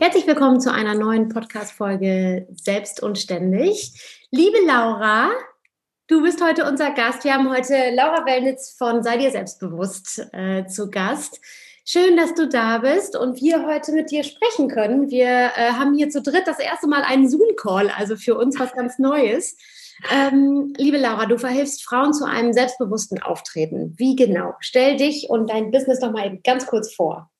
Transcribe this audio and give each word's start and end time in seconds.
Herzlich 0.00 0.26
willkommen 0.26 0.62
zu 0.62 0.72
einer 0.72 0.94
neuen 0.94 1.28
Podcast-Folge 1.28 2.48
Selbst 2.54 3.02
und 3.02 3.18
Ständig. 3.18 3.92
Liebe 4.30 4.56
Laura, 4.66 5.30
du 6.06 6.22
bist 6.22 6.42
heute 6.42 6.66
unser 6.66 6.92
Gast. 6.92 7.22
Wir 7.24 7.34
haben 7.34 7.50
heute 7.50 7.90
Laura 7.94 8.24
Wellnitz 8.24 8.74
von 8.78 9.02
Sei 9.02 9.18
dir 9.18 9.30
selbstbewusst 9.30 10.26
äh, 10.32 10.66
zu 10.66 10.90
Gast. 10.90 11.38
Schön, 11.84 12.16
dass 12.16 12.34
du 12.34 12.48
da 12.48 12.78
bist 12.78 13.14
und 13.14 13.42
wir 13.42 13.66
heute 13.66 13.92
mit 13.92 14.10
dir 14.10 14.24
sprechen 14.24 14.68
können. 14.68 15.10
Wir 15.10 15.26
äh, 15.54 15.72
haben 15.72 15.94
hier 15.94 16.08
zu 16.08 16.22
dritt 16.22 16.46
das 16.46 16.60
erste 16.60 16.88
Mal 16.88 17.02
einen 17.02 17.28
Zoom-Call, 17.28 17.90
also 17.90 18.16
für 18.16 18.38
uns 18.38 18.58
was 18.58 18.72
ganz 18.72 18.98
Neues. 18.98 19.58
Ähm, 20.10 20.72
liebe 20.78 20.96
Laura, 20.96 21.26
du 21.26 21.36
verhilfst 21.36 21.84
Frauen 21.84 22.14
zu 22.14 22.24
einem 22.24 22.54
selbstbewussten 22.54 23.22
Auftreten. 23.22 23.92
Wie 23.98 24.16
genau? 24.16 24.54
Stell 24.60 24.96
dich 24.96 25.28
und 25.28 25.50
dein 25.50 25.70
Business 25.70 26.00
noch 26.00 26.12
mal 26.12 26.24
eben 26.24 26.42
ganz 26.42 26.64
kurz 26.66 26.94
vor. 26.94 27.30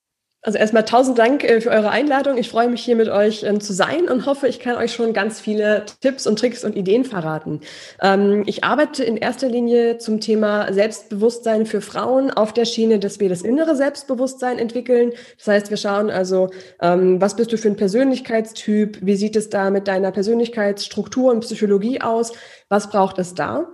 Also 0.46 0.58
erstmal 0.58 0.84
tausend 0.84 1.18
Dank 1.18 1.42
äh, 1.42 1.62
für 1.62 1.70
eure 1.70 1.88
Einladung. 1.88 2.36
Ich 2.36 2.50
freue 2.50 2.68
mich 2.68 2.84
hier 2.84 2.96
mit 2.96 3.08
euch 3.08 3.44
ähm, 3.44 3.62
zu 3.62 3.72
sein 3.72 4.10
und 4.10 4.26
hoffe, 4.26 4.46
ich 4.46 4.60
kann 4.60 4.76
euch 4.76 4.92
schon 4.92 5.14
ganz 5.14 5.40
viele 5.40 5.86
Tipps 6.02 6.26
und 6.26 6.38
Tricks 6.38 6.64
und 6.64 6.76
Ideen 6.76 7.06
verraten. 7.06 7.60
Ähm, 8.02 8.42
ich 8.44 8.62
arbeite 8.62 9.02
in 9.04 9.16
erster 9.16 9.48
Linie 9.48 9.96
zum 9.96 10.20
Thema 10.20 10.70
Selbstbewusstsein 10.70 11.64
für 11.64 11.80
Frauen 11.80 12.30
auf 12.30 12.52
der 12.52 12.66
Schiene, 12.66 12.98
dass 12.98 13.20
wir 13.20 13.30
das 13.30 13.40
innere 13.40 13.74
Selbstbewusstsein 13.74 14.58
entwickeln. 14.58 15.12
Das 15.38 15.48
heißt, 15.48 15.70
wir 15.70 15.78
schauen 15.78 16.10
also, 16.10 16.50
ähm, 16.82 17.22
was 17.22 17.36
bist 17.36 17.50
du 17.50 17.56
für 17.56 17.68
ein 17.68 17.76
Persönlichkeitstyp? 17.76 18.98
Wie 19.00 19.16
sieht 19.16 19.36
es 19.36 19.48
da 19.48 19.70
mit 19.70 19.88
deiner 19.88 20.12
Persönlichkeitsstruktur 20.12 21.32
und 21.32 21.40
Psychologie 21.40 22.02
aus? 22.02 22.32
Was 22.68 22.90
braucht 22.90 23.18
es 23.18 23.34
da? 23.34 23.73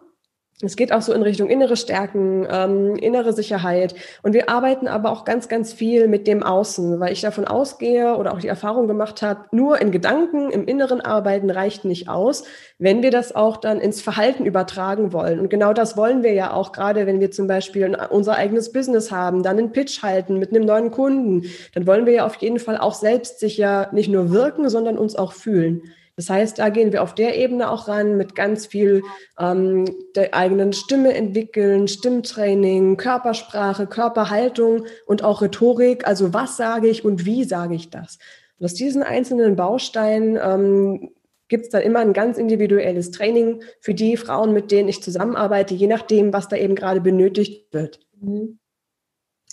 Es 0.63 0.77
geht 0.77 0.93
auch 0.93 1.01
so 1.01 1.15
in 1.15 1.23
Richtung 1.23 1.49
innere 1.49 1.77
Stärken, 1.77 2.47
ähm, 2.51 2.97
innere 2.97 3.33
Sicherheit. 3.33 3.95
Und 4.23 4.35
wir 4.35 4.51
arbeiten 4.51 4.89
aber 4.89 5.11
auch 5.11 5.25
ganz, 5.25 5.49
ganz 5.49 5.73
viel 5.73 6.07
mit 6.07 6.27
dem 6.27 6.43
Außen, 6.43 7.01
weil 7.01 7.13
ich 7.13 7.23
davon 7.23 7.47
ausgehe 7.47 8.17
oder 8.17 8.35
auch 8.35 8.41
die 8.41 8.49
Erfahrung 8.49 8.87
gemacht 8.87 9.23
habe, 9.23 9.47
nur 9.53 9.81
in 9.81 9.91
Gedanken, 9.91 10.51
im 10.51 10.67
Inneren 10.67 11.01
arbeiten 11.01 11.51
reicht 11.51 11.87
nicht 11.87 12.11
aus, 12.11 12.45
wenn 12.79 13.03
wir 13.03 13.11
das 13.11 13.35
auch 13.35 13.57
dann 13.57 13.81
ins 13.81 14.03
Verhalten 14.03 14.45
übertragen 14.45 15.15
wollen. 15.15 15.41
Und 15.41 15.49
genau 15.49 15.73
das 15.73 15.97
wollen 15.97 16.23
wir 16.23 16.35
ja 16.35 16.53
auch, 16.53 16.73
gerade 16.73 17.07
wenn 17.07 17.21
wir 17.21 17.31
zum 17.31 17.47
Beispiel 17.47 17.97
unser 18.11 18.37
eigenes 18.37 18.71
Business 18.71 19.11
haben, 19.11 19.43
dann 19.43 19.59
einen 19.59 19.73
Pitch 19.73 20.03
halten 20.03 20.39
mit 20.39 20.51
einem 20.51 20.67
neuen 20.67 20.91
Kunden, 20.91 21.47
dann 21.75 21.87
wollen 21.87 22.05
wir 22.05 22.13
ja 22.13 22.27
auf 22.27 22.37
jeden 22.37 22.59
Fall 22.59 22.77
auch 22.77 22.95
selbstsicher 22.95 23.89
nicht 23.93 24.11
nur 24.11 24.31
wirken, 24.31 24.69
sondern 24.69 24.99
uns 24.99 25.17
auch 25.17 25.33
fühlen. 25.33 25.83
Das 26.21 26.29
heißt, 26.29 26.59
da 26.59 26.69
gehen 26.69 26.93
wir 26.93 27.03
auf 27.03 27.15
der 27.15 27.39
Ebene 27.39 27.71
auch 27.71 27.89
ran 27.89 28.19
mit 28.19 28.35
ganz 28.35 28.67
viel 28.67 29.03
ähm, 29.39 29.87
der 30.15 30.35
eigenen 30.35 30.75
Stimme 30.75 31.15
entwickeln, 31.15 31.89
Stimmtraining, 31.89 32.99
Körpersprache, 32.99 33.87
Körperhaltung 33.87 34.85
und 35.07 35.25
auch 35.25 35.41
Rhetorik. 35.41 36.07
Also 36.07 36.35
was 36.35 36.59
sage 36.59 36.89
ich 36.89 37.07
und 37.07 37.25
wie 37.25 37.45
sage 37.45 37.75
ich 37.75 37.89
das? 37.89 38.19
Und 38.59 38.67
aus 38.67 38.75
diesen 38.75 39.03
einzelnen 39.03 39.57
Bausteinen 39.57 40.39
ähm, 40.39 41.11
gibt 41.49 41.65
es 41.65 41.71
dann 41.71 41.81
immer 41.81 42.01
ein 42.01 42.13
ganz 42.13 42.37
individuelles 42.37 43.13
Training 43.13 43.63
für 43.81 43.95
die 43.95 44.19
Frauen, 44.19 44.53
mit 44.53 44.71
denen 44.71 44.91
ich 44.91 45.03
zusammenarbeite, 45.03 45.73
je 45.73 45.87
nachdem, 45.87 46.35
was 46.35 46.49
da 46.49 46.57
eben 46.57 46.75
gerade 46.75 47.01
benötigt 47.01 47.73
wird. 47.73 47.99
Mhm. 48.21 48.59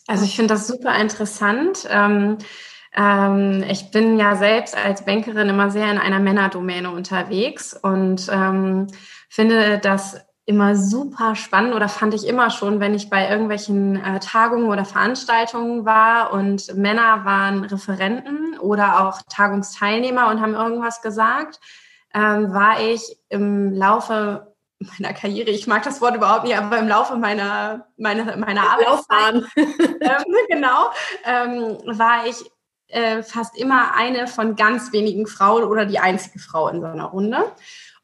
Also 0.05 0.25
ich 0.25 0.35
finde 0.35 0.53
das 0.53 0.67
super 0.67 0.99
interessant. 0.99 1.88
Ähm, 1.89 2.39
ähm, 2.97 3.63
ich 3.69 3.91
bin 3.91 4.18
ja 4.18 4.35
selbst 4.35 4.75
als 4.75 5.06
Bankerin 5.06 5.50
immer 5.50 5.69
sehr 5.69 5.91
in 5.91 6.00
einer 6.00 6.19
Männerdomäne 6.19 6.90
unterwegs 6.90 7.74
und 7.74 8.28
ähm, 8.31 8.88
finde 9.30 9.78
das 9.78 10.19
immer 10.46 10.75
super 10.75 11.35
spannend 11.35 11.75
oder 11.75 11.90
fand 11.90 12.13
ich 12.13 12.25
immer 12.25 12.50
schon, 12.50 12.80
wenn 12.80 12.96
ich 12.96 13.09
bei 13.09 13.30
irgendwelchen 13.30 14.03
äh, 14.03 14.19
Tagungen 14.19 14.69
oder 14.69 14.85
Veranstaltungen 14.85 15.85
war 15.85 16.31
und 16.31 16.74
Männer 16.75 17.25
waren 17.25 17.66
Referenten 17.66 18.58
oder 18.59 19.06
auch 19.06 19.22
Tagungsteilnehmer 19.29 20.29
und 20.29 20.41
haben 20.41 20.56
irgendwas 20.56 21.02
gesagt, 21.02 21.59
ähm, 22.14 22.53
war 22.53 22.79
ich 22.81 23.18
im 23.29 23.74
Laufe 23.74 24.56
meiner 24.79 25.14
Karriere, 25.14 25.50
ich 25.50 25.68
mag 25.68 25.84
das 25.84 26.02
Wort 26.02 26.16
überhaupt 26.16 26.46
nicht, 26.46 26.58
aber 26.58 26.79
im 26.79 26.88
Laufe 26.88 27.16
meiner, 27.18 27.88
meiner, 27.97 28.38
meiner 28.38 28.62
Arbeitszeit, 28.62 29.44
ähm, 29.56 30.35
genau, 30.50 30.91
ähm, 31.25 31.78
war 31.97 32.25
ich 32.25 32.38
äh, 32.89 33.23
fast 33.23 33.57
immer 33.57 33.95
eine 33.95 34.27
von 34.27 34.55
ganz 34.55 34.91
wenigen 34.91 35.27
Frauen 35.27 35.63
oder 35.63 35.85
die 35.85 35.99
einzige 35.99 36.39
Frau 36.39 36.67
in 36.69 36.81
so 36.81 36.87
einer 36.87 37.05
Runde. 37.05 37.51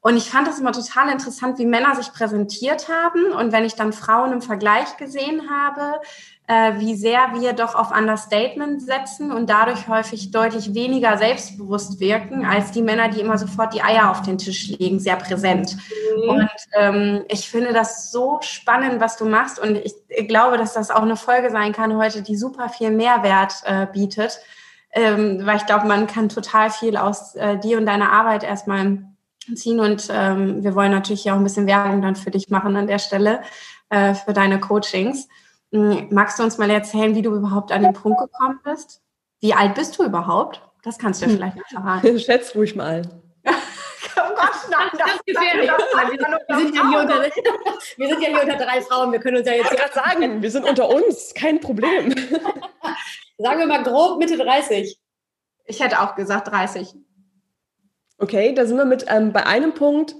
Und 0.01 0.17
ich 0.17 0.29
fand 0.29 0.45
das 0.45 0.59
immer 0.59 0.73
total 0.73 1.09
interessant, 1.09 1.57
wie 1.59 1.66
Männer 1.66 1.95
sich 1.95 2.11
präsentiert 2.11 2.89
haben. 2.89 3.31
Und 3.31 3.53
wenn 3.53 3.63
ich 3.63 3.75
dann 3.75 3.94
Frauen 3.94 4.33
im 4.33 4.41
Vergleich 4.41 4.97
gesehen 4.97 5.49
habe, 5.49 6.01
äh, 6.47 6.73
wie 6.79 6.95
sehr 6.95 7.33
wir 7.39 7.53
doch 7.53 7.73
auf 7.73 7.97
Understatement 7.97 8.81
setzen 8.81 9.31
und 9.31 9.49
dadurch 9.49 9.88
häufig 9.88 10.31
deutlich 10.31 10.73
weniger 10.73 11.17
selbstbewusst 11.17 12.01
wirken 12.01 12.45
als 12.45 12.71
die 12.71 12.81
Männer, 12.81 13.07
die 13.07 13.21
immer 13.21 13.38
sofort 13.38 13.73
die 13.73 13.81
Eier 13.81 14.11
auf 14.11 14.23
den 14.23 14.38
Tisch 14.38 14.67
legen, 14.67 15.00
sehr 15.00 15.15
präsent. 15.15 15.77
Mhm. 16.17 16.29
Und 16.29 16.50
ähm, 16.73 17.23
ich 17.29 17.50
finde 17.50 17.71
das 17.71 18.11
so 18.11 18.39
spannend, 18.41 19.00
was 19.00 19.15
du 19.15 19.23
machst. 19.23 19.57
Und 19.57 19.77
ich 19.77 20.27
glaube, 20.27 20.57
dass 20.57 20.73
das 20.73 20.91
auch 20.91 21.03
eine 21.03 21.15
Folge 21.15 21.50
sein 21.50 21.71
kann 21.71 21.95
heute, 21.95 22.21
die 22.21 22.35
super 22.35 22.67
viel 22.67 22.91
Mehrwert 22.91 23.53
äh, 23.63 23.88
bietet 23.88 24.41
ähm, 24.94 25.46
weil 25.46 25.58
ich 25.58 25.66
glaube, 25.66 25.88
man 25.88 26.08
kann 26.08 26.30
total 26.30 26.70
viel 26.70 26.98
aus 26.98 27.36
äh, 27.36 27.58
dir 27.58 27.78
und 27.78 27.86
deiner 27.86 28.12
Arbeit 28.12 28.44
erstmal 28.44 29.04
ziehen 29.56 29.80
und 29.80 30.07
ähm, 30.12 30.63
wir 30.63 30.75
wollen 30.75 30.92
natürlich 30.92 31.30
auch 31.31 31.36
ein 31.36 31.44
bisschen 31.44 31.68
Werbung 31.68 32.01
dann 32.01 32.16
für 32.16 32.31
dich 32.31 32.50
machen 32.50 32.75
an 32.75 32.88
der 32.88 33.00
Stelle, 33.00 33.42
äh, 33.90 34.13
für 34.13 34.34
deine 34.34 34.60
Coachings. 34.60 35.28
Ähm, 35.72 36.07
magst 36.12 36.40
du 36.40 36.44
uns 36.44 36.57
mal 36.57 36.69
erzählen, 36.69 37.16
wie 37.16 37.22
du 37.22 37.36
überhaupt 37.36 37.72
an 37.72 37.81
den 37.81 37.94
Punkt 37.94 38.19
gekommen 38.19 38.60
bist? 38.63 39.01
Wie 39.42 39.54
alt 39.54 39.75
bist 39.75 39.98
du 39.98 40.04
überhaupt? 40.04 40.62
Das 40.84 40.98
kannst 40.98 41.22
du 41.22 41.25
ja 41.25 41.31
vielleicht 41.31 41.57
noch 41.57 41.68
verraten. 41.68 42.19
Schätz 42.19 42.56
ruhig 42.56 42.75
mal. 42.75 43.01
Oh 44.16 44.36
Gott, 44.36 44.51
nein, 44.69 44.89
das 44.92 45.16
ist 45.16 45.25
gefährlich. 45.25 45.72
Wir 46.48 46.57
sind, 46.57 46.75
ja 46.75 46.88
hier 46.88 47.00
unter, 47.00 47.22
wir 47.98 48.07
sind 48.07 48.22
ja 48.22 48.30
hier 48.30 48.44
unter 48.44 48.57
drei 48.57 48.81
Frauen. 48.81 49.12
Wir 49.12 49.19
können 49.19 49.38
uns 49.38 49.48
ja 49.48 49.54
jetzt. 49.54 49.72
Ich 49.72 49.80
gerade 49.80 49.94
sagen, 49.94 50.42
wir 50.42 50.51
sind 50.51 50.69
unter 50.69 50.88
uns, 50.88 51.34
kein 51.34 51.60
Problem. 51.60 52.13
Sagen 53.38 53.59
wir 53.59 53.68
mal 53.68 53.83
grob 53.83 54.19
Mitte 54.19 54.38
30. 54.38 54.97
Ich 55.65 55.80
hätte 55.80 56.01
auch 56.01 56.15
gesagt 56.15 56.50
30. 56.50 56.94
Okay, 58.18 58.53
da 58.53 58.65
sind 58.65 58.77
wir 58.77 58.85
mit 58.85 59.06
ähm, 59.07 59.33
bei 59.33 59.45
einem 59.45 59.74
Punkt, 59.74 60.15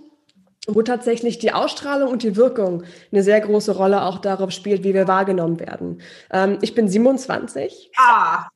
wo 0.68 0.82
tatsächlich 0.82 1.40
die 1.40 1.54
Ausstrahlung 1.54 2.10
und 2.10 2.24
die 2.24 2.36
Wirkung 2.36 2.84
eine 3.12 3.24
sehr 3.24 3.42
große 3.42 3.76
Rolle 3.76 4.04
auch 4.04 4.20
darauf 4.20 4.52
spielt, 4.52 4.84
wie 4.84 4.94
wir 4.94 5.08
wahrgenommen 5.08 5.60
werden. 5.60 6.02
Ähm, 6.32 6.58
ich 6.62 6.74
bin 6.74 6.88
27. 6.88 7.92
Ah. 7.98 8.48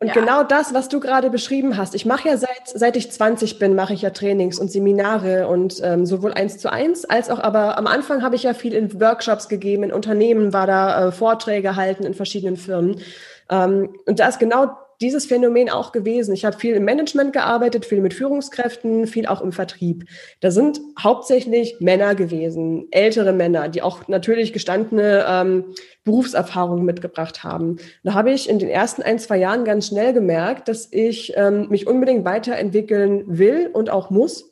Und 0.00 0.08
ja. 0.08 0.14
genau 0.14 0.44
das, 0.44 0.74
was 0.74 0.88
du 0.88 1.00
gerade 1.00 1.28
beschrieben 1.28 1.76
hast, 1.76 1.96
ich 1.96 2.06
mache 2.06 2.28
ja 2.28 2.36
seit, 2.36 2.68
seit 2.72 2.96
ich 2.96 3.10
20 3.10 3.58
bin, 3.58 3.74
mache 3.74 3.94
ich 3.94 4.02
ja 4.02 4.10
Trainings 4.10 4.60
und 4.60 4.70
Seminare 4.70 5.48
und 5.48 5.80
ähm, 5.82 6.06
sowohl 6.06 6.32
eins 6.32 6.58
zu 6.58 6.70
eins, 6.70 7.04
als 7.04 7.30
auch 7.30 7.40
aber 7.40 7.76
am 7.76 7.88
Anfang 7.88 8.22
habe 8.22 8.36
ich 8.36 8.44
ja 8.44 8.54
viel 8.54 8.74
in 8.74 9.00
Workshops 9.00 9.48
gegeben, 9.48 9.82
in 9.82 9.92
Unternehmen 9.92 10.52
war 10.52 10.68
da 10.68 11.08
äh, 11.08 11.12
Vorträge 11.12 11.74
halten 11.74 12.04
in 12.04 12.14
verschiedenen 12.14 12.56
Firmen. 12.56 13.00
Ähm, 13.50 13.94
und 14.06 14.20
da 14.20 14.28
ist 14.28 14.38
genau 14.38 14.68
dieses 15.00 15.26
Phänomen 15.26 15.70
auch 15.70 15.92
gewesen. 15.92 16.34
Ich 16.34 16.44
habe 16.44 16.58
viel 16.58 16.74
im 16.74 16.84
Management 16.84 17.32
gearbeitet, 17.32 17.84
viel 17.84 18.00
mit 18.00 18.14
Führungskräften, 18.14 19.06
viel 19.06 19.26
auch 19.26 19.40
im 19.40 19.52
Vertrieb. 19.52 20.04
Da 20.40 20.50
sind 20.50 20.80
hauptsächlich 20.98 21.76
Männer 21.80 22.14
gewesen, 22.14 22.88
ältere 22.90 23.32
Männer, 23.32 23.68
die 23.68 23.82
auch 23.82 24.08
natürlich 24.08 24.52
gestandene 24.52 25.24
ähm, 25.28 25.64
Berufserfahrung 26.04 26.84
mitgebracht 26.84 27.44
haben. 27.44 27.76
Da 28.02 28.14
habe 28.14 28.32
ich 28.32 28.48
in 28.48 28.58
den 28.58 28.68
ersten 28.68 29.02
ein, 29.02 29.18
zwei 29.18 29.36
Jahren 29.36 29.64
ganz 29.64 29.88
schnell 29.88 30.12
gemerkt, 30.12 30.68
dass 30.68 30.88
ich 30.90 31.32
ähm, 31.36 31.68
mich 31.68 31.86
unbedingt 31.86 32.24
weiterentwickeln 32.24 33.24
will 33.26 33.70
und 33.72 33.90
auch 33.90 34.10
muss, 34.10 34.47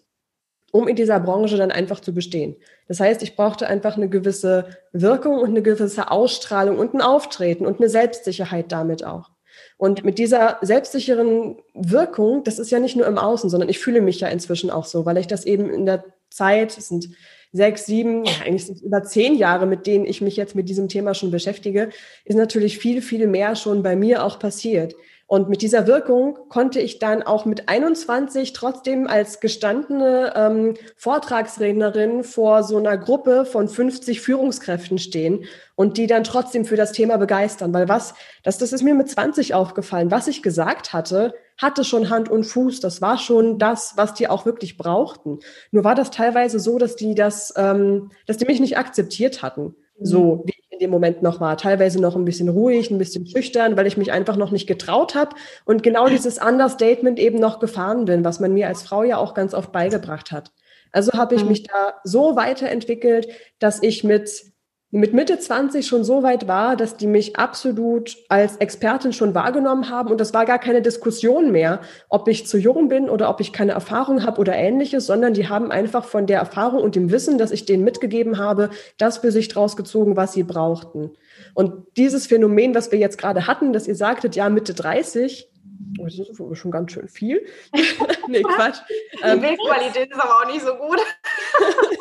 um 0.77 0.89
in 0.89 0.97
dieser 0.97 1.19
Branche 1.21 1.57
dann 1.57 1.71
einfach 1.71 2.01
zu 2.01 2.13
bestehen. 2.13 2.57
Das 2.87 3.01
heißt, 3.01 3.23
ich 3.23 3.35
brauchte 3.35 3.67
einfach 3.67 3.97
eine 3.97 4.11
gewisse 4.11 4.67
Wirkung 4.93 5.39
und 5.39 5.49
eine 5.49 5.63
gewisse 5.63 6.11
Ausstrahlung 6.11 6.79
und 6.79 6.93
ein 6.93 7.01
Auftreten 7.01 7.65
und 7.65 7.81
eine 7.81 7.89
Selbstsicherheit 7.89 8.71
damit 8.73 9.03
auch. 9.03 9.31
Und 9.79 10.05
mit 10.05 10.19
dieser 10.19 10.59
selbstsicheren 10.61 11.57
Wirkung, 11.75 12.45
das 12.45 12.59
ist 12.59 12.71
ja 12.71 12.79
nicht 12.79 12.95
nur 12.95 13.07
im 13.07 13.17
Außen, 13.17 13.49
sondern 13.49 13.71
ich 13.71 13.79
fühle 13.79 14.03
mich 14.03 14.21
ja 14.21 14.29
inzwischen 14.29 14.71
auch 14.71 14.85
so, 14.85 15.07
weil 15.07 15.17
ich 15.17 15.27
das 15.27 15.47
eben 15.47 15.71
in 15.71 15.87
der 15.87 16.05
Zeit, 16.29 16.77
es 16.77 16.89
sind 16.89 17.09
sechs, 17.53 17.87
sieben, 17.87 18.25
eigentlich 18.45 18.67
sind 18.67 18.77
es 18.77 18.83
über 18.83 19.03
zehn 19.03 19.35
Jahre, 19.35 19.65
mit 19.65 19.87
denen 19.87 20.05
ich 20.05 20.21
mich 20.21 20.37
jetzt 20.37 20.55
mit 20.55 20.69
diesem 20.69 20.89
Thema 20.89 21.15
schon 21.15 21.31
beschäftige, 21.31 21.89
ist 22.27 22.37
natürlich 22.37 22.79
viel, 22.79 23.01
viel 23.01 23.27
mehr 23.27 23.57
schon 23.57 23.83
bei 23.83 23.97
mir 23.97 24.25
auch 24.25 24.39
passiert. 24.39 24.95
Und 25.29 25.49
mit 25.49 25.61
dieser 25.61 25.89
Wirkung 25.89 26.39
konnte 26.49 26.79
ich 26.79 27.01
dann 27.01 27.25
auch 27.25 27.47
mit 27.47 27.69
21 27.69 28.53
trotzdem 28.53 29.09
als 29.09 29.41
gestandene 29.41 30.33
ähm, 30.37 30.75
Vortragsrednerin 30.95 32.23
vor 32.23 32.63
so 32.63 32.77
einer 32.77 32.97
Gruppe 32.97 33.45
von 33.45 33.69
50 33.69 34.21
Führungskräften 34.21 34.99
stehen 34.99 35.45
und 35.75 35.99
die 35.99 36.07
dann 36.07 36.23
trotzdem 36.23 36.65
für 36.65 36.77
das 36.77 36.93
Thema 36.93 37.17
begeistern. 37.17 37.75
Weil 37.75 37.89
was, 37.89 38.15
das, 38.45 38.59
das 38.59 38.73
ist 38.73 38.85
mir 38.85 38.95
mit 38.95 39.11
20 39.11 39.53
aufgefallen, 39.53 40.13
was 40.13 40.29
ich 40.29 40.45
gesagt 40.45 40.93
hatte, 40.93 41.35
hatte 41.59 41.83
schon 41.83 42.09
Hand 42.09 42.29
und 42.29 42.45
Fuß. 42.45 42.79
Das 42.79 43.03
war 43.03 43.19
schon 43.19 43.59
das, 43.59 43.95
was 43.97 44.15
die 44.15 44.29
auch 44.29 44.47
wirklich 44.47 44.77
brauchten. 44.77 45.41
Nur 45.73 45.83
war 45.83 45.97
das 45.97 46.13
teilweise 46.13 46.61
so, 46.61 46.79
dass 46.79 46.95
die 46.95 47.17
das, 47.17 47.53
ähm, 47.57 48.13
dass 48.27 48.37
die 48.37 48.47
mich 48.47 48.61
nicht 48.61 48.79
akzeptiert 48.79 49.43
hatten. 49.43 49.75
So, 50.01 50.37
mhm. 50.37 50.43
wie 50.47 50.55
in 50.77 50.79
dem 50.79 50.91
Moment 50.91 51.23
noch 51.23 51.41
war. 51.41 51.57
Teilweise 51.57 52.01
noch 52.01 52.17
ein 52.17 52.25
bisschen 52.25 52.49
ruhig, 52.49 52.91
ein 52.91 52.99
bisschen 52.99 53.27
schüchtern, 53.27 53.77
weil 53.77 53.87
ich 53.87 53.97
mich 53.97 54.13
einfach 54.13 54.37
noch 54.37 54.51
nicht 54.51 54.67
getraut 54.67 55.15
habe 55.15 55.35
und 55.65 55.83
genau 55.83 56.09
dieses 56.09 56.39
Understatement 56.39 57.19
eben 57.19 57.39
noch 57.39 57.61
gefahren 57.61 58.05
bin, 58.05 58.25
was 58.25 58.41
man 58.41 58.53
mir 58.53 58.69
als 58.69 58.83
Frau 58.83 59.03
ja 59.03 59.17
auch 59.17 59.33
ganz 59.33 59.55
oft 59.55 59.73
beigebracht 59.73 60.33
hat. 60.33 60.53
Also 60.93 61.13
habe 61.13 61.35
ich 61.35 61.43
mhm. 61.43 61.49
mich 61.49 61.63
da 61.65 61.95
so 62.05 62.37
weiterentwickelt, 62.37 63.29
dass 63.59 63.83
ich 63.83 64.05
mit 64.05 64.53
mit 64.93 65.13
Mitte 65.13 65.39
20 65.39 65.85
schon 65.85 66.05
so 66.05 66.23
weit 66.23 66.47
war, 66.47 66.77
dass 66.77 66.97
die 66.97 67.09
mich 67.09 67.37
absolut 67.37 68.17
als 68.29 68.57
Expertin 68.59 69.13
schon 69.13 69.35
wahrgenommen 69.35 69.91
haben 69.91 70.11
und 70.11 70.21
das 70.21 70.33
war 70.33 70.47
gar 70.47 70.61
keine 70.61 70.81
Diskussion 70.81 71.51
mehr, 71.51 71.81
ob 72.09 72.29
ich 72.29 72.47
zu 72.47 72.57
jung 72.57 72.89
bin 72.89 73.11
oder 73.11 73.29
ob 73.29 73.41
ich 73.41 73.53
keine 73.53 73.73
Erfahrung 73.73 74.25
habe 74.25 74.41
oder 74.41 74.55
ähnliches, 74.55 75.07
sondern 75.07 75.35
die 75.35 75.49
haben 75.49 75.73
einfach 75.73 76.05
von 76.05 76.27
der 76.27 76.39
Erfahrung 76.39 76.83
und 76.83 76.95
dem 76.95 77.11
Wissen, 77.11 77.37
das 77.37 77.51
ich 77.51 77.67
denen 77.67 77.83
mitgegeben 77.83 78.39
habe, 78.39 78.71
das 78.97 79.19
für 79.19 79.33
sich 79.33 79.49
draus 79.49 79.77
gezogen, 79.77 80.17
was 80.17 80.35
sie 80.35 80.45
brauchten. 80.45 81.11
Und 81.55 81.87
dieses 81.97 82.27
Phänomen, 82.27 82.75
was 82.75 82.93
wir 82.93 82.99
jetzt 82.99 83.19
gerade 83.19 83.47
hatten, 83.47 83.73
dass 83.73 83.89
ihr 83.89 83.97
sagtet, 83.97 84.37
ja, 84.37 84.49
Mitte 84.49 84.73
30, 84.73 85.51
Oh, 85.99 86.05
das 86.05 86.19
ist 86.19 86.59
schon 86.59 86.71
ganz 86.71 86.93
schön 86.93 87.09
viel. 87.09 87.47
nee, 88.29 88.43
Quatsch. 88.43 88.79
Die 88.89 89.23
ähm, 89.23 89.41
Bildqualität 89.41 90.11
ist 90.11 90.21
aber 90.21 90.41
auch 90.41 90.47
nicht 90.47 90.63
so 90.63 90.75
gut. 90.75 91.01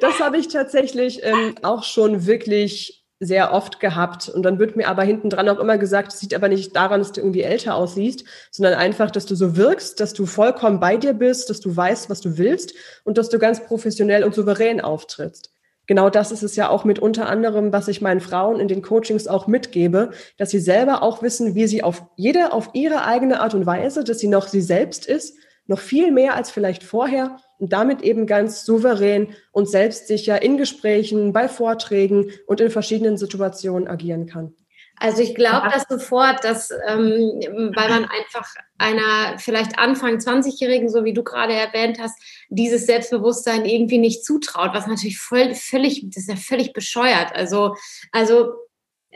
das 0.00 0.20
habe 0.20 0.38
ich 0.38 0.48
tatsächlich 0.48 1.22
ähm, 1.22 1.54
auch 1.62 1.82
schon 1.82 2.26
wirklich 2.26 3.04
sehr 3.20 3.52
oft 3.52 3.80
gehabt. 3.80 4.28
Und 4.28 4.42
dann 4.42 4.58
wird 4.58 4.76
mir 4.76 4.88
aber 4.88 5.02
hinten 5.02 5.30
dran 5.30 5.48
auch 5.48 5.58
immer 5.58 5.78
gesagt, 5.78 6.12
es 6.12 6.20
sieht 6.20 6.34
aber 6.34 6.48
nicht 6.48 6.76
daran, 6.76 7.00
dass 7.00 7.12
du 7.12 7.20
irgendwie 7.20 7.42
älter 7.42 7.74
aussiehst, 7.76 8.24
sondern 8.50 8.74
einfach, 8.74 9.10
dass 9.10 9.26
du 9.26 9.34
so 9.34 9.56
wirkst, 9.56 10.00
dass 10.00 10.12
du 10.12 10.26
vollkommen 10.26 10.80
bei 10.80 10.96
dir 10.96 11.14
bist, 11.14 11.48
dass 11.48 11.60
du 11.60 11.74
weißt, 11.74 12.10
was 12.10 12.20
du 12.20 12.36
willst 12.38 12.74
und 13.04 13.16
dass 13.16 13.28
du 13.28 13.38
ganz 13.38 13.64
professionell 13.64 14.24
und 14.24 14.34
souverän 14.34 14.80
auftrittst 14.80 15.54
genau 15.86 16.10
das 16.10 16.32
ist 16.32 16.42
es 16.42 16.56
ja 16.56 16.68
auch 16.68 16.84
mit 16.84 16.98
unter 16.98 17.28
anderem, 17.28 17.72
was 17.72 17.88
ich 17.88 18.00
meinen 18.00 18.20
Frauen 18.20 18.60
in 18.60 18.68
den 18.68 18.82
Coachings 18.82 19.26
auch 19.26 19.46
mitgebe, 19.46 20.10
dass 20.36 20.50
sie 20.50 20.60
selber 20.60 21.02
auch 21.02 21.22
wissen, 21.22 21.54
wie 21.54 21.66
sie 21.66 21.82
auf 21.82 22.04
jede, 22.16 22.52
auf 22.52 22.70
ihre 22.72 23.04
eigene 23.04 23.40
Art 23.40 23.54
und 23.54 23.66
Weise, 23.66 24.04
dass 24.04 24.18
sie 24.18 24.28
noch 24.28 24.48
sie 24.48 24.62
selbst 24.62 25.06
ist, 25.06 25.36
noch 25.66 25.78
viel 25.78 26.12
mehr 26.12 26.34
als 26.34 26.50
vielleicht 26.50 26.82
vorher 26.82 27.36
und 27.58 27.72
damit 27.72 28.02
eben 28.02 28.26
ganz 28.26 28.64
souverän 28.64 29.34
und 29.52 29.68
selbstsicher 29.68 30.42
in 30.42 30.58
Gesprächen, 30.58 31.32
bei 31.32 31.48
Vorträgen 31.48 32.30
und 32.46 32.60
in 32.60 32.70
verschiedenen 32.70 33.16
Situationen 33.16 33.88
agieren 33.88 34.26
kann. 34.26 34.54
Also 34.96 35.22
ich 35.22 35.34
glaube 35.34 35.68
das 35.72 35.86
sofort, 35.88 36.44
dass 36.44 36.70
ähm, 36.70 37.40
weil 37.74 37.88
man 37.88 38.04
einfach 38.04 38.48
einer 38.78 39.38
vielleicht 39.38 39.78
Anfang 39.78 40.18
20-Jährigen, 40.18 40.88
so 40.88 41.04
wie 41.04 41.12
du 41.12 41.24
gerade 41.24 41.52
erwähnt 41.52 41.98
hast, 41.98 42.16
dieses 42.48 42.86
Selbstbewusstsein 42.86 43.64
irgendwie 43.64 43.98
nicht 43.98 44.24
zutraut, 44.24 44.70
was 44.72 44.86
natürlich 44.86 45.18
voll, 45.18 45.54
völlig, 45.54 46.04
das 46.10 46.24
ist 46.24 46.28
ja 46.28 46.36
völlig 46.36 46.72
bescheuert. 46.72 47.34
Also, 47.34 47.74
also 48.12 48.52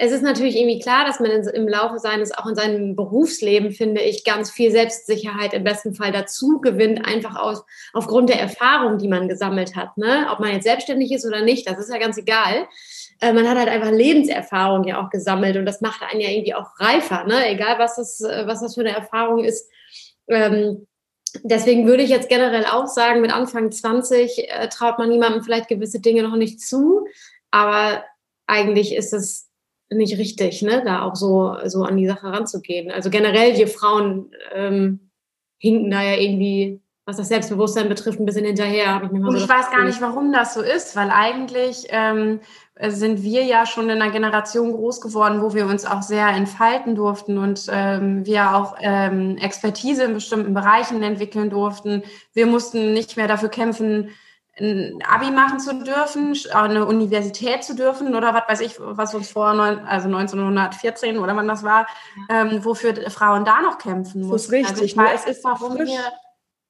es 0.01 0.13
ist 0.13 0.23
natürlich 0.23 0.57
irgendwie 0.57 0.79
klar, 0.79 1.05
dass 1.05 1.19
man 1.19 1.31
im 1.31 1.67
Laufe 1.67 1.99
seines, 1.99 2.31
auch 2.31 2.47
in 2.47 2.55
seinem 2.55 2.95
Berufsleben, 2.95 3.73
finde 3.73 4.01
ich, 4.01 4.23
ganz 4.23 4.49
viel 4.49 4.71
Selbstsicherheit 4.71 5.53
im 5.55 5.65
besten 5.65 5.93
Fall 5.93 6.13
dazu 6.13 6.61
gewinnt, 6.61 7.05
einfach 7.05 7.35
aus, 7.35 7.65
aufgrund 7.93 8.29
der 8.29 8.41
Erfahrung, 8.41 8.99
die 8.99 9.09
man 9.09 9.29
gesammelt 9.29 9.75
hat. 9.75 9.97
Ne? 9.99 10.29
Ob 10.31 10.39
man 10.39 10.53
jetzt 10.53 10.65
selbstständig 10.65 11.11
ist 11.11 11.27
oder 11.27 11.43
nicht, 11.43 11.69
das 11.69 11.79
ist 11.79 11.93
ja 11.93 11.99
ganz 11.99 12.17
egal 12.17 12.69
äh, 13.21 13.33
man 13.33 13.49
hat 13.49 13.59
halt 13.59 13.69
einfach 13.69 13.91
Lebenserfahrung 13.91 14.85
ja 14.85 15.05
auch 15.05 15.11
gesammelt 15.11 15.57
und 15.57 15.67
das 15.67 15.81
macht 15.81 16.03
einen 16.03 16.21
ja 16.21 16.31
irgendwie 16.31 16.55
auch 16.55 16.79
reifer, 16.79 17.25
ne? 17.25 17.49
egal 17.49 17.79
was 17.79 17.97
das, 17.97 18.21
äh, 18.21 18.47
was 18.47 18.61
das 18.61 18.75
für 18.75 18.83
eine 18.83 18.95
Erfahrung 18.95 19.43
ist. 19.43 19.69
Ähm, 20.29 20.87
deswegen 21.43 21.87
würde 21.87 22.03
ich 22.03 22.11
jetzt 22.11 22.29
generell 22.29 22.67
auch 22.67 22.87
sagen, 22.87 23.21
mit 23.21 23.33
Anfang 23.33 23.73
20 23.73 24.51
äh, 24.51 24.69
traut 24.69 24.99
man 24.99 25.09
niemandem 25.09 25.43
vielleicht 25.43 25.69
gewisse 25.69 26.01
Dinge 26.01 26.23
noch 26.23 26.37
nicht 26.37 26.61
zu, 26.61 27.07
aber 27.51 28.05
eigentlich 28.47 28.95
ist 28.95 29.13
es 29.13 29.48
nicht 29.91 30.19
richtig, 30.19 30.63
ne? 30.63 30.83
da 30.85 31.03
auch 31.03 31.17
so, 31.17 31.57
so 31.67 31.83
an 31.83 31.97
die 31.97 32.07
Sache 32.07 32.27
ranzugehen. 32.27 32.91
Also 32.91 33.11
generell, 33.11 33.57
wir 33.57 33.69
Frauen 33.69 34.31
ähm, 34.55 35.11
hinken 35.59 35.91
da 35.91 36.03
ja 36.03 36.17
irgendwie 36.17 36.81
was 37.09 37.17
das 37.17 37.29
Selbstbewusstsein 37.29 37.89
betrifft, 37.89 38.21
ein 38.21 38.27
bisschen 38.27 38.45
hinterher. 38.45 38.95
Habe 38.95 39.07
ich 39.07 39.13
mir 39.13 39.21
mal 39.21 39.33
so 39.33 39.39
ich 39.39 39.49
weiß 39.49 39.71
gar 39.71 39.83
nicht, 39.83 39.99
warum 40.03 40.31
das 40.31 40.53
so 40.53 40.61
ist, 40.61 40.95
weil 40.95 41.09
eigentlich 41.11 41.87
ähm, 41.89 42.41
sind 42.87 43.23
wir 43.23 43.45
ja 43.45 43.65
schon 43.65 43.89
in 43.89 44.03
einer 44.03 44.13
Generation 44.13 44.73
groß 44.73 45.01
geworden, 45.01 45.41
wo 45.41 45.55
wir 45.55 45.65
uns 45.65 45.87
auch 45.87 46.03
sehr 46.03 46.29
entfalten 46.29 46.95
durften 46.95 47.39
und 47.39 47.67
ähm, 47.73 48.27
wir 48.27 48.55
auch 48.55 48.77
ähm, 48.83 49.39
Expertise 49.39 50.05
in 50.05 50.13
bestimmten 50.13 50.53
Bereichen 50.53 51.03
entwickeln 51.03 51.49
durften. 51.49 52.03
Wir 52.35 52.45
mussten 52.45 52.93
nicht 52.93 53.17
mehr 53.17 53.27
dafür 53.27 53.49
kämpfen, 53.49 54.11
ein 54.61 54.99
Abi 55.09 55.31
machen 55.31 55.61
zu 55.61 55.83
dürfen, 55.83 56.37
eine 56.53 56.87
Universität 56.87 57.65
zu 57.65 57.75
dürfen 57.75 58.15
oder 58.15 58.35
was 58.35 58.43
weiß 58.49 58.61
ich, 58.61 58.77
was 58.79 59.15
uns 59.15 59.31
vor 59.31 59.55
neun, 59.55 59.81
also 59.81 60.07
1914 60.07 61.19
oder 61.19 61.37
wann 61.37 61.49
das 61.49 61.63
war, 61.63 61.87
ähm, 62.29 62.65
wofür 62.65 62.95
Frauen 63.11 63.45
da 63.45 63.61
noch 63.61 63.79
kämpfen 63.79 64.23
mussten. 64.23 64.33
Das 64.33 64.43
ist 64.43 64.53
richtig. 64.53 64.71
Also 64.71 64.85
ich 64.85 64.97
weiß, 64.97 65.21
es 65.27 65.39
ist 65.39 65.45
warum 65.45 65.77
frisch. 65.77 65.91
wir 65.91 66.13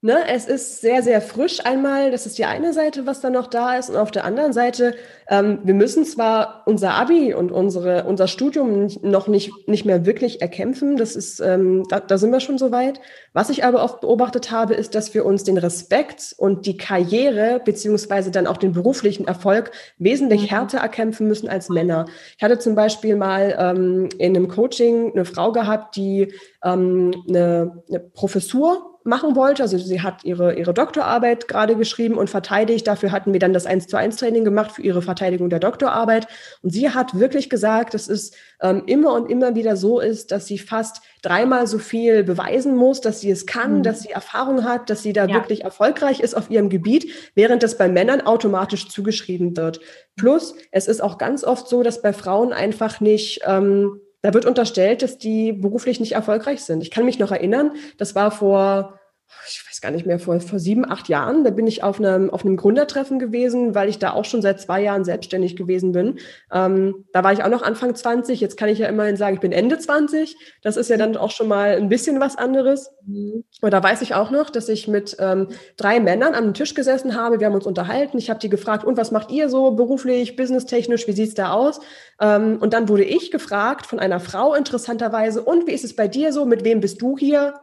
Ne, 0.00 0.28
es 0.28 0.46
ist 0.46 0.80
sehr, 0.80 1.02
sehr 1.02 1.20
frisch 1.20 1.64
einmal. 1.66 2.12
Das 2.12 2.24
ist 2.24 2.38
die 2.38 2.44
eine 2.44 2.72
Seite, 2.72 3.04
was 3.04 3.20
da 3.20 3.30
noch 3.30 3.48
da 3.48 3.76
ist. 3.76 3.90
Und 3.90 3.96
auf 3.96 4.12
der 4.12 4.24
anderen 4.24 4.52
Seite, 4.52 4.94
ähm, 5.30 5.58
wir 5.62 5.74
müssen 5.74 6.06
zwar 6.06 6.62
unser 6.64 6.94
Abi 6.94 7.34
und 7.34 7.52
unsere, 7.52 8.04
unser 8.04 8.28
Studium 8.28 8.88
noch 9.02 9.28
nicht, 9.28 9.68
nicht 9.68 9.84
mehr 9.84 10.06
wirklich 10.06 10.40
erkämpfen. 10.40 10.96
Das 10.96 11.16
ist, 11.16 11.40
ähm, 11.40 11.84
da, 11.90 12.00
da 12.00 12.16
sind 12.16 12.32
wir 12.32 12.40
schon 12.40 12.56
so 12.56 12.72
weit. 12.72 12.98
Was 13.34 13.50
ich 13.50 13.62
aber 13.62 13.84
oft 13.84 14.00
beobachtet 14.00 14.50
habe, 14.50 14.72
ist, 14.72 14.94
dass 14.94 15.12
wir 15.12 15.26
uns 15.26 15.44
den 15.44 15.58
Respekt 15.58 16.34
und 16.38 16.64
die 16.64 16.78
Karriere 16.78 17.60
beziehungsweise 17.62 18.30
dann 18.30 18.46
auch 18.46 18.56
den 18.56 18.72
beruflichen 18.72 19.26
Erfolg 19.26 19.70
wesentlich 19.98 20.42
mhm. 20.42 20.46
härter 20.46 20.78
erkämpfen 20.78 21.28
müssen 21.28 21.48
als 21.48 21.68
Männer. 21.68 22.06
Ich 22.38 22.42
hatte 22.42 22.58
zum 22.58 22.74
Beispiel 22.74 23.14
mal 23.14 23.54
ähm, 23.58 24.08
in 24.16 24.34
einem 24.34 24.48
Coaching 24.48 25.12
eine 25.12 25.26
Frau 25.26 25.52
gehabt, 25.52 25.96
die 25.96 26.32
ähm, 26.64 27.12
eine, 27.28 27.82
eine 27.88 28.00
Professur 28.00 28.98
machen 29.08 29.34
wollte. 29.34 29.62
Also 29.62 29.78
sie 29.78 30.02
hat 30.02 30.24
ihre, 30.24 30.54
ihre 30.54 30.74
Doktorarbeit 30.74 31.48
gerade 31.48 31.74
geschrieben 31.76 32.16
und 32.16 32.30
verteidigt. 32.30 32.86
Dafür 32.86 33.10
hatten 33.10 33.32
wir 33.32 33.40
dann 33.40 33.52
das 33.52 33.66
1 33.66 33.86
zu 33.88 33.96
1 33.96 34.16
Training 34.16 34.44
gemacht 34.44 34.72
für 34.72 34.82
ihre 34.82 35.02
Verteidigung 35.18 35.50
der 35.50 35.58
Doktorarbeit. 35.58 36.28
Und 36.62 36.70
sie 36.70 36.90
hat 36.90 37.18
wirklich 37.18 37.50
gesagt, 37.50 37.94
dass 37.94 38.08
es 38.08 38.32
ähm, 38.62 38.84
immer 38.86 39.12
und 39.14 39.30
immer 39.30 39.54
wieder 39.54 39.76
so 39.76 40.00
ist, 40.00 40.30
dass 40.30 40.46
sie 40.46 40.58
fast 40.58 41.02
dreimal 41.22 41.66
so 41.66 41.78
viel 41.78 42.22
beweisen 42.22 42.76
muss, 42.76 43.00
dass 43.00 43.20
sie 43.20 43.30
es 43.30 43.46
kann, 43.46 43.78
mhm. 43.78 43.82
dass 43.82 44.02
sie 44.02 44.10
Erfahrung 44.10 44.64
hat, 44.64 44.90
dass 44.90 45.02
sie 45.02 45.12
da 45.12 45.26
ja. 45.26 45.34
wirklich 45.34 45.64
erfolgreich 45.64 46.20
ist 46.20 46.34
auf 46.34 46.50
ihrem 46.50 46.68
Gebiet, 46.68 47.10
während 47.34 47.62
das 47.62 47.76
bei 47.76 47.88
Männern 47.88 48.20
automatisch 48.20 48.88
zugeschrieben 48.88 49.56
wird. 49.56 49.80
Plus, 50.16 50.54
es 50.70 50.86
ist 50.86 51.02
auch 51.02 51.18
ganz 51.18 51.44
oft 51.44 51.68
so, 51.68 51.82
dass 51.82 52.02
bei 52.02 52.12
Frauen 52.12 52.52
einfach 52.52 53.00
nicht 53.00 53.40
ähm, 53.44 54.00
da 54.20 54.34
wird 54.34 54.46
unterstellt, 54.46 55.02
dass 55.02 55.16
die 55.18 55.52
beruflich 55.52 56.00
nicht 56.00 56.12
erfolgreich 56.12 56.62
sind. 56.62 56.82
Ich 56.82 56.90
kann 56.90 57.04
mich 57.04 57.20
noch 57.20 57.30
erinnern, 57.30 57.72
das 57.98 58.16
war 58.16 58.32
vor 58.32 58.97
ich 59.46 59.64
weiß 59.66 59.80
gar 59.80 59.90
nicht 59.90 60.06
mehr, 60.06 60.18
vor, 60.18 60.40
vor 60.40 60.58
sieben, 60.58 60.88
acht 60.88 61.08
Jahren, 61.08 61.44
da 61.44 61.50
bin 61.50 61.66
ich 61.66 61.82
auf 61.82 61.98
einem, 61.98 62.30
auf 62.30 62.44
einem 62.44 62.56
Gründertreffen 62.56 63.18
gewesen, 63.18 63.74
weil 63.74 63.88
ich 63.88 63.98
da 63.98 64.12
auch 64.12 64.24
schon 64.24 64.42
seit 64.42 64.60
zwei 64.60 64.82
Jahren 64.82 65.04
selbstständig 65.04 65.56
gewesen 65.56 65.92
bin. 65.92 66.18
Ähm, 66.52 67.04
da 67.12 67.24
war 67.24 67.32
ich 67.32 67.42
auch 67.42 67.48
noch 67.48 67.62
Anfang 67.62 67.94
20, 67.94 68.40
jetzt 68.40 68.56
kann 68.56 68.68
ich 68.68 68.78
ja 68.78 68.88
immerhin 68.88 69.16
sagen, 69.16 69.34
ich 69.34 69.40
bin 69.40 69.52
Ende 69.52 69.78
20. 69.78 70.36
Das 70.62 70.76
ist 70.76 70.90
ja 70.90 70.96
dann 70.96 71.16
auch 71.16 71.30
schon 71.30 71.48
mal 71.48 71.76
ein 71.76 71.88
bisschen 71.88 72.20
was 72.20 72.36
anderes. 72.36 72.90
Mhm. 73.06 73.44
Und 73.60 73.72
da 73.72 73.82
weiß 73.82 74.02
ich 74.02 74.14
auch 74.14 74.30
noch, 74.30 74.50
dass 74.50 74.68
ich 74.68 74.88
mit 74.88 75.16
ähm, 75.18 75.48
drei 75.76 76.00
Männern 76.00 76.34
am 76.34 76.54
Tisch 76.54 76.74
gesessen 76.74 77.14
habe, 77.14 77.40
wir 77.40 77.46
haben 77.46 77.54
uns 77.54 77.66
unterhalten, 77.66 78.18
ich 78.18 78.30
habe 78.30 78.40
die 78.40 78.48
gefragt, 78.48 78.84
und 78.84 78.96
was 78.96 79.10
macht 79.10 79.30
ihr 79.30 79.48
so 79.48 79.72
beruflich, 79.72 80.36
businesstechnisch, 80.36 81.06
wie 81.06 81.12
sieht's 81.12 81.34
da 81.34 81.52
aus? 81.52 81.80
Ähm, 82.20 82.58
und 82.60 82.72
dann 82.72 82.88
wurde 82.88 83.04
ich 83.04 83.30
gefragt 83.30 83.86
von 83.86 83.98
einer 83.98 84.20
Frau 84.20 84.54
interessanterweise, 84.54 85.42
und 85.42 85.66
wie 85.66 85.72
ist 85.72 85.84
es 85.84 85.94
bei 85.94 86.08
dir 86.08 86.32
so, 86.32 86.44
mit 86.44 86.64
wem 86.64 86.80
bist 86.80 87.00
du 87.00 87.16
hier? 87.16 87.54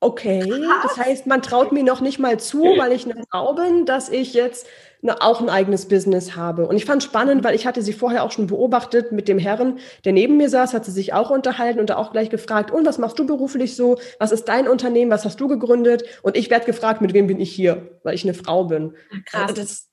Okay, 0.00 0.44
das 0.82 0.96
heißt, 0.96 1.26
man 1.26 1.42
traut 1.42 1.72
mir 1.72 1.82
noch 1.82 2.00
nicht 2.00 2.18
mal 2.18 2.38
zu, 2.38 2.62
weil 2.62 2.92
ich 2.92 3.04
eine 3.04 3.24
Frau 3.30 3.54
bin, 3.54 3.86
dass 3.86 4.08
ich 4.08 4.34
jetzt 4.34 4.66
auch 5.20 5.40
ein 5.40 5.48
eigenes 5.48 5.88
Business 5.88 6.36
habe. 6.36 6.66
Und 6.66 6.76
ich 6.76 6.84
fand 6.84 7.02
spannend, 7.02 7.42
weil 7.42 7.56
ich 7.56 7.66
hatte 7.66 7.82
sie 7.82 7.92
vorher 7.92 8.22
auch 8.22 8.30
schon 8.30 8.46
beobachtet 8.46 9.10
mit 9.10 9.26
dem 9.26 9.38
Herren, 9.38 9.78
der 10.04 10.12
neben 10.12 10.36
mir 10.36 10.48
saß, 10.48 10.74
hat 10.74 10.84
sie 10.84 10.92
sich 10.92 11.12
auch 11.12 11.30
unterhalten 11.30 11.80
und 11.80 11.90
da 11.90 11.96
auch 11.96 12.12
gleich 12.12 12.30
gefragt, 12.30 12.70
und 12.70 12.86
was 12.86 12.98
machst 12.98 13.18
du 13.18 13.26
beruflich 13.26 13.74
so? 13.74 13.98
Was 14.20 14.30
ist 14.30 14.44
dein 14.44 14.68
Unternehmen? 14.68 15.10
Was 15.10 15.24
hast 15.24 15.40
du 15.40 15.48
gegründet? 15.48 16.04
Und 16.22 16.36
ich 16.36 16.50
werde 16.50 16.66
gefragt, 16.66 17.00
mit 17.00 17.14
wem 17.14 17.26
bin 17.26 17.40
ich 17.40 17.50
hier, 17.52 17.98
weil 18.04 18.14
ich 18.14 18.24
eine 18.24 18.34
Frau 18.34 18.64
bin. 18.64 18.94
Krass. 19.26 19.42
Also 19.48 19.54
das, 19.60 19.88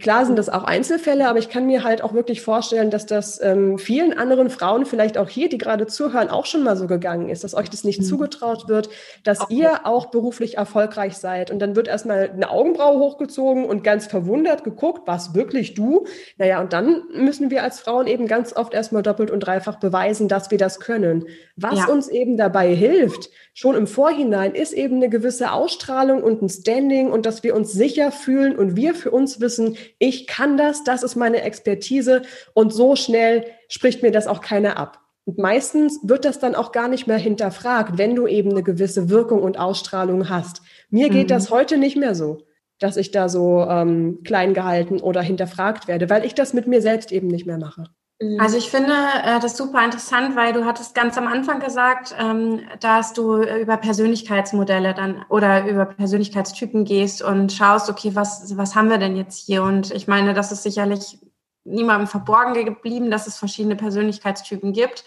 Klar 0.00 0.26
sind 0.26 0.38
das 0.38 0.48
auch 0.50 0.64
Einzelfälle, 0.64 1.28
aber 1.28 1.38
ich 1.38 1.48
kann 1.48 1.66
mir 1.66 1.82
halt 1.82 2.02
auch 2.02 2.12
wirklich 2.12 2.42
vorstellen, 2.42 2.90
dass 2.90 3.06
das 3.06 3.40
ähm, 3.42 3.78
vielen 3.78 4.16
anderen 4.16 4.50
Frauen, 4.50 4.84
vielleicht 4.84 5.16
auch 5.16 5.28
hier, 5.28 5.48
die 5.48 5.56
gerade 5.56 5.86
zuhören, 5.86 6.28
auch 6.28 6.44
schon 6.44 6.62
mal 6.62 6.76
so 6.76 6.86
gegangen 6.86 7.30
ist, 7.30 7.42
dass 7.42 7.54
euch 7.54 7.70
das 7.70 7.84
nicht 7.84 8.00
mhm. 8.00 8.04
zugetraut 8.04 8.68
wird, 8.68 8.90
dass 9.24 9.40
okay. 9.40 9.54
ihr 9.54 9.86
auch 9.86 10.06
beruflich 10.06 10.58
erfolgreich 10.58 11.16
seid. 11.16 11.50
Und 11.50 11.58
dann 11.58 11.74
wird 11.74 11.88
erstmal 11.88 12.30
eine 12.30 12.50
Augenbraue 12.50 12.98
hochgezogen 12.98 13.64
und 13.64 13.82
ganz 13.82 14.06
verwundert 14.06 14.64
geguckt, 14.64 15.02
was 15.06 15.34
wirklich 15.34 15.74
du? 15.74 16.06
Naja, 16.36 16.60
und 16.60 16.72
dann 16.72 17.04
müssen 17.14 17.50
wir 17.50 17.62
als 17.62 17.80
Frauen 17.80 18.06
eben 18.06 18.26
ganz 18.26 18.54
oft 18.54 18.74
erstmal 18.74 19.02
doppelt 19.02 19.30
und 19.30 19.40
dreifach 19.40 19.78
beweisen, 19.80 20.28
dass 20.28 20.50
wir 20.50 20.58
das 20.58 20.80
können. 20.80 21.26
Was 21.56 21.78
ja. 21.78 21.86
uns 21.86 22.08
eben 22.08 22.36
dabei 22.36 22.74
hilft, 22.74 23.30
schon 23.52 23.74
im 23.74 23.86
Vorhinein, 23.86 24.54
ist 24.54 24.72
eben 24.72 24.96
eine 24.96 25.08
gewisse 25.08 25.52
Ausstrahlung 25.52 26.22
und 26.22 26.42
ein 26.42 26.48
Standing 26.48 27.10
und 27.10 27.26
dass 27.26 27.42
wir 27.42 27.54
uns 27.54 27.72
sicher 27.72 28.12
fühlen 28.12 28.56
und 28.56 28.76
wir 28.76 28.94
für 28.94 29.10
uns 29.10 29.29
wissen, 29.38 29.76
ich 29.98 30.26
kann 30.26 30.56
das, 30.56 30.82
das 30.82 31.04
ist 31.04 31.14
meine 31.14 31.42
Expertise 31.42 32.22
und 32.54 32.72
so 32.72 32.96
schnell 32.96 33.44
spricht 33.68 34.02
mir 34.02 34.10
das 34.10 34.26
auch 34.26 34.40
keiner 34.40 34.76
ab. 34.78 34.98
Und 35.24 35.38
meistens 35.38 36.00
wird 36.02 36.24
das 36.24 36.40
dann 36.40 36.56
auch 36.56 36.72
gar 36.72 36.88
nicht 36.88 37.06
mehr 37.06 37.18
hinterfragt, 37.18 37.98
wenn 37.98 38.16
du 38.16 38.26
eben 38.26 38.50
eine 38.50 38.64
gewisse 38.64 39.10
Wirkung 39.10 39.42
und 39.42 39.58
Ausstrahlung 39.58 40.28
hast. 40.28 40.62
Mir 40.88 41.10
geht 41.10 41.24
mhm. 41.24 41.34
das 41.34 41.50
heute 41.50 41.76
nicht 41.76 41.96
mehr 41.96 42.14
so, 42.14 42.46
dass 42.80 42.96
ich 42.96 43.10
da 43.12 43.28
so 43.28 43.60
ähm, 43.68 44.22
klein 44.24 44.54
gehalten 44.54 44.98
oder 44.98 45.20
hinterfragt 45.20 45.86
werde, 45.86 46.10
weil 46.10 46.24
ich 46.24 46.34
das 46.34 46.54
mit 46.54 46.66
mir 46.66 46.82
selbst 46.82 47.12
eben 47.12 47.28
nicht 47.28 47.46
mehr 47.46 47.58
mache. 47.58 47.84
Mhm. 48.20 48.38
Also 48.38 48.58
ich 48.58 48.70
finde 48.70 48.92
äh, 49.24 49.40
das 49.40 49.56
super 49.56 49.82
interessant, 49.84 50.36
weil 50.36 50.52
du 50.52 50.64
hattest 50.64 50.94
ganz 50.94 51.16
am 51.16 51.26
Anfang 51.26 51.60
gesagt, 51.60 52.14
ähm, 52.18 52.60
dass 52.80 53.12
du 53.12 53.42
über 53.42 53.76
Persönlichkeitsmodelle 53.78 54.94
dann 54.94 55.24
oder 55.28 55.66
über 55.66 55.86
Persönlichkeitstypen 55.86 56.84
gehst 56.84 57.22
und 57.22 57.52
schaust, 57.52 57.88
okay, 57.88 58.14
was, 58.14 58.56
was 58.56 58.74
haben 58.74 58.90
wir 58.90 58.98
denn 58.98 59.16
jetzt 59.16 59.46
hier? 59.46 59.62
Und 59.62 59.90
ich 59.90 60.06
meine, 60.06 60.34
das 60.34 60.52
ist 60.52 60.62
sicherlich 60.62 61.18
niemandem 61.64 62.08
verborgen 62.08 62.64
geblieben, 62.64 63.10
dass 63.10 63.26
es 63.26 63.38
verschiedene 63.38 63.76
Persönlichkeitstypen 63.76 64.72
gibt. 64.72 65.04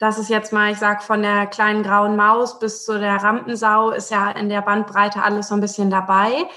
Das 0.00 0.18
ist 0.18 0.30
jetzt 0.30 0.52
mal, 0.52 0.70
ich 0.70 0.78
sag, 0.78 1.02
von 1.02 1.22
der 1.22 1.46
kleinen 1.46 1.82
grauen 1.82 2.16
Maus 2.16 2.60
bis 2.60 2.84
zu 2.84 2.98
der 2.98 3.16
Rampensau 3.16 3.90
ist 3.90 4.10
ja 4.10 4.30
in 4.30 4.48
der 4.48 4.62
Bandbreite 4.62 5.22
alles 5.22 5.48
so 5.48 5.54
ein 5.54 5.60
bisschen 5.60 5.90
dabei. 5.90 6.48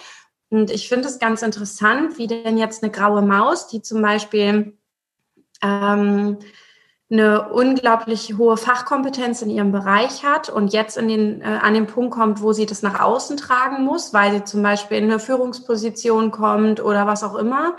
Und 0.49 0.69
ich 0.69 0.89
finde 0.89 1.07
es 1.07 1.17
ganz 1.17 1.41
interessant, 1.41 2.17
wie 2.17 2.27
denn 2.27 2.57
jetzt 2.57 2.83
eine 2.83 2.91
graue 2.91 3.21
Maus, 3.21 3.67
die 3.67 3.81
zum 3.81 4.01
Beispiel 4.01 4.77
ähm, 5.61 6.37
eine 7.11 7.49
unglaublich 7.49 8.37
hohe 8.37 8.55
Fachkompetenz 8.55 9.41
in 9.41 9.49
ihrem 9.49 9.71
Bereich 9.73 10.23
hat 10.23 10.49
und 10.49 10.71
jetzt 10.71 10.97
in 10.97 11.09
den, 11.09 11.41
äh, 11.41 11.59
an 11.61 11.73
den 11.73 11.87
Punkt 11.87 12.11
kommt, 12.13 12.41
wo 12.41 12.53
sie 12.53 12.65
das 12.65 12.83
nach 12.83 13.01
außen 13.01 13.35
tragen 13.35 13.83
muss, 13.83 14.13
weil 14.13 14.31
sie 14.31 14.43
zum 14.45 14.63
Beispiel 14.63 14.97
in 14.97 15.05
eine 15.05 15.19
Führungsposition 15.19 16.31
kommt 16.31 16.81
oder 16.81 17.07
was 17.07 17.23
auch 17.23 17.35
immer, 17.35 17.75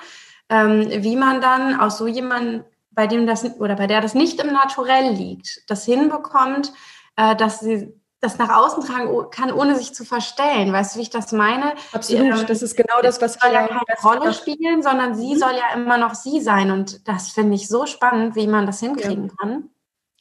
ähm, 0.50 0.86
wie 1.02 1.16
man 1.16 1.40
dann 1.40 1.80
aus 1.80 1.96
so 1.96 2.06
jemandem, 2.06 2.64
bei 2.90 3.06
dem 3.06 3.26
das 3.26 3.58
oder 3.58 3.76
bei 3.76 3.86
der 3.86 4.02
das 4.02 4.12
nicht 4.12 4.38
im 4.38 4.52
Naturell 4.52 5.12
liegt, 5.12 5.62
das 5.70 5.86
hinbekommt, 5.86 6.72
äh, 7.16 7.34
dass 7.34 7.60
sie 7.60 7.94
das 8.22 8.38
nach 8.38 8.50
außen 8.50 8.84
tragen 8.84 9.10
kann, 9.30 9.52
ohne 9.52 9.76
sich 9.76 9.94
zu 9.94 10.04
verstellen. 10.04 10.72
Weißt 10.72 10.94
du, 10.94 10.98
wie 10.98 11.02
ich 11.02 11.10
das 11.10 11.32
meine? 11.32 11.74
Absolut, 11.92 12.38
ähm, 12.38 12.46
das 12.46 12.62
ist 12.62 12.76
genau 12.76 13.02
das, 13.02 13.20
was 13.20 13.34
soll 13.34 13.52
ja 13.52 13.66
keine 13.66 13.80
Rolle 14.02 14.32
spielen, 14.32 14.82
sondern 14.82 15.16
sie 15.16 15.34
mhm. 15.34 15.38
soll 15.38 15.52
ja 15.52 15.74
immer 15.74 15.98
noch 15.98 16.14
sie 16.14 16.40
sein. 16.40 16.70
Und 16.70 17.06
das 17.08 17.30
finde 17.30 17.56
ich 17.56 17.68
so 17.68 17.84
spannend, 17.84 18.36
wie 18.36 18.46
man 18.46 18.64
das 18.64 18.78
hinkriegen 18.78 19.24
ja. 19.24 19.34
kann. 19.40 19.70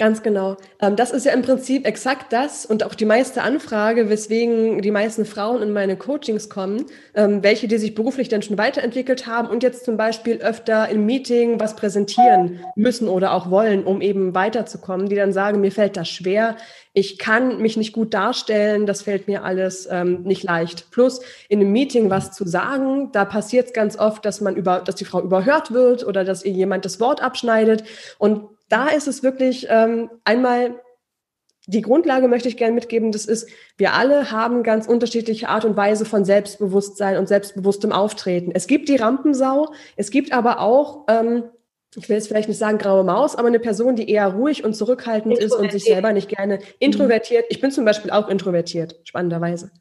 Ganz 0.02 0.24
genau. 0.24 0.58
Ähm, 0.80 0.96
das 0.96 1.12
ist 1.12 1.28
ja 1.28 1.32
im 1.32 1.44
Prinzip 1.44 1.86
exakt 1.86 2.34
das 2.34 2.66
und 2.66 2.84
auch 2.84 2.96
die 2.96 3.06
meiste 3.06 3.44
Anfrage, 3.44 4.10
weswegen 4.10 4.82
die 4.82 4.90
meisten 4.90 5.26
Frauen 5.26 5.62
in 5.62 5.72
meine 5.74 5.96
Coachings 5.96 6.50
kommen, 6.50 6.88
ähm, 7.14 7.44
welche, 7.44 7.68
die 7.68 7.78
sich 7.78 7.94
beruflich 7.94 8.28
dann 8.28 8.42
schon 8.42 8.58
weiterentwickelt 8.58 9.28
haben 9.28 9.48
und 9.48 9.62
jetzt 9.62 9.86
zum 9.86 9.98
Beispiel 9.98 10.38
öfter 10.38 10.90
im 10.90 11.06
Meeting 11.06 11.60
was 11.60 11.76
präsentieren 11.76 12.62
müssen 12.76 13.08
oder 13.08 13.32
auch 13.32 13.52
wollen, 13.52 13.84
um 13.84 14.02
eben 14.02 14.34
weiterzukommen, 14.34 15.08
die 15.08 15.16
dann 15.16 15.34
sagen, 15.34 15.62
mir 15.62 15.72
fällt 15.72 15.96
das 15.98 16.10
schwer, 16.10 16.58
ich 16.94 17.20
kann 17.20 17.62
mich 17.62 17.78
nicht 17.78 17.94
gut 17.94 18.16
darstellen, 18.16 18.88
das 18.88 19.04
fällt 19.04 19.28
mir 19.28 19.44
alles 19.44 19.88
ähm, 19.92 20.24
nicht 20.24 20.42
leicht. 20.42 20.90
Plus 20.90 21.22
in 21.48 21.60
einem 21.60 21.72
Meeting 21.72 22.10
was 22.10 22.32
zu 22.32 22.48
sagen, 22.48 23.12
da 23.12 23.24
passiert 23.24 23.68
es 23.68 23.74
ganz 23.74 24.00
oft, 24.00 24.26
dass 24.26 24.42
man 24.42 24.56
über, 24.56 24.80
dass 24.80 24.96
die 24.96 25.06
Frau 25.06 25.22
überhört 25.22 25.72
wird 25.72 26.04
oder 26.04 26.24
dass 26.24 26.44
ihr 26.44 26.54
jemand 26.54 26.86
das 26.86 27.00
Wort 27.00 27.22
abschneidet 27.22 27.84
und 28.18 28.50
da 28.72 28.88
ist 28.88 29.08
es 29.08 29.24
wirklich 29.24 29.68
ähm, 29.70 30.10
einmal 30.24 30.80
die 31.68 31.82
Grundlage 31.82 32.28
möchte 32.28 32.50
ich 32.50 32.58
gerne 32.58 32.74
mitgeben, 32.74 33.12
das 33.12 33.26
ist, 33.26 33.48
wir 33.78 33.94
alle 33.94 34.32
haben 34.32 34.64
ganz 34.64 34.88
unterschiedliche 34.88 35.48
Art 35.48 35.64
und 35.64 35.78
Weise 35.78 36.06
von 36.06 36.26
Selbstbewusstsein 36.26 37.18
und 37.18 37.28
selbstbewusstem 37.28 37.92
Auftreten. 37.92 38.52
Es 38.54 38.66
gibt 38.66 38.90
die 38.90 38.96
Rampensau, 38.96 39.72
es 39.96 40.10
gibt 40.10 40.34
aber 40.34 40.60
auch, 40.60 41.06
ähm, 41.08 41.44
ich 41.96 42.10
will 42.10 42.16
jetzt 42.16 42.28
vielleicht 42.28 42.50
nicht 42.50 42.58
sagen 42.58 42.78
graue 42.78 43.04
Maus, 43.04 43.36
aber 43.36 43.48
eine 43.48 43.60
Person, 43.60 43.96
die 43.96 44.10
eher 44.10 44.28
ruhig 44.30 44.64
und 44.64 44.74
zurückhaltend 44.74 45.38
ist 45.38 45.54
und 45.54 45.72
sich 45.72 45.84
selber 45.84 46.14
nicht 46.14 46.30
gerne 46.30 46.60
introvertiert. 46.80 47.46
Ich 47.50 47.62
bin 47.62 47.70
zum 47.70 47.86
Beispiel 47.86 48.12
auch 48.12 48.28
introvertiert, 48.28 48.96
spannenderweise. 49.04 49.72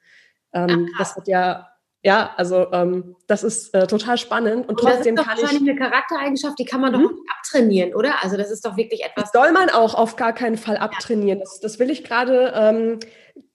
Ähm, 0.52 0.88
das 0.99 1.16
hat 1.16 1.28
ja 1.28 1.69
ja, 2.02 2.33
also 2.37 2.73
ähm, 2.73 3.16
das 3.26 3.45
ist 3.45 3.75
äh, 3.75 3.87
total 3.87 4.16
spannend 4.16 4.69
und, 4.69 4.71
und 4.71 4.80
trotzdem 4.80 5.16
das 5.16 5.26
ist 5.26 5.28
doch 5.28 5.35
kann 5.35 5.42
wahrscheinlich 5.42 5.62
ich 5.62 5.80
eine 5.80 5.90
Charaktereigenschaft, 5.90 6.59
die 6.59 6.64
kann 6.64 6.80
man 6.80 6.92
doch 6.95 7.00
hm? 7.00 7.19
abtrainieren, 7.38 7.95
oder? 7.95 8.23
Also 8.23 8.38
das 8.38 8.50
ist 8.50 8.64
doch 8.64 8.76
wirklich 8.76 9.04
etwas. 9.04 9.30
Das 9.30 9.42
soll 9.42 9.52
man 9.52 9.69
auch 9.69 9.95
auf 9.95 10.16
gar 10.16 10.33
keinen 10.33 10.57
Fall 10.57 10.78
abtrainieren. 10.78 11.40
Das, 11.40 11.61
das 11.61 11.78
will 11.78 11.90
ich 11.90 12.02
gerade 12.02 12.52
ähm, 12.57 12.99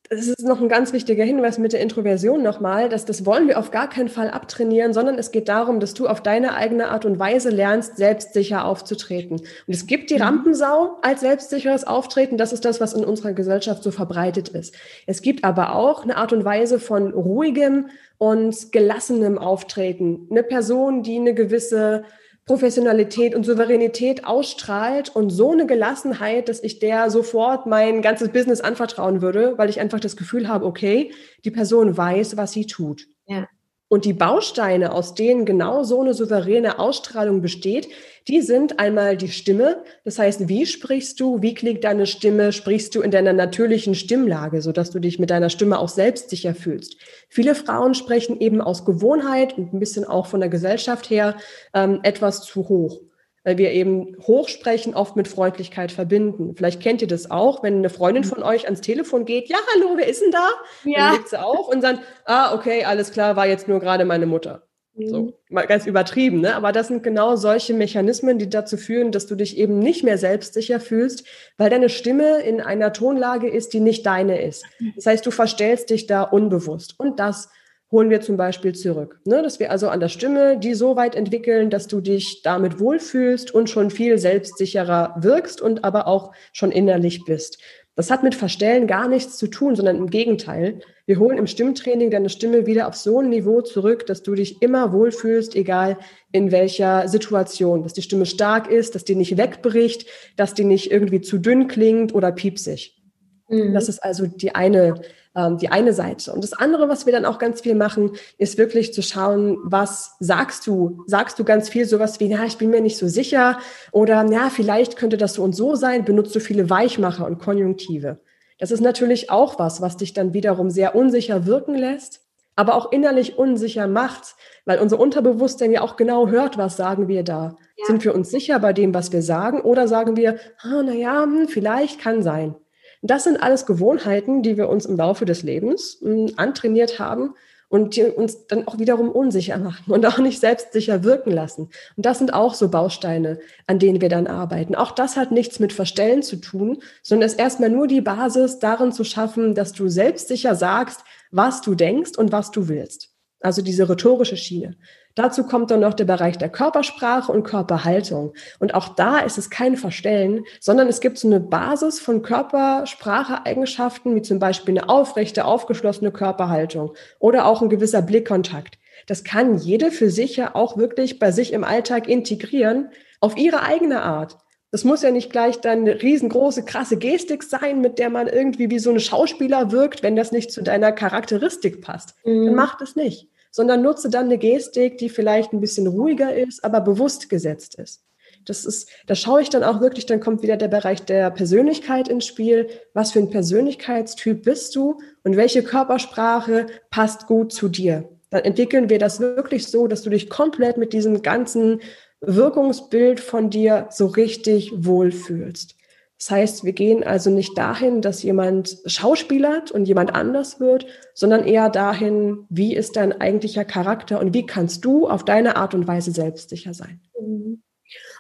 das 0.09 0.27
ist 0.27 0.43
noch 0.43 0.62
ein 0.62 0.69
ganz 0.69 0.93
wichtiger 0.93 1.24
Hinweis 1.24 1.57
mit 1.57 1.74
der 1.74 1.81
Introversion 1.81 2.43
nochmal, 2.43 2.89
dass 2.89 3.05
das 3.05 3.25
wollen 3.25 3.47
wir 3.47 3.57
auf 3.57 3.71
gar 3.71 3.89
keinen 3.89 4.09
Fall 4.09 4.29
abtrainieren, 4.29 4.93
sondern 4.93 5.17
es 5.17 5.31
geht 5.31 5.50
darum, 5.50 5.79
dass 5.79 5.93
du 5.93 6.07
auf 6.07 6.21
deine 6.21 6.53
eigene 6.55 6.89
Art 6.89 7.05
und 7.05 7.17
Weise 7.17 7.50
lernst, 7.50 7.97
selbstsicher 7.97 8.65
aufzutreten. 8.65 9.39
Und 9.39 9.74
es 9.74 9.88
gibt 9.88 10.12
die 10.12 10.15
mhm. 10.15 10.21
Rampensau 10.21 10.97
als 11.01 11.21
selbstsicheres 11.21 11.85
Auftreten. 11.85 12.38
Das 12.38 12.53
ist 12.53 12.65
das, 12.65 12.79
was 12.79 12.93
in 12.93 13.03
unserer 13.03 13.33
Gesellschaft 13.33 13.81
so 13.81 13.91
verbreitet 13.91 14.50
ist. 14.50 14.75
Es 15.07 15.21
gibt 15.21 15.43
aber 15.43 15.75
auch 15.75 16.03
eine 16.03 16.17
Art 16.17 16.33
und 16.33 16.45
Weise 16.45 16.79
von 16.79 17.12
ruhigem 17.12 17.88
und 18.17 18.71
gelassenem 18.71 19.38
Auftreten. 19.38 20.27
Eine 20.29 20.43
Person, 20.43 21.01
die 21.01 21.17
eine 21.17 21.33
gewisse 21.33 22.03
Professionalität 22.46 23.34
und 23.34 23.44
Souveränität 23.44 24.25
ausstrahlt 24.25 25.10
und 25.10 25.32
so 25.32 25.52
eine 25.52 25.66
Gelassenheit, 25.66 26.48
dass 26.48 26.62
ich 26.62 26.78
der 26.78 27.10
sofort 27.10 27.66
mein 27.66 28.04
ganzes 28.04 28.30
Business 28.30 28.62
anvertrauen 28.62 29.22
würde, 29.22 29.58
weil 29.58 29.70
ich 29.70 29.80
einfach 29.80 30.00
das 30.00 30.16
Gefühl 30.16 30.48
habe, 30.48 30.66
okay, 30.66 31.12
die 31.44 31.52
Person 31.52 31.98
weiß, 31.98 32.38
was 32.38 32.52
sie 32.52 32.68
tut. 32.68 33.08
Ja. 33.25 33.48
Und 33.88 34.06
die 34.06 34.13
Bausteine, 34.13 34.94
aus 34.94 35.13
denen 35.13 35.46
genau 35.46 35.84
so 35.84 36.01
eine 36.01 36.15
souveräne 36.15 36.80
Ausstrahlung 36.80 37.42
besteht, 37.42 37.88
die 38.27 38.42
sind 38.42 38.80
einmal 38.80 39.15
die 39.15 39.30
Stimme. 39.30 39.84
Das 40.04 40.18
heißt, 40.18 40.50
wie 40.50 40.65
sprichst 40.65 41.20
du? 41.20 41.44
Wie 41.44 41.54
klingt 41.54 41.84
deine 41.84 42.08
Stimme? 42.08 42.51
Sprichst 42.51 42.96
du 42.96 43.01
in 43.01 43.12
deiner 43.12 43.34
natürlichen 43.34 43.94
Stimmlage, 43.94 44.63
sodass 44.63 44.89
du 44.89 45.00
dich 45.00 45.20
mit 45.20 45.30
deiner 45.30 45.51
Stimme 45.51 45.77
auch 45.77 45.89
selbstsicher 45.89 46.56
fühlst? 46.56 46.98
Viele 47.30 47.54
Frauen 47.54 47.94
sprechen 47.94 48.42
eben 48.42 48.60
aus 48.60 48.86
Gewohnheit 48.86 49.56
und 49.56 49.74
ein 49.74 49.80
bisschen 49.80 50.06
auch 50.06 50.25
von 50.25 50.39
der 50.39 50.50
Gesellschaft 50.50 51.12
her 51.12 51.36
ähm, 51.75 52.00
etwas 52.01 52.42
zu 52.42 52.68
hoch 52.68 53.01
weil 53.46 53.58
wir 53.58 53.72
eben 53.72 54.18
Hochsprechen 54.24 54.94
oft 54.94 55.16
mit 55.16 55.30
Freundlichkeit 55.30 55.94
verbinden. 55.94 56.56
Vielleicht 56.58 56.82
kennt 56.82 57.02
ihr 57.02 57.08
das 57.08 57.32
auch, 57.32 57.64
wenn 57.64 57.75
eine 57.75 57.90
Freundin 57.90 58.24
mhm. 58.24 58.28
von 58.28 58.44
euch 58.44 58.66
ans 58.66 58.82
Telefon 58.82 59.24
geht, 59.24 59.48
ja, 59.48 59.58
hallo, 59.74 59.94
wer 59.96 60.08
ist 60.08 60.22
denn 60.22 60.32
da? 60.32 60.50
Ja. 60.84 60.98
Dann 60.98 61.14
legt 61.14 61.30
sie 61.30 61.42
auf 61.42 61.70
und 61.70 61.82
sagt, 61.82 62.02
ah, 62.25 62.54
okay, 62.54 62.84
alles 62.84 63.12
klar, 63.12 63.38
war 63.38 63.48
jetzt 63.48 63.70
nur 63.70 63.80
gerade 63.80 64.04
meine 64.04 64.25
Mutter. 64.25 64.64
So, 64.98 65.24
mhm. 65.24 65.34
mal 65.50 65.68
ganz 65.68 65.86
übertrieben, 65.86 66.40
ne? 66.40 66.56
Aber 66.56 66.72
das 66.72 66.88
sind 66.88 67.04
genau 67.04 67.36
solche 67.36 67.74
Mechanismen, 67.74 68.40
die 68.40 68.50
dazu 68.50 68.78
führen, 68.78 69.12
dass 69.12 69.28
du 69.28 69.36
dich 69.36 69.58
eben 69.58 69.78
nicht 69.80 70.06
mehr 70.06 70.18
selbstsicher 70.18 70.80
fühlst, 70.80 71.25
weil 71.58 71.70
deine 71.70 71.90
Stimme 71.90 72.40
in 72.40 72.62
einer 72.62 72.94
Tonlage 72.94 73.50
ist, 73.50 73.74
die 73.74 73.82
nicht 73.82 74.06
deine 74.06 74.42
ist. 74.42 74.64
Mhm. 74.80 74.94
Das 74.96 75.06
heißt, 75.06 75.25
du 75.25 75.32
verstellst 75.32 75.90
dich 75.90 76.08
da 76.08 76.24
unbewusst. 76.24 76.96
Und 76.98 77.20
das 77.20 77.50
holen 77.92 78.10
wir 78.10 78.22
zum 78.22 78.38
Beispiel 78.38 78.74
zurück. 78.74 79.20
Ne? 79.25 79.42
Dass 79.44 79.60
wir 79.60 79.72
also 79.72 79.89
an 79.89 80.00
der 80.00 80.10
Stimme 80.10 80.58
die 80.58 80.74
so 80.74 80.96
weit 80.96 81.15
entwickeln, 81.15 81.70
dass 81.70 81.88
du 81.88 82.01
dich 82.01 82.42
damit 82.44 82.80
wohlfühlst 82.80 83.54
und 83.54 83.70
schon 83.70 83.92
viel 83.92 84.18
selbstsicherer 84.18 85.15
wirkst 85.20 85.62
und 85.62 85.84
aber 85.84 86.08
auch 86.08 86.34
schon 86.51 86.72
innerlich 86.72 87.25
bist. 87.25 87.60
Das 87.96 88.12
hat 88.12 88.24
mit 88.24 88.36
Verstellen 88.36 88.88
gar 88.88 89.08
nichts 89.08 89.38
zu 89.38 89.48
tun, 89.48 89.75
sondern 89.75 89.96
im 89.96 90.10
Gegenteil. 90.10 90.82
Wir 91.06 91.18
holen 91.18 91.38
im 91.38 91.48
Stimmtraining 91.48 92.12
deine 92.12 92.27
Stimme 92.27 92.65
wieder 92.65 92.89
auf 92.89 92.96
so 92.96 93.20
ein 93.20 93.30
Niveau 93.30 93.62
zurück, 93.62 94.06
dass 94.06 94.22
du 94.22 94.36
dich 94.36 94.62
immer 94.62 94.92
wohlfühlst, 94.92 95.56
egal 95.56 95.98
in 96.34 96.51
welcher 96.51 97.08
Situation. 97.08 97.84
Dass 97.84 97.94
die 97.94 98.01
Stimme 98.01 98.25
stark 98.25 98.70
ist, 98.70 98.96
dass 98.96 99.06
die 99.06 99.15
nicht 99.15 99.38
wegbricht, 99.38 100.08
dass 100.36 100.54
die 100.54 100.65
nicht 100.65 100.92
irgendwie 100.92 101.22
zu 101.22 101.38
dünn 101.38 101.68
klingt 101.70 102.13
oder 102.13 102.34
piepsig. 102.34 103.04
Mhm. 103.48 103.74
Das 103.74 103.90
ist 103.90 104.04
also 104.04 104.25
die 104.28 104.56
eine 104.56 104.96
ähm, 105.36 105.58
die 105.58 105.70
eine 105.70 105.94
Seite. 105.94 106.32
Und 106.32 106.44
das 106.44 106.54
andere, 106.54 106.90
was 106.90 107.06
wir 107.06 107.14
dann 107.14 107.25
auch 107.25 107.38
ganz 107.40 107.62
viel 107.62 107.75
machen, 107.75 108.12
ist 108.38 108.58
wirklich 108.58 108.94
zu 108.94 109.02
schauen, 109.02 109.58
was 109.64 110.16
sagst 110.20 110.66
du? 110.66 111.04
Sagst 111.08 111.38
du 111.38 111.44
ganz 111.44 111.70
viel 111.70 111.86
sowas 111.86 112.20
wie, 112.20 112.30
na, 112.30 112.46
ich 112.46 112.58
bin 112.58 112.70
mir 112.70 112.82
nicht 112.82 112.98
so 112.98 113.08
sicher 113.08 113.60
oder 113.92 114.25
ja, 114.32 114.50
vielleicht 114.50 114.96
könnte 114.96 115.18
das 115.18 115.34
so 115.34 115.44
und 115.44 115.56
so 115.56 115.75
sein, 115.75 116.06
benutzt 116.06 116.34
du 116.36 116.40
viele 116.40 116.70
Weichmacher 116.70 117.25
und 117.25 117.40
Konjunktive. 117.40 118.20
Das 118.60 118.72
ist 118.72 118.80
natürlich 118.80 119.30
auch 119.30 119.60
was, 119.60 119.82
was 119.82 119.98
dich 119.98 120.14
dann 120.14 120.34
wiederum 120.34 120.70
sehr 120.70 120.96
unsicher 120.96 121.46
wirken 121.46 121.75
lässt, 121.75 122.22
aber 122.56 122.75
auch 122.75 122.94
innerlich 122.94 123.38
unsicher 123.38 123.88
macht, 123.88 124.36
weil 124.64 124.80
unser 124.80 124.98
Unterbewusstsein 124.98 125.74
ja 125.74 125.82
auch 125.82 125.98
genau 125.98 126.30
hört, 126.30 126.58
was 126.58 126.78
sagen 126.78 127.10
wir 127.10 127.24
da. 127.24 127.58
Ja. 127.75 127.86
Sind 127.88 128.06
wir 128.06 128.16
uns 128.16 128.32
sicher 128.32 128.60
bei 128.60 128.72
dem, 128.72 128.94
was 128.94 129.12
wir 129.12 129.22
sagen 129.22 129.60
oder 129.60 129.90
sagen 129.90 130.16
wir, 130.16 130.40
ah, 130.62 130.82
na 130.86 130.94
ja, 130.94 131.24
hm, 131.24 131.50
vielleicht 131.50 132.00
kann 132.00 132.24
sein. 132.24 132.56
Das 133.02 133.24
sind 133.24 133.42
alles 133.42 133.66
Gewohnheiten, 133.66 134.44
die 134.44 134.58
wir 134.58 134.70
uns 134.70 134.86
im 134.86 134.98
Laufe 134.98 135.25
des 135.25 135.44
Lebens 135.44 135.98
hm, 136.02 136.34
antrainiert 136.38 137.00
haben 137.00 137.34
und 137.70 137.96
die 137.96 138.04
uns 138.04 138.48
dann 138.48 138.68
auch 138.68 138.80
wiederum 138.80 139.10
unsicher 139.10 139.58
machen 139.58 139.92
und 139.92 140.06
auch 140.06 140.18
nicht 140.18 140.40
selbstsicher 140.40 141.04
wirken 141.04 141.32
lassen. 141.32 141.70
Und 141.98 142.06
das 142.06 142.20
sind 142.20 142.34
auch 142.34 142.54
so 142.54 142.70
Bausteine, 142.70 143.40
an 143.68 143.80
denen 143.80 144.02
wir 144.02 144.10
dann 144.10 144.28
arbeiten. 144.28 144.75
Auch 144.75 144.92
das 144.92 145.18
hat 145.18 145.32
nichts 145.32 145.60
mit 145.60 145.74
Verstellen 145.74 146.24
zu 146.24 146.38
tun, 146.38 146.82
sondern 147.02 147.28
ist 147.28 147.40
erstmal 147.40 147.70
nur 147.70 147.88
die 147.88 148.02
Basis 148.02 148.60
darin 148.60 148.92
zu 148.92 149.04
schaffen, 149.04 149.56
dass 149.56 149.74
du 149.74 149.88
selbstsicher 149.88 150.56
sagst, 150.56 151.02
was 151.32 151.62
du 151.62 151.75
denkst 151.75 152.18
und 152.18 152.32
was 152.32 152.52
du 152.52 152.68
willst. 152.68 153.10
Also 153.42 153.62
diese 153.62 153.90
rhetorische 153.90 154.38
Schiene. 154.38 154.78
Dazu 155.15 155.45
kommt 155.45 155.72
dann 155.72 155.79
noch 155.79 155.93
der 155.93 156.03
Bereich 156.03 156.38
der 156.38 156.50
Körpersprache 156.50 157.31
und 157.31 157.43
Körperhaltung. 157.43 158.34
Und 158.60 158.74
auch 158.74 158.89
da 158.89 159.19
ist 159.19 159.38
es 159.38 159.50
kein 159.50 159.77
Verstellen, 159.77 160.43
sondern 160.60 160.89
es 160.89 161.00
gibt 161.00 161.17
so 161.17 161.27
eine 161.27 161.39
Basis 161.39 162.01
von 162.01 162.22
Körpersprache-Eigenschaften, 162.22 164.13
wie 164.13 164.22
zum 164.22 164.39
Beispiel 164.39 164.77
eine 164.77 164.89
aufrechte, 164.89 165.45
aufgeschlossene 165.45 166.12
Körperhaltung 166.12 166.93
oder 167.19 167.45
auch 167.45 167.62
ein 167.62 167.69
gewisser 167.69 168.01
Blickkontakt. 168.01 168.77
Das 169.07 169.24
kann 169.24 169.57
jede 169.57 169.91
für 169.91 170.10
sich 170.10 170.36
ja 170.36 170.53
auch 170.53 170.77
wirklich 170.77 171.17
bei 171.17 171.31
sich 171.31 171.53
im 171.53 171.63
Alltag 171.63 172.10
integrieren, 172.10 172.89
auf 173.22 173.38
ihre 173.38 173.63
eigene 173.63 174.01
Art. 174.01 174.38
Das 174.72 174.84
muss 174.84 175.01
ja 175.01 175.12
nicht 175.12 175.31
gleich 175.31 175.62
dann 175.62 175.79
eine 175.79 176.01
riesengroße, 176.01 176.65
krasse 176.65 176.98
Gestik 176.98 177.43
sein, 177.43 177.79
mit 177.79 178.00
der 178.00 178.10
man 178.10 178.27
irgendwie 178.27 178.69
wie 178.69 178.79
so 178.79 178.89
eine 178.89 179.00
Schauspieler 179.00 179.72
wirkt, 179.72 180.03
wenn 180.03 180.17
das 180.17 180.34
nicht 180.34 180.51
zu 180.51 180.62
deiner 180.62 180.91
Charakteristik 180.91 181.81
passt. 181.81 182.15
Mhm. 182.25 182.48
Dann 182.48 182.55
macht 182.55 182.81
es 182.81 182.98
nicht 182.98 183.29
sondern 183.55 183.81
nutze 183.81 184.09
dann 184.09 184.25
eine 184.25 184.38
Gestik, 184.38 184.97
die 184.97 185.07
vielleicht 185.07 185.53
ein 185.53 185.62
bisschen 185.62 185.88
ruhiger 185.88 186.35
ist, 186.35 186.65
aber 186.65 186.81
bewusst 186.81 187.29
gesetzt 187.29 187.75
ist. 187.75 188.03
Das 188.43 188.65
ist, 188.65 188.89
da 189.07 189.15
schaue 189.15 189.41
ich 189.41 189.50
dann 189.50 189.63
auch 189.63 189.79
wirklich, 189.79 190.05
dann 190.05 190.19
kommt 190.19 190.43
wieder 190.43 190.57
der 190.57 190.67
Bereich 190.67 191.03
der 191.03 191.31
Persönlichkeit 191.31 192.09
ins 192.09 192.25
Spiel. 192.25 192.67
Was 192.93 193.13
für 193.13 193.19
ein 193.19 193.29
Persönlichkeitstyp 193.29 194.43
bist 194.43 194.75
du 194.75 195.00
und 195.24 195.38
welche 195.38 195.63
Körpersprache 195.63 196.65
passt 196.89 197.27
gut 197.27 197.53
zu 197.53 197.69
dir? 197.69 198.09
Dann 198.29 198.43
entwickeln 198.43 198.89
wir 198.89 199.00
das 199.00 199.21
wirklich 199.21 199.67
so, 199.67 199.87
dass 199.87 200.01
du 200.01 200.09
dich 200.09 200.29
komplett 200.29 200.75
mit 200.75 200.91
diesem 200.91 201.22
ganzen 201.22 201.79
Wirkungsbild 202.20 203.22
von 203.22 203.50
dir 203.50 203.87
so 203.89 204.07
richtig 204.07 204.74
wohlfühlst. 204.75 205.75
Das 206.18 206.32
heißt, 206.32 206.64
wir 206.64 206.74
gehen 206.74 207.04
also 207.04 207.30
nicht 207.30 207.58
dahin, 207.58 208.01
dass 208.01 208.24
jemand 208.24 208.78
schauspielert 208.86 209.72
und 209.72 209.86
jemand 209.86 210.16
anders 210.16 210.60
wird, 210.60 210.86
sondern 211.14 211.46
eher 211.46 211.70
dahin, 211.70 212.46
wie 212.50 212.75
ist 212.75 212.96
dein 212.96 213.20
eigentlicher 213.20 213.66
Charakter 213.66 214.20
und 214.20 214.34
wie 214.34 214.46
kannst 214.46 214.86
du 214.86 215.08
auf 215.08 215.25
deine 215.25 215.58
Art 215.58 215.74
und 215.74 215.88
Weise 215.88 216.12
selbstsicher 216.12 216.74
sein. 216.74 217.01
Mhm. 217.20 217.62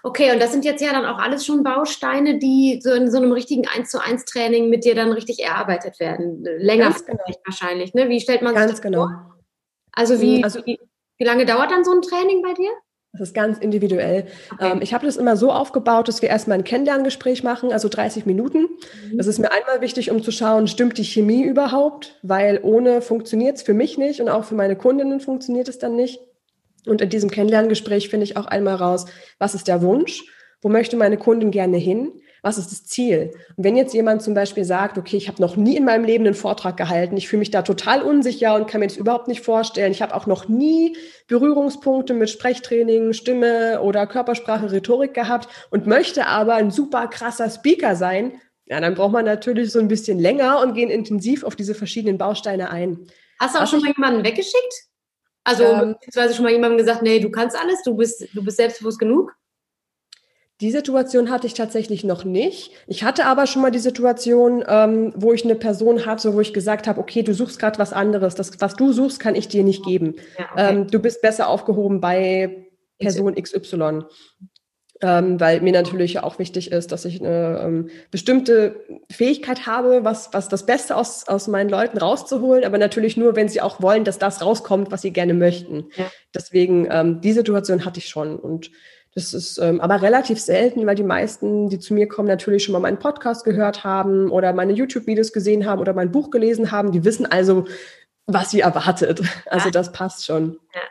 Okay, 0.03 0.31
und 0.31 0.39
das 0.39 0.51
sind 0.51 0.65
jetzt 0.65 0.81
ja 0.81 0.91
dann 0.91 1.05
auch 1.05 1.17
alles 1.17 1.45
schon 1.45 1.63
Bausteine, 1.63 2.37
die 2.37 2.79
so 2.83 2.91
in 2.93 3.09
so 3.09 3.17
einem 3.17 3.31
richtigen 3.31 3.67
1 3.67 3.89
zu 3.89 3.99
1 3.99 4.25
Training 4.25 4.69
mit 4.69 4.85
dir 4.85 4.93
dann 4.93 5.11
richtig 5.11 5.39
erarbeitet 5.43 5.99
werden. 5.99 6.43
Länger 6.43 6.93
genau. 7.05 7.23
wahrscheinlich, 7.45 7.93
ne? 7.93 8.09
Wie 8.09 8.21
stellt 8.21 8.41
man 8.41 8.53
sich 8.53 8.59
Ganz 8.59 8.71
das 8.73 8.81
genau. 8.81 9.07
vor? 9.07 9.39
Also 9.93 10.21
wie, 10.21 10.43
also 10.43 10.63
wie, 10.65 10.79
wie 11.17 11.23
lange 11.23 11.45
dauert 11.45 11.71
dann 11.71 11.83
so 11.83 11.91
ein 11.91 12.01
Training 12.01 12.41
bei 12.43 12.53
dir? 12.53 12.69
Das 13.17 13.29
ist 13.29 13.33
ganz 13.33 13.57
individuell. 13.57 14.25
Okay. 14.53 14.71
Ähm, 14.71 14.79
ich 14.81 14.93
habe 14.93 15.05
das 15.05 15.17
immer 15.17 15.37
so 15.37 15.51
aufgebaut, 15.51 16.07
dass 16.07 16.21
wir 16.21 16.29
erstmal 16.29 16.57
ein 16.57 16.63
Kennenlerngespräch 16.63 17.43
machen, 17.43 17.71
also 17.71 17.89
30 17.89 18.25
Minuten. 18.25 18.61
Mhm. 18.61 19.17
Das 19.17 19.27
ist 19.27 19.39
mir 19.39 19.51
einmal 19.51 19.81
wichtig, 19.81 20.11
um 20.11 20.21
zu 20.21 20.31
schauen, 20.31 20.67
stimmt 20.67 20.97
die 20.97 21.03
Chemie 21.03 21.43
überhaupt? 21.43 22.19
Weil 22.21 22.59
ohne 22.61 23.01
funktioniert 23.01 23.57
es 23.57 23.63
für 23.63 23.73
mich 23.73 23.97
nicht 23.97 24.21
und 24.21 24.29
auch 24.29 24.43
für 24.43 24.55
meine 24.55 24.75
Kundinnen 24.75 25.19
funktioniert 25.19 25.67
es 25.67 25.79
dann 25.79 25.95
nicht. 25.95 26.19
Und 26.85 27.01
in 27.01 27.09
diesem 27.09 27.31
Kennenlerngespräch 27.31 28.09
finde 28.09 28.25
ich 28.25 28.37
auch 28.37 28.45
einmal 28.45 28.75
raus, 28.75 29.05
was 29.39 29.55
ist 29.55 29.67
der 29.67 29.81
Wunsch? 29.81 30.23
Wo 30.61 30.69
möchte 30.69 30.97
meine 30.97 31.17
Kundin 31.17 31.51
gerne 31.51 31.77
hin? 31.77 32.11
Was 32.45 32.59
ist 32.59 32.71
das 32.71 32.85
Ziel? 32.85 33.31
Und 33.55 33.63
wenn 33.63 33.75
jetzt 33.75 33.95
jemand 33.95 34.21
zum 34.21 34.35
Beispiel 34.35 34.65
sagt, 34.65 34.99
okay, 34.99 35.17
ich 35.17 35.27
habe 35.27 35.41
noch 35.41 35.55
nie 35.55 35.75
in 35.77 35.83
meinem 35.83 36.05
Leben 36.05 36.27
einen 36.27 36.35
Vortrag 36.35 36.77
gehalten, 36.77 37.17
ich 37.17 37.27
fühle 37.27 37.39
mich 37.39 37.49
da 37.49 37.63
total 37.63 38.03
unsicher 38.03 38.53
und 38.53 38.67
kann 38.67 38.81
mir 38.81 38.87
das 38.87 38.97
überhaupt 38.97 39.27
nicht 39.27 39.43
vorstellen, 39.43 39.91
ich 39.91 40.03
habe 40.03 40.13
auch 40.13 40.27
noch 40.27 40.47
nie 40.47 40.95
Berührungspunkte 41.27 42.13
mit 42.13 42.29
Sprechtraining, 42.29 43.13
Stimme 43.13 43.81
oder 43.81 44.05
Körpersprache, 44.05 44.71
Rhetorik 44.71 45.15
gehabt 45.15 45.49
und 45.71 45.87
möchte 45.87 46.27
aber 46.27 46.53
ein 46.53 46.69
super 46.69 47.07
krasser 47.07 47.49
Speaker 47.49 47.95
sein, 47.95 48.39
ja, 48.67 48.79
dann 48.79 48.93
braucht 48.93 49.13
man 49.13 49.25
natürlich 49.25 49.71
so 49.71 49.79
ein 49.79 49.87
bisschen 49.87 50.19
länger 50.19 50.61
und 50.61 50.75
gehen 50.75 50.91
intensiv 50.91 51.43
auf 51.43 51.55
diese 51.55 51.73
verschiedenen 51.73 52.19
Bausteine 52.19 52.69
ein. 52.69 53.07
Hast 53.39 53.55
du 53.55 53.57
auch 53.57 53.63
was 53.63 53.71
schon 53.71 53.81
mal 53.81 53.91
jemanden 53.91 54.23
weggeschickt? 54.23 54.73
Also 55.43 55.63
ähm, 55.63 55.95
beziehungsweise 55.99 56.35
schon 56.35 56.43
mal 56.43 56.51
jemandem 56.51 56.77
gesagt, 56.77 57.01
nee, 57.01 57.19
du 57.19 57.31
kannst 57.31 57.59
alles, 57.59 57.81
du 57.81 57.95
bist, 57.95 58.27
du 58.35 58.43
bist 58.43 58.57
selbstbewusst 58.57 58.99
genug? 58.99 59.35
Die 60.61 60.71
Situation 60.71 61.29
hatte 61.29 61.47
ich 61.47 61.53
tatsächlich 61.53 62.05
noch 62.05 62.23
nicht. 62.23 62.71
Ich 62.87 63.03
hatte 63.03 63.25
aber 63.25 63.45
schon 63.45 63.61
mal 63.61 63.71
die 63.71 63.79
Situation, 63.79 64.63
ähm, 64.67 65.11
wo 65.15 65.33
ich 65.33 65.43
eine 65.43 65.55
Person 65.55 66.05
hatte, 66.05 66.33
wo 66.33 66.39
ich 66.39 66.53
gesagt 66.53 66.87
habe, 66.87 67.01
okay, 67.01 67.23
du 67.23 67.33
suchst 67.33 67.59
gerade 67.59 67.77
was 67.77 67.91
anderes. 67.91 68.35
Das, 68.35 68.51
was 68.61 68.75
du 68.75 68.93
suchst, 68.93 69.19
kann 69.19 69.35
ich 69.35 69.49
dir 69.49 69.63
nicht 69.65 69.83
geben. 69.83 70.15
Ja, 70.39 70.45
okay. 70.53 70.75
ähm, 70.75 70.87
du 70.87 70.99
bist 70.99 71.21
besser 71.21 71.49
aufgehoben 71.49 71.99
bei 71.99 72.69
Person 72.99 73.35
XY. 73.35 74.03
Ähm, 75.01 75.41
weil 75.41 75.59
mir 75.59 75.73
natürlich 75.73 76.19
auch 76.19 76.39
wichtig 76.39 76.71
ist, 76.71 76.93
dass 76.93 77.03
ich 77.03 77.19
eine 77.19 77.59
ähm, 77.61 77.89
bestimmte 78.11 78.85
Fähigkeit 79.11 79.67
habe, 79.67 80.05
was, 80.05 80.29
was 80.31 80.47
das 80.47 80.65
Beste 80.65 80.95
aus, 80.95 81.27
aus 81.27 81.49
meinen 81.49 81.69
Leuten 81.69 81.97
rauszuholen, 81.97 82.63
aber 82.63 82.77
natürlich 82.77 83.17
nur, 83.17 83.35
wenn 83.35 83.49
sie 83.49 83.59
auch 83.59 83.81
wollen, 83.81 84.05
dass 84.05 84.19
das 84.19 84.41
rauskommt, 84.41 84.91
was 84.91 85.01
sie 85.01 85.11
gerne 85.11 85.33
möchten. 85.33 85.89
Ja. 85.97 86.09
Deswegen, 86.33 86.87
ähm, 86.89 87.19
die 87.19 87.33
Situation 87.33 87.83
hatte 87.83 87.99
ich 87.99 88.07
schon. 88.07 88.37
Und 88.37 88.71
das 89.15 89.33
ist 89.33 89.57
ähm, 89.59 89.79
aber 89.79 90.01
relativ 90.01 90.41
selten, 90.41 90.85
weil 90.85 90.95
die 90.95 91.03
meisten, 91.03 91.69
die 91.69 91.79
zu 91.79 91.93
mir 91.93 92.07
kommen, 92.07 92.27
natürlich 92.27 92.65
schon 92.65 92.73
mal 92.73 92.79
meinen 92.79 92.99
Podcast 92.99 93.45
gehört 93.45 93.85
haben 93.85 94.29
oder 94.29 94.51
meine 94.51 94.73
YouTube-Videos 94.73 95.31
gesehen 95.31 95.65
haben 95.65 95.79
oder 95.79 95.93
mein 95.93 96.11
Buch 96.11 96.31
gelesen 96.31 96.71
haben. 96.71 96.91
Die 96.91 97.05
wissen 97.05 97.25
also, 97.25 97.65
was 98.27 98.51
sie 98.51 98.59
erwartet. 98.59 99.21
Also 99.45 99.69
das 99.69 99.93
passt 99.93 100.25
schon. 100.25 100.59
Ja. 100.73 100.81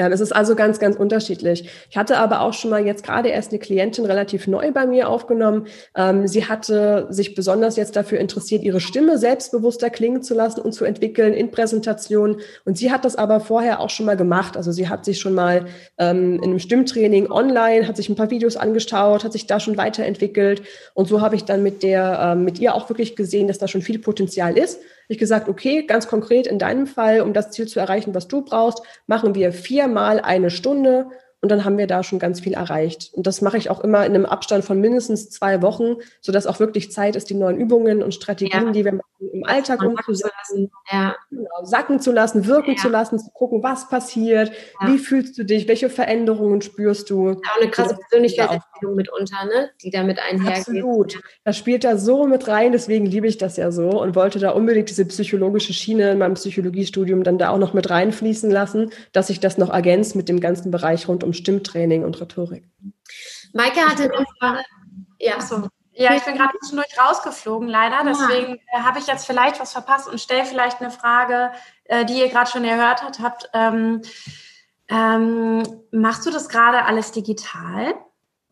Ja, 0.00 0.08
es 0.08 0.20
ist 0.20 0.32
also 0.32 0.56
ganz, 0.56 0.80
ganz 0.80 0.96
unterschiedlich. 0.96 1.70
Ich 1.88 1.96
hatte 1.96 2.16
aber 2.16 2.40
auch 2.40 2.52
schon 2.52 2.72
mal 2.72 2.84
jetzt 2.84 3.04
gerade 3.04 3.28
erst 3.28 3.52
eine 3.52 3.60
Klientin 3.60 4.04
relativ 4.04 4.48
neu 4.48 4.72
bei 4.72 4.88
mir 4.88 5.08
aufgenommen. 5.08 5.68
Ähm, 5.96 6.26
sie 6.26 6.46
hatte 6.46 7.06
sich 7.10 7.36
besonders 7.36 7.76
jetzt 7.76 7.94
dafür 7.94 8.18
interessiert, 8.18 8.64
ihre 8.64 8.80
Stimme 8.80 9.18
selbstbewusster 9.18 9.90
klingen 9.90 10.20
zu 10.20 10.34
lassen 10.34 10.62
und 10.62 10.72
zu 10.72 10.84
entwickeln 10.84 11.32
in 11.32 11.52
Präsentationen. 11.52 12.38
Und 12.64 12.76
sie 12.76 12.90
hat 12.90 13.04
das 13.04 13.14
aber 13.14 13.38
vorher 13.38 13.78
auch 13.78 13.90
schon 13.90 14.06
mal 14.06 14.16
gemacht. 14.16 14.56
Also 14.56 14.72
sie 14.72 14.88
hat 14.88 15.04
sich 15.04 15.20
schon 15.20 15.34
mal 15.34 15.66
ähm, 15.98 16.40
in 16.42 16.50
einem 16.50 16.58
Stimmtraining 16.58 17.30
online, 17.30 17.86
hat 17.86 17.96
sich 17.96 18.08
ein 18.08 18.16
paar 18.16 18.32
Videos 18.32 18.56
angeschaut, 18.56 19.22
hat 19.22 19.32
sich 19.32 19.46
da 19.46 19.60
schon 19.60 19.76
weiterentwickelt. 19.76 20.62
Und 20.94 21.06
so 21.06 21.20
habe 21.20 21.36
ich 21.36 21.44
dann 21.44 21.62
mit 21.62 21.84
der, 21.84 22.32
ähm, 22.32 22.44
mit 22.44 22.58
ihr 22.58 22.74
auch 22.74 22.88
wirklich 22.88 23.14
gesehen, 23.14 23.46
dass 23.46 23.58
da 23.58 23.68
schon 23.68 23.82
viel 23.82 24.00
Potenzial 24.00 24.58
ist 24.58 24.80
ich 25.08 25.18
gesagt, 25.18 25.48
okay, 25.48 25.84
ganz 25.86 26.08
konkret 26.08 26.46
in 26.46 26.58
deinem 26.58 26.86
Fall, 26.86 27.20
um 27.20 27.32
das 27.32 27.50
Ziel 27.50 27.66
zu 27.66 27.80
erreichen, 27.80 28.14
was 28.14 28.28
du 28.28 28.42
brauchst, 28.42 28.82
machen 29.06 29.34
wir 29.34 29.52
viermal 29.52 30.20
eine 30.20 30.50
Stunde 30.50 31.08
und 31.44 31.50
dann 31.50 31.66
haben 31.66 31.76
wir 31.76 31.86
da 31.86 32.02
schon 32.02 32.18
ganz 32.18 32.40
viel 32.40 32.54
erreicht. 32.54 33.10
Und 33.12 33.26
das 33.26 33.42
mache 33.42 33.58
ich 33.58 33.68
auch 33.68 33.80
immer 33.80 34.06
in 34.06 34.14
einem 34.14 34.24
Abstand 34.24 34.64
von 34.64 34.80
mindestens 34.80 35.28
zwei 35.28 35.60
Wochen, 35.60 35.96
sodass 36.22 36.46
auch 36.46 36.58
wirklich 36.58 36.90
Zeit 36.90 37.16
ist, 37.16 37.28
die 37.28 37.34
neuen 37.34 37.58
Übungen 37.58 38.02
und 38.02 38.14
Strategien, 38.14 38.64
ja. 38.64 38.70
die 38.70 38.82
wir 38.82 38.94
machen, 38.94 39.04
im 39.30 39.44
Alltag 39.44 39.82
umzusetzen, 39.82 40.70
ja. 40.90 41.14
genau, 41.28 41.64
sacken 41.64 42.00
zu 42.00 42.12
lassen, 42.12 42.46
wirken 42.46 42.76
ja. 42.76 42.76
zu 42.76 42.88
lassen, 42.88 43.18
zu 43.18 43.30
gucken, 43.32 43.62
was 43.62 43.90
passiert, 43.90 44.52
wie 44.86 44.96
fühlst 44.96 45.36
du 45.36 45.44
dich, 45.44 45.68
welche 45.68 45.90
Veränderungen 45.90 46.62
spürst 46.62 47.10
du. 47.10 47.32
Auch 47.32 47.60
eine 47.60 47.70
krasse 47.70 47.94
Persönlichkeitsentwicklung 47.96 48.94
mitunter, 48.94 49.44
ne? 49.44 49.68
die 49.82 49.90
damit 49.90 50.18
einhergeht. 50.18 50.60
Absolut. 50.60 51.20
Das 51.44 51.58
spielt 51.58 51.84
da 51.84 51.98
so 51.98 52.26
mit 52.26 52.48
rein, 52.48 52.72
deswegen 52.72 53.04
liebe 53.04 53.26
ich 53.26 53.36
das 53.36 53.58
ja 53.58 53.70
so 53.70 54.00
und 54.00 54.16
wollte 54.16 54.38
da 54.38 54.52
unbedingt 54.52 54.88
diese 54.88 55.04
psychologische 55.04 55.74
Schiene 55.74 56.12
in 56.12 56.18
meinem 56.18 56.34
Psychologiestudium 56.34 57.22
dann 57.22 57.36
da 57.36 57.50
auch 57.50 57.58
noch 57.58 57.74
mit 57.74 57.90
reinfließen 57.90 58.50
lassen, 58.50 58.92
dass 59.12 59.28
ich 59.28 59.40
das 59.40 59.58
noch 59.58 59.68
ergänzt 59.68 60.16
mit 60.16 60.30
dem 60.30 60.40
ganzen 60.40 60.70
Bereich 60.70 61.06
rund 61.06 61.22
um 61.22 61.33
Stimmtraining 61.34 62.04
und 62.04 62.20
Rhetorik. 62.20 62.68
Maike 63.52 63.80
hatte 63.80 64.04
eine 64.04 64.26
Frage. 64.38 64.64
Ja, 65.18 65.40
so. 65.40 65.68
Ja, 65.96 66.14
ich 66.14 66.24
bin 66.24 66.36
gerade 66.36 66.52
zwischendurch 66.58 66.98
rausgeflogen, 66.98 67.68
leider. 67.68 68.02
Deswegen 68.04 68.54
äh, 68.56 68.80
habe 68.80 68.98
ich 68.98 69.06
jetzt 69.06 69.26
vielleicht 69.26 69.60
was 69.60 69.72
verpasst 69.72 70.08
und 70.08 70.20
stelle 70.20 70.44
vielleicht 70.44 70.80
eine 70.80 70.90
Frage, 70.90 71.52
äh, 71.84 72.04
die 72.04 72.18
ihr 72.18 72.28
gerade 72.28 72.50
schon 72.50 72.64
gehört 72.64 73.04
habt. 73.20 73.48
Ähm, 73.54 74.02
ähm, 74.88 75.62
machst 75.92 76.26
du 76.26 76.30
das 76.30 76.48
gerade 76.48 76.84
alles 76.84 77.12
digital? 77.12 77.94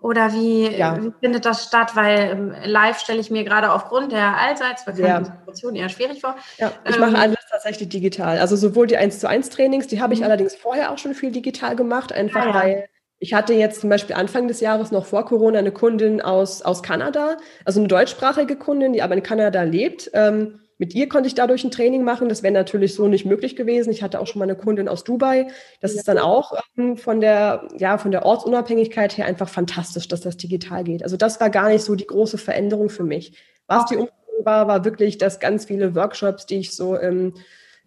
Oder 0.02 0.32
wie, 0.32 0.68
ja. 0.68 1.00
wie, 1.00 1.12
findet 1.20 1.44
das 1.44 1.64
statt? 1.64 1.94
Weil 1.94 2.30
ähm, 2.32 2.54
live 2.64 2.98
stelle 2.98 3.20
ich 3.20 3.30
mir 3.30 3.44
gerade 3.44 3.72
aufgrund 3.72 4.10
der 4.10 4.36
allseits 4.36 4.84
bekannten 4.84 5.06
ja. 5.06 5.24
Situation 5.24 5.76
eher 5.76 5.88
schwierig 5.88 6.20
vor. 6.20 6.34
Ja, 6.58 6.72
ich 6.88 6.96
ähm, 6.96 7.00
mache 7.00 7.18
alles 7.18 7.38
tatsächlich 7.48 7.88
digital. 7.88 8.38
Also 8.38 8.56
sowohl 8.56 8.88
die 8.88 8.96
1 8.96 9.20
zu 9.20 9.28
1 9.28 9.50
Trainings, 9.50 9.86
die 9.86 10.02
habe 10.02 10.12
ich 10.12 10.20
mhm. 10.20 10.26
allerdings 10.26 10.56
vorher 10.56 10.90
auch 10.90 10.98
schon 10.98 11.14
viel 11.14 11.30
digital 11.30 11.76
gemacht, 11.76 12.12
einfach 12.12 12.46
ah, 12.46 12.54
weil 12.54 12.88
ich 13.20 13.32
hatte 13.32 13.54
jetzt 13.54 13.80
zum 13.80 13.88
Beispiel 13.88 14.16
Anfang 14.16 14.48
des 14.48 14.58
Jahres 14.58 14.90
noch 14.90 15.06
vor 15.06 15.24
Corona 15.24 15.60
eine 15.60 15.70
Kundin 15.70 16.20
aus, 16.20 16.62
aus 16.62 16.82
Kanada, 16.82 17.36
also 17.64 17.78
eine 17.78 17.86
deutschsprachige 17.86 18.56
Kundin, 18.56 18.94
die 18.94 19.02
aber 19.02 19.14
in 19.14 19.22
Kanada 19.22 19.62
lebt. 19.62 20.10
Ähm, 20.14 20.58
mit 20.82 20.96
ihr 20.96 21.08
konnte 21.08 21.28
ich 21.28 21.36
dadurch 21.36 21.62
ein 21.62 21.70
Training 21.70 22.02
machen. 22.02 22.28
Das 22.28 22.42
wäre 22.42 22.52
natürlich 22.52 22.96
so 22.96 23.06
nicht 23.06 23.24
möglich 23.24 23.54
gewesen. 23.54 23.92
Ich 23.92 24.02
hatte 24.02 24.18
auch 24.18 24.26
schon 24.26 24.40
mal 24.40 24.46
eine 24.46 24.56
Kundin 24.56 24.88
aus 24.88 25.04
Dubai. 25.04 25.46
Das 25.80 25.92
ist 25.92 26.08
dann 26.08 26.18
auch 26.18 26.58
ähm, 26.76 26.96
von 26.96 27.20
der, 27.20 27.68
ja, 27.78 27.98
von 27.98 28.10
der 28.10 28.26
Ortsunabhängigkeit 28.26 29.16
her 29.16 29.26
einfach 29.26 29.48
fantastisch, 29.48 30.08
dass 30.08 30.22
das 30.22 30.38
digital 30.38 30.82
geht. 30.82 31.04
Also 31.04 31.16
das 31.16 31.38
war 31.38 31.50
gar 31.50 31.68
nicht 31.68 31.84
so 31.84 31.94
die 31.94 32.08
große 32.08 32.36
Veränderung 32.36 32.88
für 32.88 33.04
mich. 33.04 33.38
Was 33.68 33.84
die 33.84 33.96
Umstellung 33.96 34.44
war, 34.44 34.66
war 34.66 34.84
wirklich, 34.84 35.18
dass 35.18 35.38
ganz 35.38 35.66
viele 35.66 35.94
Workshops, 35.94 36.46
die 36.46 36.56
ich 36.56 36.74
so 36.74 36.96
im 36.96 37.34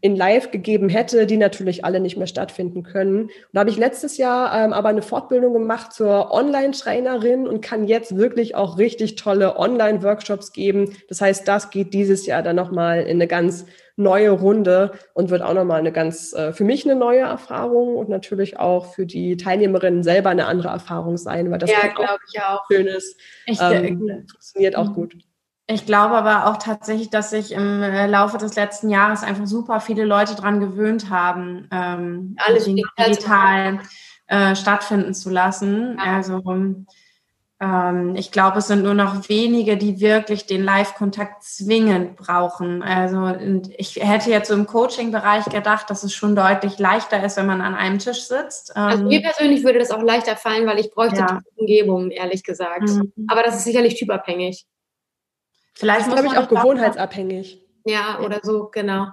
in 0.06 0.15
Live 0.15 0.52
gegeben 0.52 0.88
hätte, 0.88 1.26
die 1.26 1.36
natürlich 1.36 1.84
alle 1.84 2.00
nicht 2.00 2.15
mehr 2.15 2.28
stattfinden 2.28 2.84
können. 2.84 3.24
Und 3.24 3.32
da 3.54 3.62
habe 3.62 3.72
ich 3.72 3.78
letztes 3.78 4.18
Jahr 4.18 4.56
ähm, 4.56 4.72
aber 4.72 4.89
eine 4.89 5.02
Fortbildung 5.02 5.52
gemacht 5.52 5.94
zur 5.94 6.32
Online-Trainerin 6.32 7.48
und 7.48 7.62
kann 7.62 7.88
jetzt 7.88 8.15
wirklich 8.15 8.54
auch 8.54 8.78
richtig 8.78 9.15
tolle 9.15 9.58
Online-Workshops 9.58 10.52
geben. 10.52 10.96
Das 11.10 11.22
heißt, 11.22 11.48
das 11.48 11.72
geht 11.72 11.96
dieses 11.96 12.28
Jahr 12.28 12.44
dann 12.44 12.56
nochmal 12.56 13.02
in 13.02 13.18
eine 13.18 13.26
ganz 13.26 13.65
neue 13.96 14.30
Runde 14.30 14.91
und 15.15 15.32
wird 15.32 15.41
auch 15.41 15.56
nochmal 15.56 15.80
eine 15.80 15.91
ganz, 15.91 16.34
äh, 16.34 16.54
für 16.54 16.65
mich 16.65 16.86
eine 16.86 16.96
neue 16.96 17.22
Erfahrung 17.22 17.96
und 17.96 18.08
natürlich 18.08 18.60
auch 18.60 18.94
für 18.94 19.08
die 19.08 19.38
Teilnehmerinnen 19.38 20.04
selber 20.04 20.30
eine 20.30 20.46
andere 20.46 20.68
Erfahrung 20.68 21.18
sein, 21.18 21.50
weil 21.50 21.58
das 21.58 21.72
ja, 21.72 21.78
auch, 21.96 22.20
ich 22.32 22.39
auch. 22.39 22.62
schön 22.72 22.86
ist. 22.86 23.20
Ähm, 23.48 24.28
funktioniert 24.30 24.76
auch 24.76 24.89
mhm. 24.89 24.94
gut. 24.94 25.15
Ich 25.67 25.86
glaube 25.88 26.15
aber 26.15 26.47
auch 26.47 26.58
tatsächlich, 26.58 27.10
dass 27.10 27.32
sich 27.32 27.51
im 27.51 27.82
äh, 27.82 28.06
Laufe 28.06 28.38
des 28.38 28.56
letzten 28.56 28.89
Jahres 28.89 29.23
einfach 29.23 29.47
super 29.47 29.80
viele 29.80 30.06
Leute 30.06 30.36
daran 30.36 30.60
gewöhnt 30.60 31.10
haben, 31.10 31.67
ähm, 31.71 32.36
alles 32.38 32.65
digital 32.65 33.80
äh, 34.28 34.56
stattfinden 34.56 35.15
zu 35.15 35.32
lassen. 35.32 35.97
Ja. 35.97 36.17
Also 36.17 36.43
ähm, 37.60 38.15
ich 38.15 38.32
glaube, 38.32 38.60
es 38.60 38.67
sind 38.67 38.84
nur 38.84 38.93
noch 38.93 39.30
wenige, 39.30 39.78
die 39.78 40.01
wirklich 40.01 40.45
den 40.45 40.63
Live-Kontakt 40.63 41.43
zwingend 41.43 42.17
brauchen. 42.17 42.84
Also 42.84 43.34
ich 43.78 43.95
hätte 43.95 44.30
jetzt 44.30 44.49
so 44.49 44.54
im 44.54 44.67
Coaching-Bereich 44.67 45.45
gedacht, 45.45 45.89
dass 45.89 46.04
es 46.04 46.13
schon 46.13 46.36
deutlich 46.36 46.78
leichter 46.80 47.23
ist, 47.23 47.38
wenn 47.38 47.47
man 47.47 47.62
an 47.62 47.73
einem 47.73 47.97
Tisch 47.97 48.28
sitzt. 48.28 48.75
Also 48.75 49.06
mir 49.06 49.17
ähm, 49.17 49.23
persönlich 49.23 49.63
würde 49.63 49.80
das 49.80 49.91
auch 49.91 50.04
leichter 50.04 50.36
fallen, 50.36 50.67
weil 50.67 50.80
ich 50.80 50.91
bräuchte 50.91 51.19
ja. 51.19 51.39
die 51.39 51.60
Umgebung, 51.62 52.12
ehrlich 52.12 52.43
gesagt. 52.43 52.89
Mhm. 52.89 53.13
Aber 53.30 53.41
das 53.41 53.56
ist 53.56 53.63
sicherlich 53.63 53.95
typabhängig. 53.95 54.67
Vielleicht 55.76 56.10
glaube 56.10 56.28
ich 56.28 56.38
auch 56.38 56.48
gewohnheitsabhängig. 56.48 57.62
Ja, 57.86 58.20
oder 58.24 58.40
so, 58.42 58.70
genau. 58.72 59.08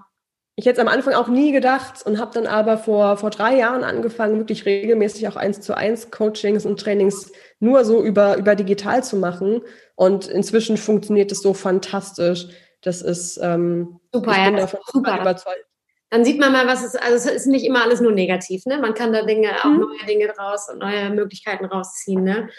Ich 0.55 0.67
hätte 0.67 0.81
es 0.81 0.87
am 0.87 0.93
Anfang 0.93 1.15
auch 1.15 1.29
nie 1.29 1.51
gedacht 1.51 2.05
und 2.05 2.19
habe 2.19 2.33
dann 2.35 2.47
aber 2.47 2.77
vor, 2.77 3.17
vor 3.17 3.31
drei 3.31 3.57
Jahren 3.57 3.85
angefangen, 3.85 4.39
wirklich 4.39 4.67
regelmäßig 4.67 5.27
auch 5.29 5.37
eins 5.37 5.61
zu 5.61 5.75
eins 5.75 6.11
Coachings 6.11 6.67
und 6.67 6.79
Trainings 6.79 7.33
nur 7.59 7.85
so 7.85 8.03
über, 8.03 8.37
über 8.37 8.55
digital 8.55 9.03
zu 9.03 9.17
machen. 9.17 9.63
Und 9.95 10.29
inzwischen 10.29 10.77
funktioniert 10.77 11.33
es 11.33 11.41
so 11.41 11.55
fantastisch. 11.55 12.49
Das 12.83 13.01
ist 13.01 13.39
ähm, 13.43 14.01
super, 14.13 14.33
ich 14.33 14.45
bin 14.45 14.55
ja, 14.55 14.61
davon 14.61 14.81
super 14.93 15.21
überzeugt. 15.21 15.65
Dann 16.11 16.27
sieht 16.27 16.39
man 16.39 16.53
mal, 16.53 16.67
was 16.67 16.85
es, 16.85 16.95
also 16.95 17.15
es 17.15 17.25
ist 17.25 17.47
nicht 17.47 17.65
immer 17.65 17.83
alles 17.83 18.03
nur 18.03 18.13
negativ, 18.13 18.67
ne? 18.67 18.77
Man 18.79 18.93
kann 18.93 19.15
da 19.15 19.23
Dinge, 19.23 19.53
auch 19.61 19.65
hm. 19.65 19.81
neue 19.81 20.07
Dinge 20.07 20.29
draus 20.29 20.69
und 20.69 20.81
neue 20.81 21.09
Möglichkeiten 21.09 21.65
rausziehen, 21.65 22.23
ne? 22.23 22.51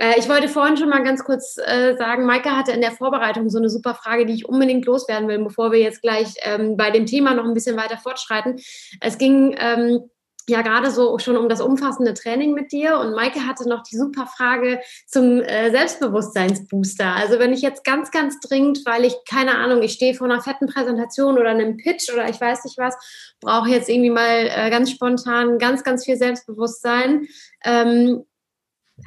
Äh, 0.00 0.18
ich 0.18 0.28
wollte 0.28 0.48
vorhin 0.48 0.76
schon 0.76 0.88
mal 0.88 1.04
ganz 1.04 1.22
kurz 1.24 1.58
äh, 1.58 1.94
sagen, 1.96 2.24
Maike 2.24 2.56
hatte 2.56 2.72
in 2.72 2.80
der 2.80 2.92
Vorbereitung 2.92 3.50
so 3.50 3.58
eine 3.58 3.68
super 3.68 3.94
Frage, 3.94 4.26
die 4.26 4.34
ich 4.34 4.48
unbedingt 4.48 4.86
loswerden 4.86 5.28
will, 5.28 5.38
bevor 5.38 5.72
wir 5.72 5.78
jetzt 5.78 6.02
gleich 6.02 6.34
ähm, 6.42 6.76
bei 6.76 6.90
dem 6.90 7.06
Thema 7.06 7.34
noch 7.34 7.44
ein 7.44 7.54
bisschen 7.54 7.76
weiter 7.76 7.98
fortschreiten. 7.98 8.58
Es 9.00 9.18
ging 9.18 9.54
ähm, 9.58 10.10
ja 10.48 10.62
gerade 10.62 10.90
so 10.90 11.18
schon 11.18 11.36
um 11.36 11.50
das 11.50 11.60
umfassende 11.60 12.14
Training 12.14 12.54
mit 12.54 12.72
dir 12.72 12.98
und 12.98 13.14
Maike 13.14 13.46
hatte 13.46 13.68
noch 13.68 13.82
die 13.82 13.96
super 13.96 14.26
Frage 14.26 14.80
zum 15.06 15.42
äh, 15.42 15.70
Selbstbewusstseinsbooster. 15.70 17.14
Also 17.14 17.38
wenn 17.38 17.52
ich 17.52 17.60
jetzt 17.60 17.84
ganz, 17.84 18.10
ganz 18.10 18.40
dringend, 18.40 18.80
weil 18.86 19.04
ich 19.04 19.14
keine 19.28 19.58
Ahnung, 19.58 19.82
ich 19.82 19.92
stehe 19.92 20.14
vor 20.14 20.26
einer 20.26 20.40
fetten 20.40 20.66
Präsentation 20.66 21.38
oder 21.38 21.50
einem 21.50 21.76
Pitch 21.76 22.10
oder 22.10 22.28
ich 22.28 22.40
weiß 22.40 22.64
nicht 22.64 22.78
was, 22.78 22.96
brauche 23.40 23.68
jetzt 23.68 23.90
irgendwie 23.90 24.10
mal 24.10 24.70
ganz 24.70 24.90
spontan 24.90 25.58
ganz, 25.58 25.84
ganz 25.84 26.06
viel 26.06 26.16
Selbstbewusstsein. 26.16 27.26
Ähm, 27.64 28.24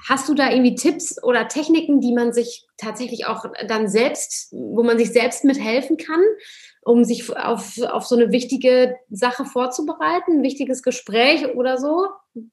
Hast 0.08 0.28
du 0.30 0.34
da 0.34 0.50
irgendwie 0.50 0.76
Tipps 0.76 1.22
oder 1.24 1.48
Techniken, 1.48 2.00
die 2.02 2.14
man 2.14 2.34
sich 2.34 2.66
tatsächlich 2.78 3.26
auch 3.26 3.46
dann 3.68 3.88
selbst, 3.88 4.50
wo 4.52 4.84
man 4.84 4.98
sich 4.98 5.12
selbst 5.12 5.44
mithelfen 5.44 5.98
kann, 5.98 6.22
um 6.82 7.04
sich 7.04 7.36
auf, 7.36 7.80
auf 7.82 8.06
so 8.06 8.16
eine 8.16 8.32
wichtige 8.32 8.96
Sache 9.10 9.46
vorzubereiten, 9.46 10.40
ein 10.40 10.44
wichtiges 10.44 10.84
Gespräch 10.84 11.56
oder 11.56 11.78
so? 11.78 12.08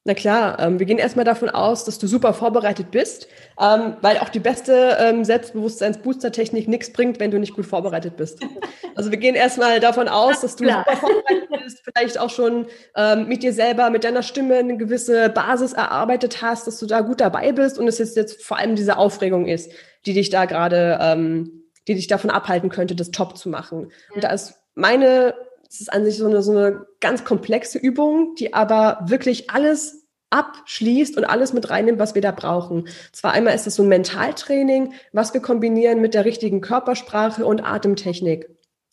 Na 0.05 0.13
klar, 0.13 0.59
ähm, 0.61 0.79
wir 0.79 0.85
gehen 0.85 0.99
erstmal 0.99 1.25
davon 1.25 1.49
aus, 1.49 1.85
dass 1.85 1.99
du 1.99 2.07
super 2.07 2.35
vorbereitet 2.35 2.91
bist, 2.91 3.29
ähm, 3.59 3.97
weil 4.03 4.19
auch 4.19 4.29
die 4.29 4.39
beste 4.39 4.99
ähm, 5.01 5.25
Selbstbewusstseins-Booster-Technik 5.25 6.69
nichts 6.69 6.93
bringt, 6.93 7.19
wenn 7.19 7.31
du 7.31 7.39
nicht 7.39 7.55
gut 7.55 7.67
vorbereitet 7.67 8.17
bist. 8.17 8.41
Also 8.97 9.13
wir 9.13 9.19
gehen 9.19 9.37
erstmal 9.37 9.81
davon 9.81 10.09
aus, 10.09 10.41
dass 10.41 10.57
du 10.57 10.65
klar. 10.65 10.85
super 10.87 10.99
vorbereitet 10.99 11.49
bist, 11.63 11.81
vielleicht 11.85 12.19
auch 12.19 12.29
schon 12.29 12.67
ähm, 12.97 13.29
mit 13.29 13.43
dir 13.43 13.55
selber, 13.55 13.89
mit 13.89 14.05
deiner 14.05 14.23
Stimme 14.23 14.57
eine 14.57 14.77
gewisse 14.77 15.31
Basis 15.31 15.73
erarbeitet 15.73 16.43
hast, 16.43 16.67
dass 16.67 16.79
du 16.79 16.87
da 16.87 17.01
gut 17.01 17.21
dabei 17.21 17.53
bist 17.53 17.79
und 17.79 17.89
es 17.89 17.97
jetzt, 17.99 18.17
jetzt 18.17 18.45
vor 18.45 18.59
allem 18.59 18.75
diese 18.77 18.99
Aufregung 18.99 19.47
ist, 19.47 19.73
die 20.05 20.13
dich 20.13 20.29
da 20.29 20.45
gerade, 20.45 20.99
ähm, 21.01 21.63
die 21.89 21.95
dich 21.95 22.09
davon 22.09 22.31
abhalten 22.31 22.69
könnte, 22.69 22.95
das 22.95 23.11
top 23.11 23.39
zu 23.39 23.49
machen. 23.49 23.91
Ja. 24.11 24.15
Und 24.17 24.25
da 24.25 24.31
ist 24.33 24.61
meine 24.75 25.35
es 25.71 25.81
ist 25.81 25.93
an 25.93 26.05
sich 26.05 26.17
so 26.17 26.27
eine, 26.27 26.43
so 26.43 26.51
eine 26.51 26.87
ganz 27.01 27.25
komplexe 27.25 27.79
Übung, 27.79 28.35
die 28.35 28.53
aber 28.53 29.05
wirklich 29.07 29.51
alles 29.51 30.09
abschließt 30.31 31.17
und 31.17 31.25
alles 31.25 31.53
mit 31.53 31.71
reinnimmt, 31.71 31.99
was 31.99 32.15
wir 32.15 32.23
da 32.23 32.33
brauchen. 32.33 32.89
Zwar 33.13 33.33
einmal 33.33 33.55
ist 33.55 33.67
es 33.67 33.77
so 33.77 33.83
ein 33.83 33.89
Mentaltraining, 33.89 34.95
was 35.13 35.33
wir 35.33 35.41
kombinieren 35.41 36.01
mit 36.01 36.15
der 36.15 36.25
richtigen 36.25 36.61
Körpersprache 36.61 37.45
und 37.45 37.65
Atemtechnik. 37.65 38.49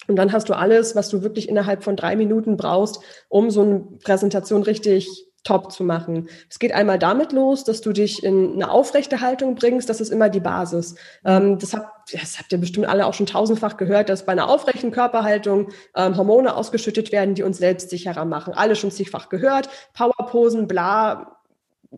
Und 0.07 0.15
dann 0.15 0.31
hast 0.31 0.49
du 0.49 0.53
alles, 0.53 0.95
was 0.95 1.09
du 1.09 1.21
wirklich 1.21 1.49
innerhalb 1.49 1.83
von 1.83 1.95
drei 1.95 2.15
Minuten 2.15 2.57
brauchst, 2.57 2.99
um 3.27 3.49
so 3.49 3.61
eine 3.61 3.79
Präsentation 4.03 4.63
richtig 4.63 5.26
top 5.47 5.71
zu 5.71 5.83
machen. 5.83 6.27
Es 6.49 6.59
geht 6.59 6.73
einmal 6.73 6.99
damit 6.99 7.31
los, 7.31 7.63
dass 7.63 7.81
du 7.81 7.93
dich 7.93 8.23
in 8.23 8.53
eine 8.53 8.69
aufrechte 8.69 9.21
Haltung 9.21 9.55
bringst. 9.55 9.89
Das 9.89 10.01
ist 10.01 10.09
immer 10.09 10.29
die 10.29 10.41
Basis. 10.41 10.95
Ähm, 11.23 11.57
das, 11.57 11.73
habt, 11.73 12.13
das 12.13 12.37
habt 12.37 12.51
ihr 12.51 12.57
bestimmt 12.57 12.87
alle 12.87 13.05
auch 13.05 13.13
schon 13.13 13.25
tausendfach 13.25 13.77
gehört, 13.77 14.09
dass 14.09 14.25
bei 14.25 14.33
einer 14.33 14.49
aufrechten 14.49 14.91
Körperhaltung 14.91 15.69
ähm, 15.95 16.17
Hormone 16.17 16.55
ausgeschüttet 16.55 17.11
werden, 17.13 17.33
die 17.33 17.43
uns 17.43 17.59
selbstsicherer 17.59 18.25
machen. 18.25 18.53
Alle 18.53 18.75
schon 18.75 18.91
zigfach 18.91 19.29
gehört. 19.29 19.69
Powerposen, 19.93 20.67
bla, 20.67 21.37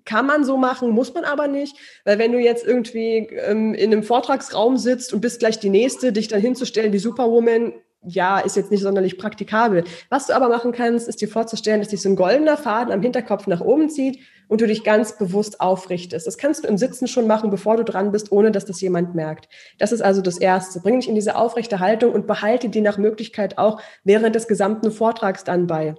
kann 0.05 0.27
man 0.27 0.43
so 0.43 0.55
machen, 0.57 0.91
muss 0.91 1.13
man 1.15 1.23
aber 1.23 1.47
nicht, 1.47 1.75
weil 2.05 2.19
wenn 2.19 2.31
du 2.31 2.37
jetzt 2.37 2.63
irgendwie 2.63 3.27
ähm, 3.31 3.73
in 3.73 3.91
einem 3.91 4.03
Vortragsraum 4.03 4.77
sitzt 4.77 5.13
und 5.13 5.21
bist 5.21 5.39
gleich 5.39 5.59
die 5.59 5.71
Nächste, 5.71 6.13
dich 6.13 6.27
dann 6.27 6.41
hinzustellen 6.41 6.93
wie 6.93 6.99
Superwoman, 6.99 7.73
ja, 8.01 8.39
ist 8.39 8.55
jetzt 8.55 8.71
nicht 8.71 8.81
sonderlich 8.81 9.17
praktikabel. 9.17 9.83
Was 10.09 10.27
du 10.27 10.33
aber 10.33 10.47
machen 10.47 10.71
kannst, 10.71 11.07
ist 11.07 11.21
dir 11.21 11.27
vorzustellen, 11.27 11.81
dass 11.81 11.89
dich 11.89 12.01
so 12.01 12.09
ein 12.09 12.15
goldener 12.15 12.57
Faden 12.57 12.93
am 12.93 13.01
Hinterkopf 13.01 13.45
nach 13.47 13.61
oben 13.61 13.89
zieht 13.89 14.19
und 14.47 14.61
du 14.61 14.67
dich 14.67 14.83
ganz 14.83 15.17
bewusst 15.17 15.59
aufrichtest. 15.59 16.25
Das 16.25 16.37
kannst 16.37 16.63
du 16.63 16.67
im 16.67 16.77
Sitzen 16.77 17.07
schon 17.07 17.27
machen, 17.27 17.49
bevor 17.49 17.75
du 17.75 17.83
dran 17.83 18.11
bist, 18.11 18.31
ohne 18.31 18.51
dass 18.51 18.65
das 18.65 18.79
jemand 18.81 19.15
merkt. 19.15 19.49
Das 19.77 19.91
ist 19.91 20.01
also 20.01 20.21
das 20.21 20.37
Erste. 20.37 20.79
Bring 20.79 20.99
dich 20.99 21.09
in 21.09 21.15
diese 21.15 21.35
aufrechte 21.35 21.79
Haltung 21.79 22.13
und 22.13 22.25
behalte 22.25 22.69
die 22.69 22.81
nach 22.81 22.97
Möglichkeit 22.97 23.57
auch 23.57 23.81
während 24.03 24.35
des 24.35 24.47
gesamten 24.47 24.91
Vortrags 24.91 25.43
dann 25.43 25.67
bei. 25.67 25.95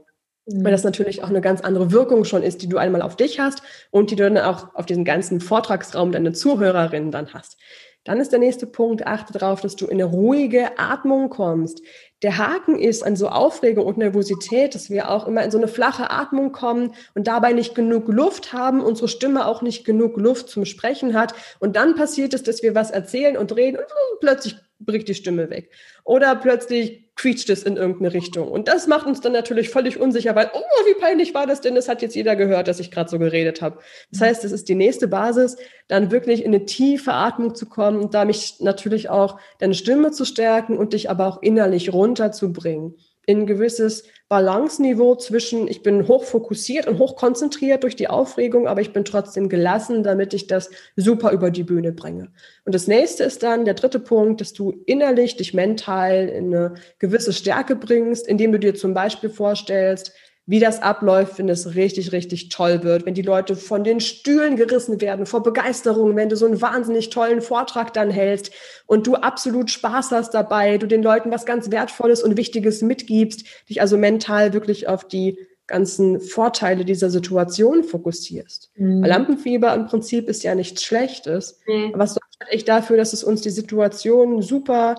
Mhm. 0.47 0.65
Weil 0.65 0.73
das 0.73 0.85
natürlich 0.85 1.23
auch 1.23 1.29
eine 1.29 1.41
ganz 1.41 1.61
andere 1.61 1.93
Wirkung 1.93 2.25
schon 2.25 2.43
ist, 2.43 2.63
die 2.63 2.69
du 2.69 2.79
einmal 2.79 3.03
auf 3.03 3.17
dich 3.17 3.41
hast 3.41 3.63
und 3.91 4.11
die 4.11 4.17
du 4.17 4.25
dann 4.25 4.39
auch 4.39 4.75
auf 4.75 4.87
diesen 4.87 5.05
ganzen 5.05 5.41
Vortragsraum 5.41 6.13
deine 6.13 6.33
Zuhörerinnen 6.33 7.11
dann 7.11 7.35
hast. 7.35 7.59
Dann 8.05 8.19
ist 8.19 8.33
der 8.33 8.39
nächste 8.39 8.67
Punkt, 8.67 9.07
achte 9.07 9.35
darauf, 9.35 9.61
dass 9.61 9.77
du 9.77 9.85
in 9.87 10.01
eine 10.01 10.05
ruhige 10.05 10.79
Atmung 10.79 11.29
kommst. 11.29 11.83
Der 12.23 12.39
Haken 12.39 12.79
ist 12.79 13.03
an 13.03 13.15
so 13.15 13.29
Aufregung 13.29 13.85
und 13.85 13.99
Nervosität, 13.99 14.75
dass 14.75 14.89
wir 14.89 15.11
auch 15.11 15.27
immer 15.27 15.43
in 15.45 15.51
so 15.51 15.59
eine 15.59 15.69
flache 15.69 16.11
Atmung 16.11 16.53
kommen 16.53 16.95
und 17.15 17.27
dabei 17.27 17.53
nicht 17.53 17.75
genug 17.75 18.09
Luft 18.09 18.55
haben, 18.55 18.81
unsere 18.81 19.09
Stimme 19.09 19.47
auch 19.47 19.61
nicht 19.61 19.85
genug 19.85 20.17
Luft 20.17 20.49
zum 20.49 20.65
Sprechen 20.65 21.15
hat. 21.15 21.35
Und 21.59 21.77
dann 21.77 21.95
passiert 21.95 22.33
es, 22.33 22.43
dass 22.43 22.63
wir 22.63 22.75
was 22.75 22.91
erzählen 22.91 23.37
und 23.37 23.55
reden 23.55 23.77
und 23.77 24.21
plötzlich 24.21 24.57
bricht 24.81 25.09
die 25.09 25.15
Stimme 25.15 25.51
weg. 25.51 25.71
Oder 26.05 26.35
plötzlich 26.37 27.05
quietscht 27.15 27.51
es 27.51 27.63
in 27.65 27.77
irgendeine 27.77 28.15
Richtung. 28.15 28.49
Und 28.49 28.67
das 28.67 28.87
macht 28.87 29.07
uns 29.07 29.21
dann 29.21 29.33
natürlich 29.33 29.69
völlig 29.69 30.01
unsicher, 30.01 30.35
weil, 30.35 30.51
oh, 30.55 30.87
wie 30.87 30.99
peinlich 30.99 31.35
war 31.35 31.47
das 31.47 31.61
denn? 31.61 31.75
Das 31.75 31.89
hat 31.89 32.01
jetzt 32.01 32.15
jeder 32.15 32.35
gehört, 32.35 32.67
dass 32.67 32.81
ich 32.81 32.91
gerade 32.91 33.11
so 33.11 33.19
geredet 33.19 33.61
habe. 33.61 33.79
Das 34.11 34.23
heißt, 34.23 34.45
es 34.45 34.53
ist 34.53 34.69
die 34.69 34.75
nächste 34.75 35.07
Basis, 35.07 35.57
dann 35.89 36.11
wirklich 36.11 36.43
in 36.45 36.55
eine 36.55 36.65
tiefe 36.65 37.13
Atmung 37.13 37.55
zu 37.55 37.67
kommen 37.67 38.01
und 38.01 38.15
da 38.15 38.25
mich 38.25 38.61
natürlich 38.61 39.11
auch 39.11 39.39
deine 39.59 39.75
Stimme 39.75 40.13
zu 40.13 40.25
stärken 40.25 40.79
und 40.79 40.95
dich 40.95 41.11
aber 41.11 41.27
auch 41.27 41.43
innerlich 41.43 41.93
runterzubringen 41.93 42.95
in 43.27 43.47
gewisses 43.47 44.05
Balanceniveau 44.29 45.17
zwischen, 45.17 45.67
ich 45.69 45.83
bin 45.83 46.07
hoch 46.07 46.25
fokussiert 46.25 46.87
und 46.87 46.99
hoch 46.99 47.17
konzentriert 47.17 47.83
durch 47.83 47.97
die 47.97 48.09
Aufregung, 48.09 48.69
aber 48.69 48.81
ich 48.81 48.93
bin 48.93 49.05
trotzdem 49.05 49.49
gelassen, 49.49 50.03
damit 50.03 50.35
ich 50.35 50.47
das 50.47 50.71
super 50.97 51.33
über 51.33 51.51
die 51.51 51.65
Bühne 51.65 51.93
bringe. 51.93 52.33
Und 52.65 52.75
das 52.75 52.87
nächste 52.87 53.25
ist 53.25 53.43
dann 53.43 53.65
der 53.65 53.75
dritte 53.75 53.99
Punkt, 53.99 54.41
dass 54.41 54.53
du 54.53 54.83
innerlich 54.87 55.37
dich 55.37 55.53
mental 55.53 56.29
in 56.29 56.55
eine 56.55 56.75
gewisse 56.99 57.33
Stärke 57.33 57.77
bringst, 57.77 58.27
indem 58.27 58.53
du 58.53 58.59
dir 58.59 58.75
zum 58.75 58.95
Beispiel 58.95 59.31
vorstellst, 59.31 60.13
wie 60.51 60.59
das 60.59 60.83
abläuft, 60.83 61.39
wenn 61.39 61.49
es 61.49 61.77
richtig, 61.77 62.11
richtig 62.11 62.49
toll 62.49 62.83
wird, 62.83 63.07
wenn 63.07 63.15
die 63.15 63.23
Leute 63.23 63.55
von 63.55 63.85
den 63.85 64.01
Stühlen 64.01 64.57
gerissen 64.57 65.01
werden 65.01 65.25
vor 65.25 65.45
Begeisterung, 65.45 66.17
wenn 66.17 66.29
du 66.29 66.35
so 66.35 66.45
einen 66.45 66.61
wahnsinnig 66.61 67.11
tollen 67.11 67.41
Vortrag 67.41 67.93
dann 67.93 68.11
hältst 68.11 68.51
und 68.87 69.07
du 69.07 69.15
absolut 69.15 69.71
Spaß 69.71 70.11
hast 70.11 70.35
dabei, 70.35 70.77
du 70.77 70.89
den 70.89 71.05
Leuten 71.05 71.31
was 71.31 71.47
ganz 71.47 71.71
Wertvolles 71.71 72.21
und 72.21 72.37
Wichtiges 72.37 72.83
mitgibst, 72.83 73.45
dich 73.69 73.81
also 73.81 73.97
mental 73.97 74.53
wirklich 74.53 74.89
auf 74.89 75.07
die 75.07 75.39
ganzen 75.69 76.19
Vorteile 76.19 76.85
dieser 76.85 77.11
Situation 77.11 77.85
fokussierst. 77.85 78.73
Mhm. 78.75 79.05
Lampenfieber 79.05 79.73
im 79.73 79.87
Prinzip 79.87 80.29
ist 80.29 80.43
ja 80.43 80.57
nichts 80.57 80.83
Schlechtes, 80.83 81.61
mhm. 81.69 81.95
aber 81.95 82.03
es 82.03 82.15
sorgt 82.15 82.49
echt 82.49 82.67
dafür, 82.67 82.97
dass 82.97 83.13
es 83.13 83.23
uns 83.23 83.43
die 83.43 83.51
Situation 83.51 84.43
super 84.43 84.97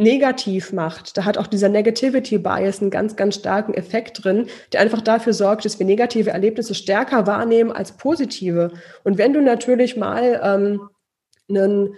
negativ 0.00 0.72
macht. 0.72 1.16
Da 1.16 1.24
hat 1.24 1.36
auch 1.36 1.46
dieser 1.46 1.68
Negativity 1.68 2.38
Bias 2.38 2.80
einen 2.80 2.90
ganz, 2.90 3.16
ganz 3.16 3.34
starken 3.36 3.74
Effekt 3.74 4.24
drin, 4.24 4.46
der 4.72 4.80
einfach 4.80 5.02
dafür 5.02 5.34
sorgt, 5.34 5.64
dass 5.64 5.78
wir 5.78 5.86
negative 5.86 6.30
Erlebnisse 6.30 6.74
stärker 6.74 7.26
wahrnehmen 7.26 7.70
als 7.70 7.92
positive. 7.92 8.72
Und 9.04 9.18
wenn 9.18 9.34
du 9.34 9.42
natürlich 9.42 9.96
mal 9.96 10.40
ähm, 10.42 10.88
einen 11.48 11.94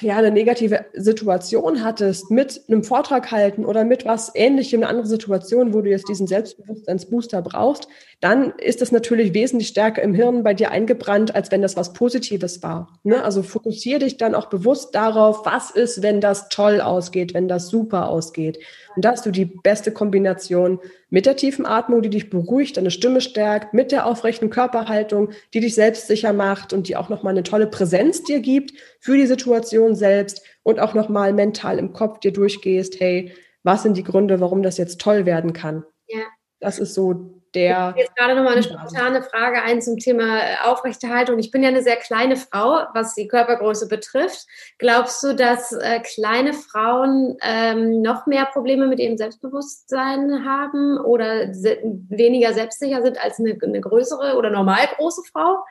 ja, 0.00 0.16
eine 0.16 0.30
negative 0.30 0.84
Situation 0.94 1.82
hattest 1.82 2.30
mit 2.30 2.62
einem 2.68 2.84
Vortrag 2.84 3.32
halten 3.32 3.64
oder 3.64 3.84
mit 3.84 4.04
was 4.04 4.30
ähnlichem, 4.34 4.82
eine 4.82 4.88
andere 4.88 5.08
Situation, 5.08 5.74
wo 5.74 5.80
du 5.80 5.90
jetzt 5.90 6.08
diesen 6.08 6.28
Selbstbewusstseinsbooster 6.28 7.42
brauchst, 7.42 7.88
dann 8.20 8.54
ist 8.58 8.80
das 8.80 8.92
natürlich 8.92 9.34
wesentlich 9.34 9.68
stärker 9.68 10.02
im 10.02 10.14
Hirn 10.14 10.42
bei 10.42 10.54
dir 10.54 10.70
eingebrannt, 10.70 11.34
als 11.34 11.50
wenn 11.50 11.60
das 11.60 11.76
was 11.76 11.92
Positives 11.92 12.62
war. 12.62 12.98
Ne? 13.02 13.22
Also 13.22 13.42
fokussiere 13.42 13.98
dich 13.98 14.16
dann 14.16 14.34
auch 14.34 14.46
bewusst 14.46 14.94
darauf, 14.94 15.44
was 15.44 15.70
ist, 15.70 16.02
wenn 16.02 16.22
das 16.22 16.48
toll 16.48 16.80
ausgeht, 16.80 17.34
wenn 17.34 17.46
das 17.46 17.68
super 17.68 18.08
ausgeht. 18.08 18.58
Und 18.94 19.04
da 19.04 19.10
hast 19.10 19.26
du 19.26 19.30
die 19.30 19.44
beste 19.44 19.92
Kombination 19.92 20.80
mit 21.10 21.26
der 21.26 21.36
tiefen 21.36 21.66
Atmung, 21.66 22.00
die 22.00 22.08
dich 22.08 22.30
beruhigt, 22.30 22.78
deine 22.78 22.90
Stimme 22.90 23.20
stärkt, 23.20 23.74
mit 23.74 23.92
der 23.92 24.06
aufrechten 24.06 24.48
Körperhaltung, 24.48 25.30
die 25.52 25.60
dich 25.60 25.74
selbstsicher 25.74 26.32
macht 26.32 26.72
und 26.72 26.88
die 26.88 26.96
auch 26.96 27.10
nochmal 27.10 27.34
eine 27.34 27.42
tolle 27.42 27.66
Präsenz 27.66 28.24
dir 28.24 28.40
gibt 28.40 28.72
für 28.98 29.16
die 29.16 29.26
Situation 29.26 29.94
selbst 29.94 30.42
und 30.62 30.80
auch 30.80 30.94
nochmal 30.94 31.34
mental 31.34 31.78
im 31.78 31.92
Kopf 31.92 32.20
dir 32.20 32.32
durchgehst, 32.32 32.98
hey, 32.98 33.34
was 33.62 33.82
sind 33.82 33.98
die 33.98 34.04
Gründe, 34.04 34.40
warum 34.40 34.62
das 34.62 34.78
jetzt 34.78 35.00
toll 35.00 35.26
werden 35.26 35.52
kann? 35.52 35.84
Ja. 36.08 36.22
Das 36.60 36.78
ist 36.78 36.94
so 36.94 37.35
der. 37.56 37.94
Jetzt 37.96 38.14
gerade 38.14 38.34
nochmal 38.34 38.52
eine 38.52 38.62
spontane 38.62 39.22
Frage 39.22 39.62
ein 39.62 39.82
zum 39.82 39.98
Thema 39.98 40.38
äh, 40.38 40.56
Aufrechterhaltung. 40.64 41.38
Ich 41.38 41.50
bin 41.50 41.62
ja 41.62 41.70
eine 41.70 41.82
sehr 41.82 41.96
kleine 41.96 42.36
Frau, 42.36 42.86
was 42.94 43.14
die 43.14 43.26
Körpergröße 43.26 43.88
betrifft. 43.88 44.46
Glaubst 44.78 45.22
du, 45.22 45.34
dass 45.34 45.72
äh, 45.72 46.00
kleine 46.00 46.52
Frauen 46.52 47.36
ähm, 47.42 48.02
noch 48.02 48.26
mehr 48.26 48.44
Probleme 48.46 48.86
mit 48.86 49.00
ihrem 49.00 49.16
Selbstbewusstsein 49.16 50.44
haben 50.44 50.98
oder 50.98 51.52
se 51.52 51.78
weniger 52.08 52.52
selbstsicher 52.52 53.02
sind 53.02 53.18
als 53.22 53.40
eine, 53.40 53.58
eine 53.60 53.80
größere 53.80 54.36
oder 54.36 54.50
normal 54.50 54.86
große 54.96 55.22
Frau? 55.32 55.64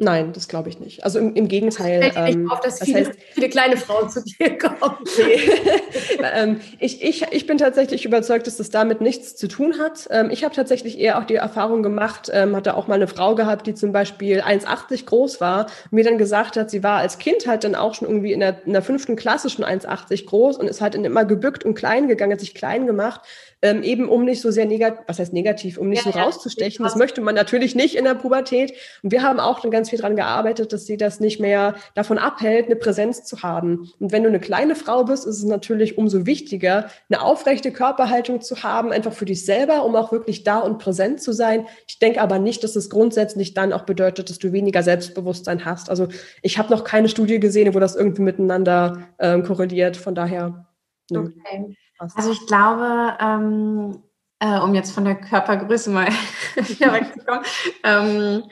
Nein, 0.00 0.32
das 0.32 0.48
glaube 0.48 0.68
ich 0.70 0.80
nicht. 0.80 1.04
Also 1.04 1.18
im, 1.18 1.34
im 1.34 1.46
Gegenteil. 1.46 2.04
Ich 2.08 2.16
ähm, 2.16 2.50
auf, 2.50 2.60
dass 2.60 2.78
das 2.78 2.88
viele, 2.88 3.00
heißt, 3.00 3.12
viele, 3.32 3.48
kleine 3.48 3.76
Frauen 3.76 4.08
zu 4.08 4.22
dir 4.22 4.56
kommen. 4.56 4.96
ähm, 6.34 6.60
ich, 6.78 7.02
ich, 7.02 7.26
ich 7.30 7.46
bin 7.46 7.58
tatsächlich 7.58 8.04
überzeugt, 8.04 8.46
dass 8.46 8.56
das 8.56 8.70
damit 8.70 9.00
nichts 9.00 9.36
zu 9.36 9.46
tun 9.46 9.78
hat. 9.78 10.08
Ähm, 10.10 10.30
ich 10.30 10.44
habe 10.44 10.54
tatsächlich 10.54 10.98
eher 10.98 11.18
auch 11.18 11.24
die 11.24 11.34
Erfahrung 11.34 11.82
gemacht, 11.82 12.30
ähm, 12.32 12.56
hatte 12.56 12.76
auch 12.76 12.88
mal 12.88 12.94
eine 12.94 13.08
Frau 13.08 13.34
gehabt, 13.34 13.66
die 13.66 13.74
zum 13.74 13.92
Beispiel 13.92 14.40
1,80 14.40 15.04
groß 15.04 15.40
war 15.40 15.66
mir 15.90 16.04
dann 16.04 16.18
gesagt 16.18 16.56
hat, 16.56 16.70
sie 16.70 16.82
war 16.82 16.98
als 16.98 17.18
Kind 17.18 17.46
halt 17.46 17.64
dann 17.64 17.74
auch 17.74 17.94
schon 17.94 18.08
irgendwie 18.08 18.32
in 18.32 18.40
der, 18.40 18.64
in 18.64 18.72
der 18.72 18.82
fünften 18.82 19.16
Klasse 19.16 19.50
schon 19.50 19.64
1,80 19.64 20.26
groß 20.26 20.56
und 20.56 20.68
ist 20.68 20.80
halt 20.80 20.94
immer 20.94 21.24
gebückt 21.24 21.64
und 21.64 21.74
klein 21.74 22.08
gegangen, 22.08 22.32
hat 22.32 22.40
sich 22.40 22.54
klein 22.54 22.86
gemacht 22.86 23.20
ähm, 23.62 23.82
eben 23.82 24.08
um 24.08 24.24
nicht 24.24 24.40
so 24.40 24.50
sehr 24.50 24.64
negativ, 24.64 25.02
was 25.06 25.18
heißt 25.18 25.32
negativ, 25.32 25.76
um 25.76 25.88
nicht 25.88 26.06
ja, 26.06 26.12
so 26.12 26.18
rauszustechen. 26.18 26.82
Das 26.82 26.96
möchte 26.96 27.20
man 27.20 27.34
natürlich 27.34 27.74
nicht 27.74 27.94
in 27.94 28.04
der 28.04 28.14
Pubertät. 28.14 28.72
Und 29.02 29.12
wir 29.12 29.22
haben 29.22 29.38
auch 29.38 29.60
dann 29.60 29.70
ganz 29.70 29.90
viel 29.90 29.98
dran 29.98 30.16
gearbeitet, 30.16 30.72
dass 30.72 30.86
sie 30.86 30.96
das 30.96 31.20
nicht 31.20 31.40
mehr 31.40 31.74
davon 31.94 32.18
abhält, 32.18 32.66
eine 32.66 32.76
Präsenz 32.76 33.24
zu 33.24 33.42
haben. 33.42 33.90
Und 33.98 34.12
wenn 34.12 34.22
du 34.22 34.28
eine 34.28 34.40
kleine 34.40 34.74
Frau 34.74 35.04
bist, 35.04 35.26
ist 35.26 35.38
es 35.38 35.44
natürlich 35.44 35.98
umso 35.98 36.24
wichtiger, 36.24 36.88
eine 37.10 37.22
aufrechte 37.22 37.70
Körperhaltung 37.70 38.40
zu 38.40 38.62
haben, 38.62 38.92
einfach 38.92 39.12
für 39.12 39.26
dich 39.26 39.44
selber, 39.44 39.84
um 39.84 39.94
auch 39.94 40.10
wirklich 40.10 40.42
da 40.42 40.58
und 40.60 40.78
präsent 40.78 41.20
zu 41.20 41.32
sein. 41.32 41.66
Ich 41.86 41.98
denke 41.98 42.20
aber 42.20 42.38
nicht, 42.38 42.64
dass 42.64 42.76
es 42.76 42.88
grundsätzlich 42.88 43.52
dann 43.52 43.72
auch 43.74 43.82
bedeutet, 43.82 44.30
dass 44.30 44.38
du 44.38 44.52
weniger 44.52 44.82
Selbstbewusstsein 44.82 45.66
hast. 45.66 45.90
Also 45.90 46.08
ich 46.42 46.56
habe 46.58 46.70
noch 46.70 46.84
keine 46.84 47.08
Studie 47.08 47.40
gesehen, 47.40 47.74
wo 47.74 47.78
das 47.78 47.94
irgendwie 47.94 48.22
miteinander 48.22 49.08
ähm, 49.18 49.42
korreliert. 49.42 49.96
Von 49.98 50.14
daher. 50.14 50.66
Okay. 51.12 51.76
Also 52.00 52.32
ich 52.32 52.46
glaube, 52.46 53.16
ähm, 53.20 54.02
äh, 54.38 54.58
um 54.58 54.74
jetzt 54.74 54.92
von 54.92 55.04
der 55.04 55.16
Körpergröße 55.16 55.90
mal 55.90 56.08
wieder 56.56 56.92
wegzukommen, 56.92 57.44
ähm, 57.84 58.44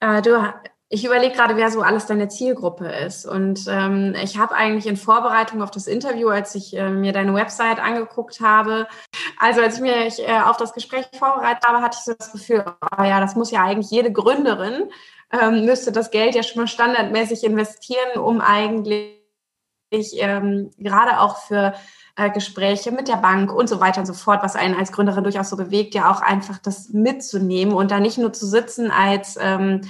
äh, 0.00 0.22
du, 0.22 0.52
ich 0.88 1.04
überlege 1.04 1.34
gerade, 1.34 1.56
wer 1.56 1.70
so 1.70 1.80
alles 1.80 2.06
deine 2.06 2.28
Zielgruppe 2.28 2.86
ist. 2.86 3.24
Und 3.24 3.64
ähm, 3.66 4.14
ich 4.22 4.38
habe 4.38 4.54
eigentlich 4.54 4.86
in 4.86 4.96
Vorbereitung 4.96 5.62
auf 5.62 5.70
das 5.70 5.86
Interview, 5.86 6.28
als 6.28 6.54
ich 6.54 6.76
äh, 6.76 6.90
mir 6.90 7.12
deine 7.12 7.34
Website 7.34 7.80
angeguckt 7.80 8.40
habe, 8.40 8.86
also 9.38 9.62
als 9.62 9.76
ich 9.76 9.80
mich 9.80 10.28
äh, 10.28 10.40
auf 10.44 10.58
das 10.58 10.74
Gespräch 10.74 11.06
vorbereitet 11.18 11.66
habe, 11.66 11.82
hatte 11.82 11.96
ich 11.98 12.04
so 12.04 12.12
das 12.12 12.30
Gefühl, 12.30 12.64
oh 12.98 13.02
ja, 13.02 13.20
das 13.20 13.34
muss 13.34 13.50
ja 13.50 13.64
eigentlich 13.64 13.90
jede 13.90 14.12
Gründerin, 14.12 14.90
ähm, 15.32 15.64
müsste 15.64 15.92
das 15.92 16.10
Geld 16.10 16.34
ja 16.34 16.42
schon 16.42 16.62
mal 16.62 16.68
standardmäßig 16.68 17.42
investieren, 17.42 18.18
um 18.20 18.40
eigentlich 18.40 19.16
ähm, 19.92 20.70
gerade 20.76 21.20
auch 21.20 21.38
für 21.38 21.74
äh, 22.16 22.30
Gespräche 22.30 22.92
mit 22.92 23.08
der 23.08 23.16
Bank 23.16 23.52
und 23.52 23.68
so 23.68 23.80
weiter 23.80 24.00
und 24.00 24.06
so 24.06 24.14
fort, 24.14 24.42
was 24.42 24.56
einen 24.56 24.76
als 24.76 24.92
Gründerin 24.92 25.24
durchaus 25.24 25.50
so 25.50 25.56
bewegt, 25.56 25.94
ja 25.94 26.10
auch 26.10 26.20
einfach 26.20 26.58
das 26.58 26.90
mitzunehmen 26.90 27.74
und 27.74 27.90
da 27.90 28.00
nicht 28.00 28.18
nur 28.18 28.32
zu 28.32 28.46
sitzen 28.46 28.90
als 28.90 29.38
ähm, 29.40 29.82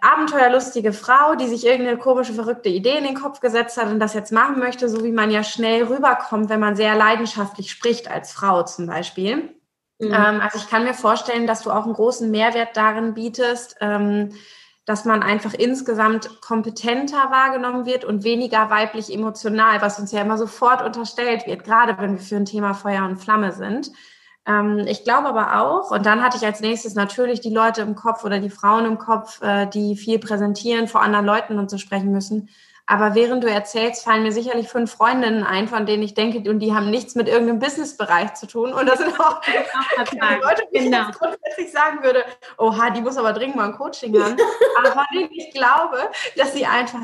abenteuerlustige 0.00 0.92
Frau, 0.92 1.34
die 1.34 1.48
sich 1.48 1.66
irgendeine 1.66 1.98
komische, 1.98 2.32
verrückte 2.32 2.68
Idee 2.68 2.98
in 2.98 3.04
den 3.04 3.14
Kopf 3.14 3.40
gesetzt 3.40 3.76
hat 3.76 3.88
und 3.88 4.00
das 4.00 4.14
jetzt 4.14 4.32
machen 4.32 4.58
möchte, 4.58 4.88
so 4.88 5.02
wie 5.02 5.12
man 5.12 5.30
ja 5.30 5.42
schnell 5.42 5.84
rüberkommt, 5.84 6.48
wenn 6.50 6.60
man 6.60 6.76
sehr 6.76 6.94
leidenschaftlich 6.94 7.70
spricht 7.70 8.10
als 8.10 8.32
Frau 8.32 8.62
zum 8.62 8.86
Beispiel. 8.86 9.54
Mhm. 9.98 10.12
Ähm, 10.12 10.40
also 10.40 10.58
ich 10.58 10.68
kann 10.68 10.84
mir 10.84 10.94
vorstellen, 10.94 11.46
dass 11.46 11.62
du 11.62 11.70
auch 11.70 11.84
einen 11.84 11.94
großen 11.94 12.30
Mehrwert 12.30 12.76
darin 12.76 13.14
bietest, 13.14 13.76
ähm, 13.80 14.32
dass 14.88 15.04
man 15.04 15.22
einfach 15.22 15.52
insgesamt 15.52 16.40
kompetenter 16.40 17.30
wahrgenommen 17.30 17.84
wird 17.84 18.06
und 18.06 18.24
weniger 18.24 18.70
weiblich 18.70 19.12
emotional, 19.12 19.82
was 19.82 19.98
uns 19.98 20.12
ja 20.12 20.22
immer 20.22 20.38
sofort 20.38 20.82
unterstellt 20.82 21.46
wird, 21.46 21.62
gerade 21.62 21.98
wenn 21.98 22.12
wir 22.12 22.24
für 22.24 22.36
ein 22.36 22.46
Thema 22.46 22.72
Feuer 22.72 23.04
und 23.04 23.18
Flamme 23.18 23.52
sind. 23.52 23.92
Ähm, 24.46 24.86
ich 24.88 25.04
glaube 25.04 25.28
aber 25.28 25.60
auch, 25.60 25.90
und 25.90 26.06
dann 26.06 26.22
hatte 26.22 26.38
ich 26.38 26.46
als 26.46 26.60
nächstes 26.60 26.94
natürlich 26.94 27.40
die 27.40 27.52
Leute 27.52 27.82
im 27.82 27.96
Kopf 27.96 28.24
oder 28.24 28.40
die 28.40 28.48
Frauen 28.48 28.86
im 28.86 28.96
Kopf, 28.96 29.42
äh, 29.42 29.66
die 29.66 29.94
viel 29.94 30.18
präsentieren, 30.18 30.88
vor 30.88 31.02
anderen 31.02 31.26
Leuten 31.26 31.58
und 31.58 31.68
so 31.68 31.76
sprechen 31.76 32.10
müssen. 32.10 32.48
Aber 32.90 33.14
während 33.14 33.44
du 33.44 33.50
erzählst, 33.50 34.02
fallen 34.02 34.22
mir 34.22 34.32
sicherlich 34.32 34.70
fünf 34.70 34.90
Freundinnen 34.90 35.44
ein, 35.44 35.68
von 35.68 35.84
denen 35.84 36.02
ich 36.02 36.14
denke, 36.14 36.50
und 36.50 36.60
die 36.60 36.72
haben 36.72 36.88
nichts 36.88 37.14
mit 37.14 37.28
irgendeinem 37.28 37.58
Businessbereich 37.58 38.32
zu 38.32 38.46
tun. 38.46 38.72
Und 38.72 38.86
das 38.86 38.98
sind 38.98 39.20
auch 39.20 39.42
die 39.42 40.16
Leute, 40.18 40.62
die 40.72 40.84
genau. 40.84 41.10
ich 41.10 41.18
grundsätzlich 41.18 41.70
sagen 41.70 42.02
würde, 42.02 42.24
oha, 42.56 42.88
die 42.88 43.02
muss 43.02 43.18
aber 43.18 43.34
dringend 43.34 43.56
mal 43.56 43.66
ein 43.66 43.76
Coaching 43.76 44.18
haben. 44.18 44.38
aber 44.78 44.92
von 44.92 45.04
denen 45.14 45.28
ich 45.32 45.50
glaube, 45.52 45.98
dass 46.38 46.54
sie 46.54 46.64
einfach 46.64 47.02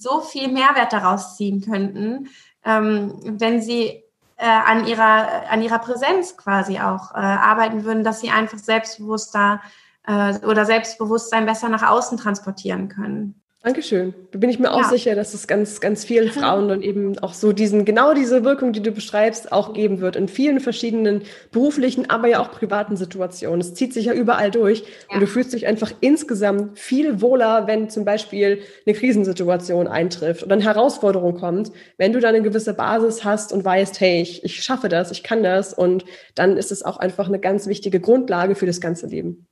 so 0.00 0.22
viel 0.22 0.48
Mehrwert 0.48 0.94
daraus 0.94 1.36
ziehen 1.36 1.60
könnten, 1.60 2.30
ähm, 2.64 3.12
wenn 3.22 3.60
sie 3.60 4.02
äh, 4.38 4.46
an, 4.46 4.86
ihrer, 4.86 5.50
an 5.50 5.60
ihrer 5.60 5.78
Präsenz 5.78 6.38
quasi 6.38 6.78
auch 6.78 7.12
äh, 7.12 7.18
arbeiten 7.18 7.84
würden, 7.84 8.02
dass 8.02 8.22
sie 8.22 8.30
einfach 8.30 8.56
selbstbewusster 8.56 9.60
äh, 10.06 10.38
oder 10.46 10.64
Selbstbewusstsein 10.64 11.44
besser 11.44 11.68
nach 11.68 11.86
außen 11.86 12.16
transportieren 12.16 12.88
können. 12.88 13.42
Dankeschön. 13.60 14.14
Da 14.30 14.38
bin 14.38 14.50
ich 14.50 14.60
mir 14.60 14.72
auch 14.72 14.82
ja. 14.82 14.88
sicher, 14.88 15.16
dass 15.16 15.34
es 15.34 15.48
ganz, 15.48 15.80
ganz 15.80 16.04
vielen 16.04 16.30
Frauen 16.30 16.68
dann 16.68 16.80
eben 16.80 17.18
auch 17.18 17.34
so 17.34 17.52
diesen, 17.52 17.84
genau 17.84 18.14
diese 18.14 18.44
Wirkung, 18.44 18.72
die 18.72 18.82
du 18.82 18.92
beschreibst, 18.92 19.50
auch 19.50 19.72
geben 19.72 20.00
wird 20.00 20.14
in 20.14 20.28
vielen 20.28 20.60
verschiedenen 20.60 21.22
beruflichen, 21.50 22.08
aber 22.08 22.28
ja 22.28 22.38
auch 22.40 22.52
privaten 22.52 22.96
Situationen. 22.96 23.60
Es 23.60 23.74
zieht 23.74 23.92
sich 23.92 24.04
ja 24.04 24.12
überall 24.12 24.52
durch 24.52 24.84
ja. 25.10 25.14
und 25.14 25.20
du 25.20 25.26
fühlst 25.26 25.54
dich 25.54 25.66
einfach 25.66 25.90
insgesamt 26.00 26.78
viel 26.78 27.20
wohler, 27.20 27.66
wenn 27.66 27.90
zum 27.90 28.04
Beispiel 28.04 28.60
eine 28.86 28.94
Krisensituation 28.94 29.88
eintrifft 29.88 30.44
oder 30.44 30.54
eine 30.54 30.64
Herausforderung 30.64 31.34
kommt, 31.34 31.72
wenn 31.96 32.12
du 32.12 32.20
dann 32.20 32.36
eine 32.36 32.44
gewisse 32.44 32.74
Basis 32.74 33.24
hast 33.24 33.52
und 33.52 33.64
weißt, 33.64 33.98
hey, 33.98 34.22
ich, 34.22 34.44
ich 34.44 34.62
schaffe 34.62 34.88
das, 34.88 35.10
ich 35.10 35.24
kann 35.24 35.42
das 35.42 35.74
und 35.74 36.04
dann 36.36 36.56
ist 36.56 36.70
es 36.70 36.84
auch 36.84 36.98
einfach 36.98 37.26
eine 37.26 37.40
ganz 37.40 37.66
wichtige 37.66 37.98
Grundlage 37.98 38.54
für 38.54 38.66
das 38.66 38.80
ganze 38.80 39.08
Leben. 39.08 39.47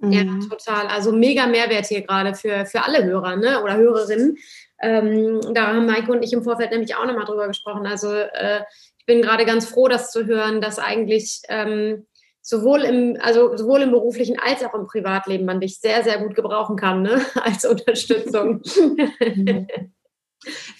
Ja, 0.00 0.24
mhm. 0.24 0.48
total. 0.48 0.86
Also 0.86 1.12
mega 1.12 1.46
Mehrwert 1.46 1.86
hier 1.86 2.02
gerade 2.02 2.34
für, 2.34 2.66
für 2.66 2.82
alle 2.82 3.04
Hörer 3.04 3.36
ne? 3.36 3.62
oder 3.62 3.76
Hörerinnen. 3.76 4.36
Ähm, 4.80 5.40
da 5.54 5.68
haben 5.68 5.86
Maike 5.86 6.12
und 6.12 6.22
ich 6.22 6.32
im 6.32 6.44
Vorfeld 6.44 6.70
nämlich 6.70 6.94
auch 6.94 7.04
nochmal 7.04 7.24
drüber 7.24 7.48
gesprochen. 7.48 7.86
Also 7.86 8.12
äh, 8.12 8.60
ich 8.98 9.06
bin 9.06 9.22
gerade 9.22 9.44
ganz 9.44 9.66
froh, 9.68 9.88
das 9.88 10.12
zu 10.12 10.26
hören, 10.26 10.60
dass 10.60 10.78
eigentlich 10.78 11.42
ähm, 11.48 12.06
sowohl 12.42 12.82
im, 12.82 13.18
also 13.20 13.56
sowohl 13.56 13.82
im 13.82 13.90
beruflichen 13.90 14.38
als 14.38 14.64
auch 14.64 14.74
im 14.74 14.86
Privatleben 14.86 15.44
man 15.44 15.60
dich 15.60 15.80
sehr, 15.80 16.04
sehr 16.04 16.18
gut 16.18 16.34
gebrauchen 16.36 16.76
kann, 16.76 17.02
ne? 17.02 17.20
als 17.42 17.64
Unterstützung. 17.64 18.62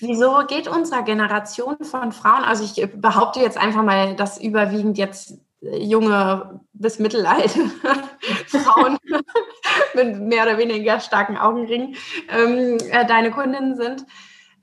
Wieso 0.01 0.47
geht 0.47 0.69
unserer 0.69 1.03
Generation 1.03 1.77
von 1.83 2.13
Frauen, 2.13 2.45
also 2.45 2.63
ich 2.65 2.89
behaupte 2.95 3.41
jetzt 3.41 3.59
einfach 3.59 3.83
mal, 3.83 4.15
dass 4.15 4.41
überwiegend 4.41 4.97
jetzt 4.97 5.41
junge 5.61 6.61
bis 6.73 6.99
mittelalte 6.99 7.61
Frauen 8.47 8.99
mit 9.95 10.21
mehr 10.21 10.45
oder 10.45 10.59
weniger 10.59 11.01
starken 11.01 11.37
Augenringen 11.37 11.97
ähm, 12.29 12.79
äh, 12.91 13.07
deine 13.07 13.31
Kundinnen 13.31 13.77
sind. 13.77 14.03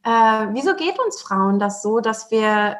Äh, 0.03 0.47
wieso 0.53 0.75
geht 0.75 0.99
uns 0.99 1.21
Frauen 1.21 1.59
das 1.59 1.81
so, 1.81 1.99
dass 1.99 2.31
wir, 2.31 2.77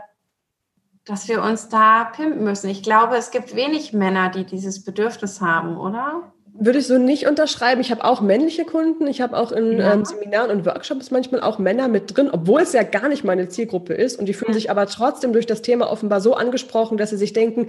dass 1.06 1.28
wir 1.28 1.42
uns 1.42 1.70
da 1.70 2.06
pimpen 2.06 2.44
müssen? 2.44 2.70
Ich 2.70 2.84
glaube, 2.84 3.18
es 3.18 3.32
gibt 3.32 3.56
wenig 3.56 3.94
Männer, 3.94 4.30
die 4.30 4.46
dieses 4.46 4.84
Bedürfnis 4.84 5.42
haben, 5.42 5.78
oder? 5.78 6.32
Würde 6.58 6.80
ich 6.80 6.88
so 6.88 6.98
nicht 6.98 7.28
unterschreiben. 7.28 7.82
Ich 7.82 7.92
habe 7.92 8.06
auch 8.06 8.22
männliche 8.22 8.64
Kunden. 8.64 9.08
Ich 9.08 9.20
habe 9.20 9.36
auch 9.36 9.52
in 9.52 9.78
ja. 9.78 9.92
ähm, 9.92 10.06
Seminaren 10.06 10.52
und 10.52 10.66
Workshops 10.66 11.12
manchmal 11.12 11.42
auch 11.42 11.60
Männer 11.60 11.90
mit 11.90 12.16
drin, 12.16 12.30
obwohl 12.32 12.62
es 12.62 12.72
ja 12.72 12.84
gar 12.84 13.10
nicht 13.10 13.26
meine 13.26 13.50
Zielgruppe 13.50 13.94
ist. 13.94 14.18
Und 14.18 14.28
die 14.28 14.34
fühlen 14.34 14.54
sich 14.54 14.72
aber 14.72 14.86
trotzdem 14.86 15.34
durch 15.34 15.48
das 15.48 15.62
Thema 15.62 15.92
offenbar 15.92 16.22
so 16.22 16.34
angesprochen, 16.34 16.98
dass 16.98 17.10
sie 17.10 17.18
sich 17.18 17.34
denken, 17.34 17.68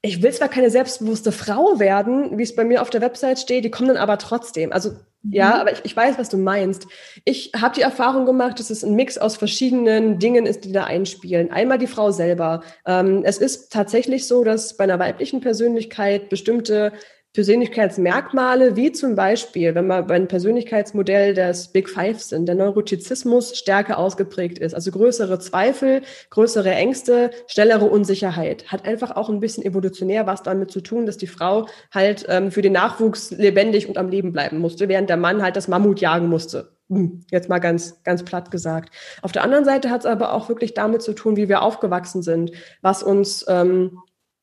ich 0.00 0.22
will 0.22 0.32
zwar 0.32 0.48
keine 0.48 0.70
selbstbewusste 0.70 1.32
Frau 1.32 1.80
werden, 1.80 2.38
wie 2.38 2.44
es 2.44 2.54
bei 2.54 2.64
mir 2.64 2.82
auf 2.82 2.90
der 2.90 3.00
Website 3.00 3.40
steht, 3.40 3.64
die 3.64 3.70
kommen 3.70 3.88
dann 3.88 3.96
aber 3.96 4.18
trotzdem. 4.18 4.72
Also 4.72 4.90
mhm. 4.90 5.32
ja, 5.32 5.60
aber 5.60 5.72
ich, 5.72 5.80
ich 5.84 5.96
weiß, 5.96 6.18
was 6.18 6.28
du 6.28 6.36
meinst. 6.36 6.86
Ich 7.24 7.50
habe 7.56 7.74
die 7.74 7.82
Erfahrung 7.82 8.24
gemacht, 8.24 8.60
dass 8.60 8.70
es 8.70 8.84
ein 8.84 8.94
Mix 8.94 9.18
aus 9.18 9.36
verschiedenen 9.36 10.20
Dingen 10.20 10.46
ist, 10.46 10.64
die 10.64 10.72
da 10.72 10.84
einspielen. 10.84 11.50
Einmal 11.50 11.78
die 11.78 11.88
Frau 11.88 12.12
selber. 12.12 12.62
Ähm, 12.86 13.22
es 13.24 13.38
ist 13.38 13.72
tatsächlich 13.72 14.28
so, 14.28 14.44
dass 14.44 14.76
bei 14.76 14.84
einer 14.84 15.00
weiblichen 15.00 15.40
Persönlichkeit 15.40 16.28
bestimmte 16.28 16.92
Persönlichkeitsmerkmale, 17.34 18.74
wie 18.74 18.90
zum 18.90 19.14
Beispiel, 19.14 19.74
wenn 19.74 19.86
man 19.86 20.06
beim 20.06 20.28
Persönlichkeitsmodell 20.28 21.34
des 21.34 21.68
Big 21.68 21.88
Five 21.90 22.20
sind, 22.20 22.46
der 22.46 22.54
Neurotizismus 22.54 23.56
stärker 23.56 23.98
ausgeprägt 23.98 24.58
ist, 24.58 24.74
also 24.74 24.90
größere 24.90 25.38
Zweifel, 25.38 26.02
größere 26.30 26.70
Ängste, 26.70 27.30
schnellere 27.46 27.84
Unsicherheit, 27.84 28.72
hat 28.72 28.86
einfach 28.86 29.14
auch 29.14 29.28
ein 29.28 29.40
bisschen 29.40 29.64
evolutionär 29.64 30.26
was 30.26 30.42
damit 30.42 30.70
zu 30.70 30.80
tun, 30.80 31.04
dass 31.04 31.18
die 31.18 31.26
Frau 31.26 31.66
halt 31.92 32.24
ähm, 32.28 32.50
für 32.50 32.62
den 32.62 32.72
Nachwuchs 32.72 33.30
lebendig 33.30 33.88
und 33.88 33.98
am 33.98 34.08
Leben 34.08 34.32
bleiben 34.32 34.58
musste, 34.58 34.88
während 34.88 35.10
der 35.10 35.18
Mann 35.18 35.42
halt 35.42 35.56
das 35.56 35.68
Mammut 35.68 36.00
jagen 36.00 36.28
musste. 36.28 36.72
Hm, 36.88 37.24
jetzt 37.30 37.50
mal 37.50 37.58
ganz, 37.58 38.02
ganz 38.02 38.24
platt 38.24 38.50
gesagt. 38.50 38.94
Auf 39.20 39.32
der 39.32 39.44
anderen 39.44 39.66
Seite 39.66 39.90
hat 39.90 40.00
es 40.00 40.06
aber 40.06 40.32
auch 40.32 40.48
wirklich 40.48 40.72
damit 40.72 41.02
zu 41.02 41.12
tun, 41.12 41.36
wie 41.36 41.48
wir 41.48 41.60
aufgewachsen 41.60 42.22
sind, 42.22 42.52
was 42.80 43.02
uns 43.02 43.44
ähm, 43.48 43.98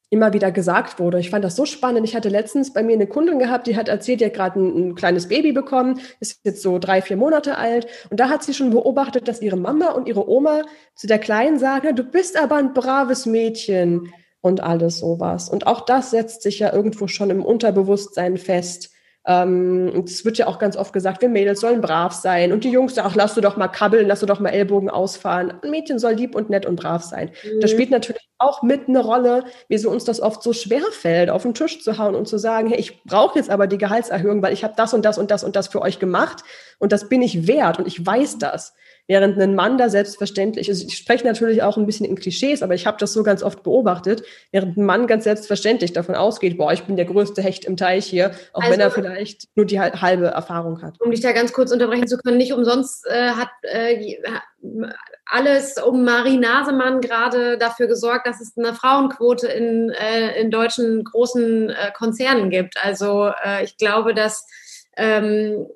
immer 0.10 0.34
wieder 0.34 0.52
gesagt 0.52 1.00
wurde. 1.00 1.20
Ich 1.20 1.30
fand 1.30 1.44
das 1.44 1.56
so 1.56 1.66
spannend. 1.66 2.08
Ich 2.08 2.16
hatte 2.16 2.30
letztens 2.30 2.74
bei 2.74 2.84
mir 2.84 2.94
eine 2.94 3.08
Kundin 3.08 3.40
gehabt, 3.40 3.68
die 3.68 3.76
hat 3.76 3.90
erzählt, 3.90 4.22
die 4.22 4.26
hat 4.26 4.34
gerade 4.34 4.60
ein, 4.60 4.90
ein, 4.90 4.96
kleines 4.96 5.28
Baby 5.28 5.52
bekommen, 5.52 6.00
ist 6.20 6.40
jetzt 6.44 6.62
so 6.62 6.78
drei, 6.80 7.02
vier 7.02 7.18
Monate 7.18 7.58
alt. 7.58 7.88
Und 8.10 8.20
da 8.20 8.30
hat 8.30 8.44
sie 8.44 8.54
schon 8.54 8.70
beobachtet, 8.70 9.28
dass 9.28 9.42
ihre 9.42 9.58
Mama 9.58 9.92
und 9.92 10.08
ihre 10.08 10.30
Oma 10.30 10.62
zu 10.94 11.08
der 11.08 11.20
Kleinen 11.20 11.60
sagen, 11.60 11.96
du 11.96 12.04
bist 12.04 12.40
aber 12.40 12.56
ein 12.56 12.74
braves 12.74 13.26
Mädchen 13.26 14.14
und 14.42 14.62
alles 14.62 15.00
sowas. 15.00 15.50
Und 15.50 15.66
auch 15.66 15.82
das 15.82 16.12
setzt 16.12 16.44
sich 16.44 16.60
ja 16.60 16.72
irgendwo 16.72 17.08
schon 17.08 17.32
im 17.32 17.44
Unterbewusstsein 17.44 18.38
fest. 18.38 18.95
Ähm, 19.28 20.04
es 20.06 20.24
wird 20.24 20.38
ja 20.38 20.48
auch 20.48 20.60
ganz 20.60 20.78
oft 20.78 20.94
gesagt, 20.94 21.22
wir 21.22 21.30
Mädels 21.30 21.60
sollen 21.60 21.82
brav 21.82 22.14
sein. 22.14 22.52
Und 22.52 22.64
die 22.64 22.70
Jungs 22.70 22.96
sagen, 22.96 23.08
ach, 23.12 23.16
lass 23.16 23.34
du 23.34 23.42
doch 23.42 23.58
mal 23.58 23.68
kabbeln, 23.68 24.08
lass 24.08 24.20
du 24.20 24.26
doch 24.26 24.40
mal 24.40 24.50
Ellbogen 24.50 24.90
ausfahren. 24.90 25.54
Ein 25.64 25.72
Mädchen 25.72 25.98
soll 25.98 26.14
lieb 26.14 26.36
und 26.36 26.50
nett 26.50 26.66
und 26.66 26.76
brav 26.76 27.04
sein. 27.04 27.32
Mhm. 27.44 27.60
Das 27.62 27.72
spielt 27.72 27.90
natürlich 27.90 28.22
auch 28.38 28.62
mit 28.62 28.88
eine 28.88 29.00
Rolle, 29.00 29.46
wieso 29.68 29.90
uns 29.90 30.04
das 30.04 30.22
oft 30.22 30.44
so 30.44 30.54
schwer 30.54 30.84
fällt, 30.92 31.30
auf 31.30 31.44
den 31.44 31.54
Tisch 31.54 31.82
zu 31.82 31.98
hauen 31.98 32.16
und 32.16 32.28
zu 32.28 32.38
sagen, 32.38 32.70
hey, 32.70 32.80
ich 32.80 33.04
brauche 33.04 33.40
jetzt 33.40 33.50
aber 33.50 33.66
die 33.68 33.78
Gehaltserhöhung, 33.78 34.42
weil 34.42 34.54
ich 34.54 34.64
habe 34.64 34.74
das 34.78 34.94
und 34.94 35.06
das 35.06 35.18
und 35.18 35.32
das 35.32 35.44
und 35.44 35.56
das 35.56 35.70
für 35.70 35.82
euch 35.82 36.00
gemacht 36.00 36.44
und 36.78 36.92
das 36.92 37.10
bin 37.10 37.22
ich 37.22 37.48
wert 37.48 37.80
und 37.80 37.88
ich 37.88 38.06
weiß 38.06 38.38
das. 38.38 38.74
Während 39.08 39.40
ein 39.40 39.54
Mann 39.54 39.78
da 39.78 39.90
selbstverständlich, 39.90 40.68
also 40.68 40.86
ich 40.86 40.98
spreche 40.98 41.26
natürlich 41.26 41.62
auch 41.62 41.78
ein 41.78 41.86
bisschen 41.86 42.06
in 42.06 42.16
Klischees, 42.16 42.64
aber 42.64 42.74
ich 42.74 42.88
habe 42.88 42.98
das 43.00 43.14
so 43.14 43.22
ganz 43.22 43.44
oft 43.44 43.62
beobachtet, 43.62 44.24
während 44.52 44.78
ein 44.78 44.86
Mann 44.86 45.06
ganz 45.06 45.26
selbstverständlich 45.26 45.94
davon 45.94 46.16
ausgeht, 46.16 46.58
boah, 46.58 46.74
ich 46.74 46.84
bin 46.84 46.96
der 46.96 47.06
größte 47.06 47.42
Hecht 47.42 47.66
im 47.66 47.78
Teich 47.78 48.08
hier, 48.08 48.32
auch 48.54 48.62
also, 48.62 48.74
wenn 48.74 48.80
er 48.80 48.90
vielleicht 48.90 49.44
nur 49.56 49.66
die 49.66 49.80
halbe 49.80 50.28
Erfahrung 50.28 50.82
hat. 50.82 51.00
Um 51.00 51.12
dich 51.12 51.22
da 51.22 51.34
ganz 51.34 51.54
kurz 51.54 51.72
unterbrechen 51.72 52.08
zu 52.08 52.18
können, 52.18 52.38
nicht 52.38 52.54
umsonst 52.54 53.06
äh, 53.08 53.30
hat 53.30 53.50
äh, 53.62 54.16
alles 55.26 55.78
um 55.78 56.04
Marie 56.04 56.38
Nasemann 56.38 57.02
gerade 57.02 57.58
dafür 57.58 57.88
gesorgt, 57.88 58.28
dass 58.28 58.42
es 58.42 58.58
eine 58.58 58.74
Frauenquote 58.74 59.48
in, 59.48 59.90
äh, 59.92 60.40
in 60.40 60.52
deutschen 60.52 61.04
großen 61.04 61.70
äh, 61.70 61.92
Konzernen 61.94 62.50
gibt. 62.50 62.76
Also 62.82 63.32
äh, 63.44 63.64
ich 63.64 63.78
glaube, 63.78 64.14
dass 64.14 64.48
ähm, 64.98 65.68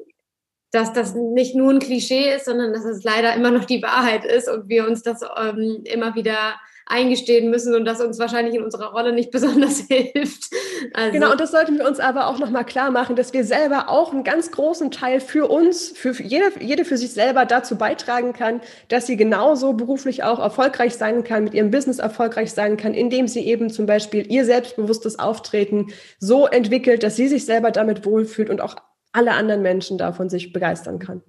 dass 0.71 0.93
das 0.93 1.15
nicht 1.15 1.55
nur 1.55 1.71
ein 1.71 1.79
Klischee 1.79 2.34
ist, 2.36 2.45
sondern 2.45 2.73
dass 2.73 2.86
es 2.86 3.03
leider 3.03 3.34
immer 3.34 3.51
noch 3.51 3.65
die 3.65 3.82
Wahrheit 3.82 4.25
ist 4.25 4.47
und 4.49 4.69
wir 4.69 4.88
uns 4.88 5.01
das 5.01 5.21
ähm, 5.38 5.82
immer 5.86 6.15
wieder 6.15 6.55
eingestehen 6.89 7.51
müssen 7.51 7.75
und 7.75 7.86
das 7.86 8.01
uns 8.01 8.17
wahrscheinlich 8.19 8.55
in 8.55 8.63
unserer 8.63 8.91
Rolle 8.91 9.13
nicht 9.13 9.32
besonders 9.32 9.82
hilft. 9.88 10.51
Also 10.93 11.12
genau, 11.12 11.32
und 11.32 11.39
das 11.39 11.51
sollten 11.51 11.77
wir 11.77 11.88
uns 11.88 11.99
aber 11.99 12.27
auch 12.27 12.39
nochmal 12.39 12.65
klar 12.65 12.91
machen, 12.91 13.15
dass 13.15 13.32
wir 13.32 13.45
selber 13.45 13.89
auch 13.89 14.12
einen 14.12 14.23
ganz 14.23 14.51
großen 14.51 14.91
Teil 14.91 15.19
für 15.19 15.47
uns, 15.47 15.89
für 15.89 16.12
jede, 16.21 16.51
jede 16.60 16.86
für 16.86 16.97
sich 16.97 17.12
selber 17.12 17.45
dazu 17.45 17.77
beitragen 17.77 18.34
kann, 18.34 18.62
dass 18.88 19.05
sie 19.05 19.17
genauso 19.17 19.73
beruflich 19.73 20.23
auch 20.23 20.39
erfolgreich 20.39 20.95
sein 20.95 21.23
kann, 21.23 21.43
mit 21.43 21.53
ihrem 21.53 21.71
Business 21.71 21.99
erfolgreich 21.99 22.51
sein 22.51 22.75
kann, 22.75 22.93
indem 22.93 23.27
sie 23.27 23.45
eben 23.45 23.69
zum 23.69 23.86
Beispiel 23.86 24.29
ihr 24.32 24.45
selbstbewusstes 24.45 25.19
Auftreten 25.19 25.88
so 26.17 26.47
entwickelt, 26.47 27.03
dass 27.03 27.15
sie 27.15 27.27
sich 27.27 27.45
selber 27.45 27.71
damit 27.71 28.05
wohlfühlt 28.05 28.49
und 28.49 28.62
auch 28.62 28.75
alle 29.12 29.32
anderen 29.32 29.62
Menschen 29.62 29.98
davon 29.98 30.30
sich 30.30 30.54
begeistern 30.54 31.00
kann. 31.00 31.24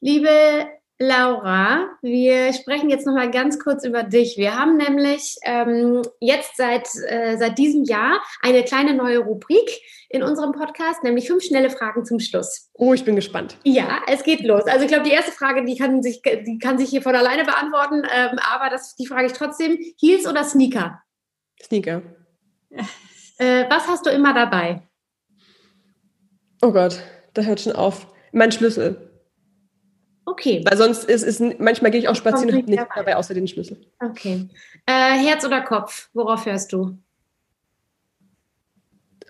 Liebe 0.00 0.30
Laura, 0.98 1.90
wir 2.00 2.54
sprechen 2.54 2.88
jetzt 2.88 3.06
noch 3.06 3.12
mal 3.12 3.30
ganz 3.30 3.58
kurz 3.58 3.84
über 3.84 4.02
dich. 4.02 4.38
Wir 4.38 4.58
haben 4.58 4.78
nämlich 4.78 5.36
ähm, 5.42 6.00
jetzt 6.20 6.56
seit, 6.56 6.88
äh, 7.06 7.36
seit 7.36 7.58
diesem 7.58 7.84
Jahr 7.84 8.22
eine 8.40 8.64
kleine 8.64 8.94
neue 8.94 9.18
Rubrik 9.18 9.68
in 10.08 10.22
unserem 10.22 10.52
Podcast, 10.52 11.04
nämlich 11.04 11.26
fünf 11.26 11.44
schnelle 11.44 11.68
Fragen 11.68 12.06
zum 12.06 12.18
Schluss. 12.18 12.70
Oh, 12.72 12.94
ich 12.94 13.04
bin 13.04 13.14
gespannt. 13.14 13.58
Ja, 13.64 14.00
es 14.06 14.22
geht 14.22 14.40
los. 14.40 14.64
Also 14.64 14.84
ich 14.84 14.88
glaube, 14.88 15.04
die 15.04 15.10
erste 15.10 15.32
Frage, 15.32 15.66
die 15.66 15.76
kann 15.76 16.02
sich, 16.02 16.22
die 16.22 16.58
kann 16.58 16.78
sich 16.78 16.88
hier 16.88 17.02
von 17.02 17.14
alleine 17.14 17.44
beantworten, 17.44 18.02
ähm, 18.10 18.38
aber 18.50 18.70
das, 18.70 18.96
die 18.96 19.06
frage 19.06 19.26
ich 19.26 19.32
trotzdem. 19.34 19.76
Heels 20.00 20.26
oder 20.26 20.44
Sneaker? 20.44 21.02
Sneaker. 21.62 22.00
Äh, 23.38 23.64
was 23.68 23.86
hast 23.86 24.06
du 24.06 24.10
immer 24.10 24.32
dabei? 24.32 24.85
Oh 26.62 26.72
Gott, 26.72 27.02
da 27.34 27.42
hört 27.42 27.60
schon 27.60 27.72
auf. 27.72 28.06
Mein 28.32 28.52
Schlüssel. 28.52 29.10
Okay. 30.24 30.62
Weil 30.68 30.76
sonst 30.76 31.04
ist 31.04 31.22
es, 31.22 31.40
manchmal 31.58 31.92
gehe 31.92 32.00
ich 32.00 32.08
auch 32.08 32.16
spazieren 32.16 32.50
und 32.50 32.62
habe 32.62 32.70
nichts 32.70 32.86
dabei, 32.94 33.16
außer 33.16 33.32
den 33.32 33.46
Schlüssel. 33.46 33.80
Okay. 34.00 34.48
Äh, 34.84 35.18
Herz 35.18 35.44
oder 35.44 35.62
Kopf? 35.62 36.10
Worauf 36.14 36.46
hörst 36.46 36.72
du? 36.72 36.98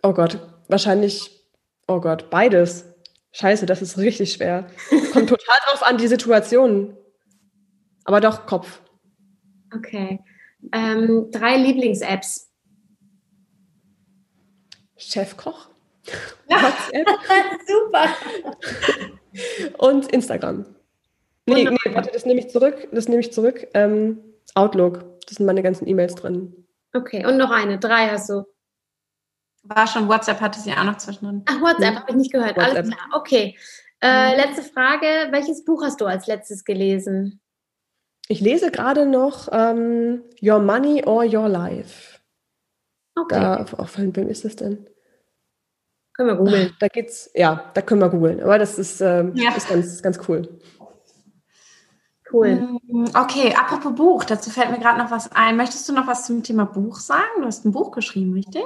Oh 0.03 0.13
Gott, 0.13 0.39
wahrscheinlich, 0.69 1.47
oh 1.87 2.01
Gott, 2.01 2.31
beides. 2.31 2.87
Scheiße, 3.33 3.67
das 3.67 3.83
ist 3.83 3.99
richtig 3.99 4.33
schwer. 4.33 4.69
Kommt 5.13 5.29
total 5.29 5.59
drauf 5.69 5.83
an, 5.83 5.99
die 5.99 6.07
Situation. 6.07 6.97
Aber 8.05 8.21
doch 8.21 8.47
Kopf. 8.47 8.81
Okay. 9.75 10.21
Ähm, 10.73 11.29
drei 11.31 11.57
Lieblings-Apps. 11.57 12.51
Chefkoch. 14.97 15.69
Ja. 16.49 16.63
WhatsApp. 16.63 17.09
Super. 17.67 18.09
Und 19.79 20.13
Instagram. 20.13 20.65
Nee, 21.47 21.65
nee, 21.65 21.95
warte, 21.95 22.11
das 22.13 22.27
nehme 22.27 22.41
ich 22.41 22.51
zurück. 22.51 22.89
Das 22.93 23.09
nehme 23.09 23.21
ich 23.21 23.33
zurück. 23.33 23.69
Ähm, 23.75 24.19
Outlook. 24.55 25.21
das 25.27 25.37
sind 25.37 25.47
meine 25.47 25.63
ganzen 25.63 25.87
E-Mails 25.87 26.15
drin. 26.15 26.67
Okay, 26.95 27.25
und 27.27 27.37
noch 27.37 27.51
eine, 27.51 27.79
drei 27.79 28.09
hast 28.09 28.31
du. 28.31 28.45
War 29.65 29.87
schon 29.87 30.09
WhatsApp, 30.09 30.41
hatte 30.41 30.61
sie 30.61 30.73
auch 30.73 30.85
noch 30.85 30.97
zwischendrin. 30.97 31.43
Ach, 31.47 31.61
WhatsApp, 31.61 31.91
hm. 31.91 31.99
habe 31.99 32.11
ich 32.11 32.17
nicht 32.17 32.33
gehört. 32.33 32.57
WhatsApp. 32.57 32.77
Alles 32.77 32.91
klar, 32.91 33.09
okay. 33.15 33.57
Äh, 34.01 34.31
hm. 34.31 34.37
letzte 34.39 34.63
Frage, 34.63 35.07
welches 35.31 35.65
Buch 35.65 35.83
hast 35.83 36.01
du 36.01 36.07
als 36.07 36.27
letztes 36.27 36.65
gelesen? 36.65 37.41
Ich 38.29 38.41
lese 38.41 38.71
gerade 38.71 39.07
noch 39.07 39.49
ähm, 39.53 40.23
Your 40.43 40.59
Money 40.59 41.05
or 41.05 41.25
Your 41.25 41.49
Life. 41.49 42.19
Okay. 43.15 43.41
Da, 43.41 43.65
auf 43.79 43.99
wem 43.99 44.29
ist 44.29 44.45
das 44.45 44.57
denn? 44.57 44.87
Können 46.17 46.29
wir 46.31 46.37
googeln. 46.37 46.75
Da 46.81 46.89
geht's, 46.89 47.31
ja, 47.35 47.71
da 47.75 47.83
können 47.83 48.01
wir 48.01 48.09
googeln. 48.09 48.43
Aber 48.43 48.59
das 48.59 48.79
ist, 48.79 49.03
ähm, 49.03 49.33
ja. 49.35 49.53
ist 49.55 49.69
ganz, 49.69 50.03
ganz 50.03 50.19
cool. 50.29 50.61
Cool. 52.33 52.81
Mm, 52.89 53.05
okay, 53.15 53.55
apropos 53.55 53.95
Buch, 53.95 54.25
dazu 54.25 54.51
fällt 54.51 54.71
mir 54.71 54.79
gerade 54.79 54.99
noch 54.99 55.11
was 55.11 55.31
ein. 55.33 55.57
Möchtest 55.57 55.89
du 55.89 55.93
noch 55.93 56.07
was 56.07 56.27
zum 56.27 56.43
Thema 56.43 56.65
Buch 56.65 56.97
sagen? 56.97 57.41
Du 57.41 57.45
hast 57.45 57.65
ein 57.65 57.73
Buch 57.73 57.93
geschrieben, 57.93 58.33
richtig? 58.33 58.65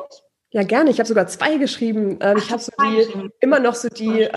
Ja, 0.53 0.62
gerne. 0.62 0.90
Ich 0.90 0.98
habe 0.98 1.09
sogar 1.09 1.26
zwei 1.26 1.57
geschrieben. 1.57 2.18
Ähm, 2.20 2.36
Ach, 2.38 2.42
ich 2.42 2.51
habe 2.51 2.62
so 2.62 2.72
die, 2.80 3.30
immer 3.40 3.59
noch 3.59 3.74
so 3.74 3.88
die, 3.88 4.28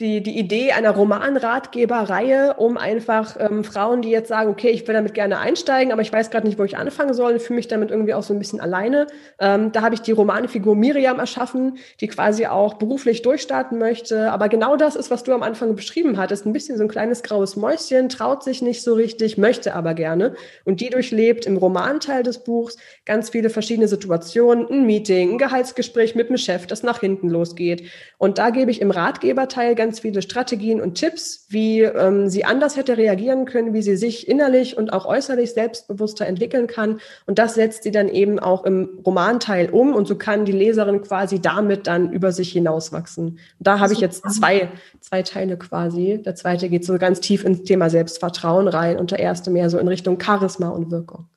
die, 0.00 0.24
die 0.24 0.36
Idee 0.36 0.72
einer 0.72 0.90
Romanratgeberreihe, 0.90 2.54
um 2.54 2.76
einfach 2.76 3.36
ähm, 3.38 3.62
Frauen, 3.62 4.02
die 4.02 4.10
jetzt 4.10 4.26
sagen, 4.26 4.50
okay, 4.50 4.70
ich 4.70 4.84
will 4.88 4.94
damit 4.94 5.14
gerne 5.14 5.38
einsteigen, 5.38 5.92
aber 5.92 6.02
ich 6.02 6.12
weiß 6.12 6.30
gerade 6.30 6.48
nicht, 6.48 6.58
wo 6.58 6.64
ich 6.64 6.76
anfangen 6.76 7.14
soll, 7.14 7.38
fühle 7.38 7.58
mich 7.58 7.68
damit 7.68 7.92
irgendwie 7.92 8.12
auch 8.12 8.24
so 8.24 8.34
ein 8.34 8.40
bisschen 8.40 8.60
alleine. 8.60 9.06
Ähm, 9.38 9.70
da 9.70 9.82
habe 9.82 9.94
ich 9.94 10.00
die 10.00 10.10
Romanfigur 10.10 10.74
Miriam 10.74 11.20
erschaffen, 11.20 11.78
die 12.00 12.08
quasi 12.08 12.46
auch 12.46 12.74
beruflich 12.74 13.22
durchstarten 13.22 13.78
möchte. 13.78 14.32
Aber 14.32 14.48
genau 14.48 14.76
das 14.76 14.96
ist, 14.96 15.12
was 15.12 15.22
du 15.22 15.32
am 15.32 15.44
Anfang 15.44 15.76
beschrieben 15.76 16.18
hattest. 16.18 16.44
Ein 16.44 16.52
bisschen 16.52 16.76
so 16.76 16.82
ein 16.82 16.88
kleines 16.88 17.22
graues 17.22 17.54
Mäuschen, 17.54 18.08
traut 18.08 18.42
sich 18.42 18.62
nicht 18.62 18.82
so 18.82 18.94
richtig, 18.94 19.38
möchte 19.38 19.76
aber 19.76 19.94
gerne. 19.94 20.34
Und 20.64 20.80
die 20.80 20.90
durchlebt 20.90 21.46
im 21.46 21.56
Romanteil 21.56 22.24
des 22.24 22.42
Buchs 22.42 22.78
ganz 23.04 23.30
viele 23.30 23.48
verschiedene 23.48 23.86
Situationen, 23.86 24.66
ein 24.68 24.86
Meeting, 24.86 25.34
ein 25.34 25.38
Gehaltsgespräch 25.38 26.16
mit 26.16 26.30
dem 26.30 26.36
Chef, 26.36 26.66
das 26.66 26.82
nach 26.82 26.98
hinten 26.98 27.28
losgeht. 27.28 27.84
Und 28.18 28.38
da 28.38 28.50
gebe 28.50 28.72
ich 28.72 28.80
im 28.80 28.90
Ratgeberteil 28.90 29.76
ganz 29.76 29.83
viele 29.92 30.22
Strategien 30.22 30.80
und 30.80 30.94
Tipps, 30.94 31.46
wie 31.48 31.82
ähm, 31.82 32.28
sie 32.28 32.44
anders 32.44 32.76
hätte 32.76 32.96
reagieren 32.96 33.44
können, 33.44 33.74
wie 33.74 33.82
sie 33.82 33.96
sich 33.96 34.28
innerlich 34.28 34.76
und 34.76 34.92
auch 34.92 35.06
äußerlich 35.06 35.52
selbstbewusster 35.52 36.26
entwickeln 36.26 36.66
kann. 36.66 37.00
Und 37.26 37.38
das 37.38 37.54
setzt 37.54 37.82
sie 37.82 37.90
dann 37.90 38.08
eben 38.08 38.38
auch 38.38 38.64
im 38.64 38.98
Romanteil 39.04 39.70
um 39.70 39.94
und 39.94 40.08
so 40.08 40.16
kann 40.16 40.44
die 40.44 40.52
Leserin 40.52 41.02
quasi 41.02 41.40
damit 41.40 41.86
dann 41.86 42.12
über 42.12 42.32
sich 42.32 42.52
hinauswachsen. 42.52 43.38
Da 43.58 43.78
habe 43.78 43.92
ich 43.92 44.00
jetzt 44.00 44.24
zwei, 44.30 44.70
zwei 45.00 45.22
Teile 45.22 45.56
quasi. 45.56 46.22
Der 46.24 46.34
zweite 46.34 46.68
geht 46.68 46.84
so 46.84 46.98
ganz 46.98 47.20
tief 47.20 47.44
ins 47.44 47.62
Thema 47.62 47.90
Selbstvertrauen 47.90 48.68
rein 48.68 48.98
und 48.98 49.10
der 49.10 49.18
erste 49.18 49.50
mehr 49.50 49.70
so 49.70 49.78
in 49.78 49.88
Richtung 49.88 50.20
Charisma 50.20 50.68
und 50.68 50.90
Wirkung. 50.90 51.28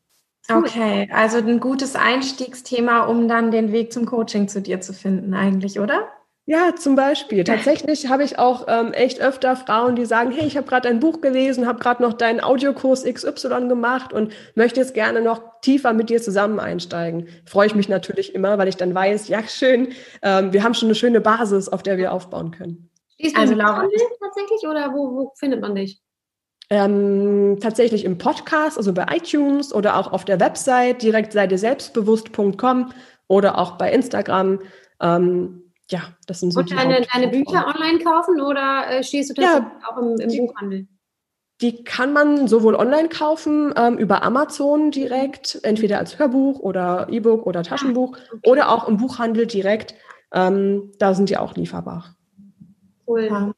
Okay, 0.50 1.10
also 1.12 1.38
ein 1.40 1.60
gutes 1.60 1.96
Einstiegsthema, 1.96 3.06
um 3.06 3.28
dann 3.28 3.52
den 3.52 3.74
Weg 3.74 3.92
zum 3.92 4.06
Coaching 4.06 4.48
zu 4.48 4.62
dir 4.62 4.80
zu 4.80 4.94
finden, 4.94 5.34
eigentlich, 5.34 5.80
oder? 5.80 6.08
Ja, 6.50 6.74
zum 6.78 6.96
Beispiel. 6.96 7.44
Tatsächlich 7.44 8.08
habe 8.08 8.24
ich 8.24 8.40
auch 8.40 8.68
ähm, 8.70 8.94
echt 8.94 9.20
öfter 9.20 9.58
Frauen, 9.58 9.98
die 9.98 10.06
sagen, 10.06 10.32
hey, 10.32 10.48
ich 10.48 10.56
habe 10.56 10.66
gerade 10.66 10.88
ein 10.88 11.02
Buch 11.02 11.20
gelesen, 11.20 11.68
habe 11.68 11.80
gerade 11.80 12.02
noch 12.02 12.14
deinen 12.14 12.40
Audiokurs 12.40 13.04
XY 13.04 13.68
gemacht 13.68 14.14
und 14.14 14.32
möchte 14.56 14.80
jetzt 14.80 14.94
gerne 14.94 15.20
noch 15.20 15.42
tiefer 15.60 15.92
mit 15.92 16.10
dir 16.10 16.22
zusammen 16.22 16.62
einsteigen. 16.62 17.28
Freue 17.46 17.68
ich 17.68 17.76
mich 17.76 17.90
natürlich 17.90 18.34
immer, 18.34 18.58
weil 18.58 18.70
ich 18.70 18.78
dann 18.78 18.96
weiß, 18.96 19.28
ja, 19.28 19.44
schön, 19.46 19.90
ähm, 20.22 20.54
wir 20.54 20.64
haben 20.64 20.74
schon 20.74 20.88
eine 20.88 20.96
schöne 20.96 21.20
Basis, 21.20 21.68
auf 21.68 21.84
der 21.84 21.98
wir 21.98 22.14
aufbauen 22.14 22.52
können. 22.52 22.90
Ist 23.18 23.36
also 23.36 23.54
Laura 23.54 23.86
tatsächlich 24.22 24.66
oder 24.70 24.94
wo, 24.94 25.18
wo 25.18 25.34
findet 25.38 25.60
man 25.60 25.76
dich? 25.76 26.00
Ähm, 26.70 27.58
tatsächlich 27.60 28.06
im 28.06 28.18
Podcast, 28.18 28.78
also 28.78 28.94
bei 28.94 29.06
iTunes 29.12 29.74
oder 29.74 29.98
auch 29.98 30.14
auf 30.14 30.24
der 30.24 30.40
Website, 30.40 31.02
direkt 31.02 31.34
sei 31.34 31.46
dir 31.46 31.58
selbstbewusst.com 31.58 32.94
oder 33.28 33.58
auch 33.58 33.78
bei 33.78 33.92
Instagram. 33.92 34.62
Ähm, 35.02 35.67
ja, 35.90 36.02
das 36.26 36.40
sind 36.40 36.52
so 36.52 36.60
Und 36.60 36.72
deine, 36.72 37.06
deine 37.14 37.28
Bücher 37.30 37.66
online 37.68 38.00
kaufen 38.00 38.42
oder 38.42 38.90
äh, 38.90 39.04
stehst 39.04 39.30
du 39.30 39.34
tatsächlich 39.34 39.72
ja, 39.82 39.90
auch 39.90 39.98
im, 39.98 40.20
im 40.20 40.30
die, 40.30 40.40
Buchhandel? 40.40 40.88
Die 41.62 41.84
kann 41.84 42.14
man 42.14 42.48
sowohl 42.48 42.76
online 42.76 43.10
kaufen, 43.10 43.74
ähm, 43.76 43.98
über 43.98 44.24
Amazon 44.24 44.92
direkt, 44.92 45.60
entweder 45.64 46.00
als 46.00 46.20
Hörbuch 46.20 46.60
oder 46.60 47.08
E-Book 47.10 47.46
oder 47.46 47.64
Taschenbuch, 47.64 48.18
ah, 48.18 48.34
okay. 48.34 48.50
oder 48.50 48.70
auch 48.70 48.88
im 48.88 48.98
Buchhandel 48.98 49.48
direkt. 49.48 49.96
Ähm, 50.34 50.92
da 51.00 51.14
sind 51.14 51.30
die 51.30 51.38
auch 51.38 51.56
lieferbar. 51.56 52.16
Cool. 53.08 53.24
Ja. 53.24 53.54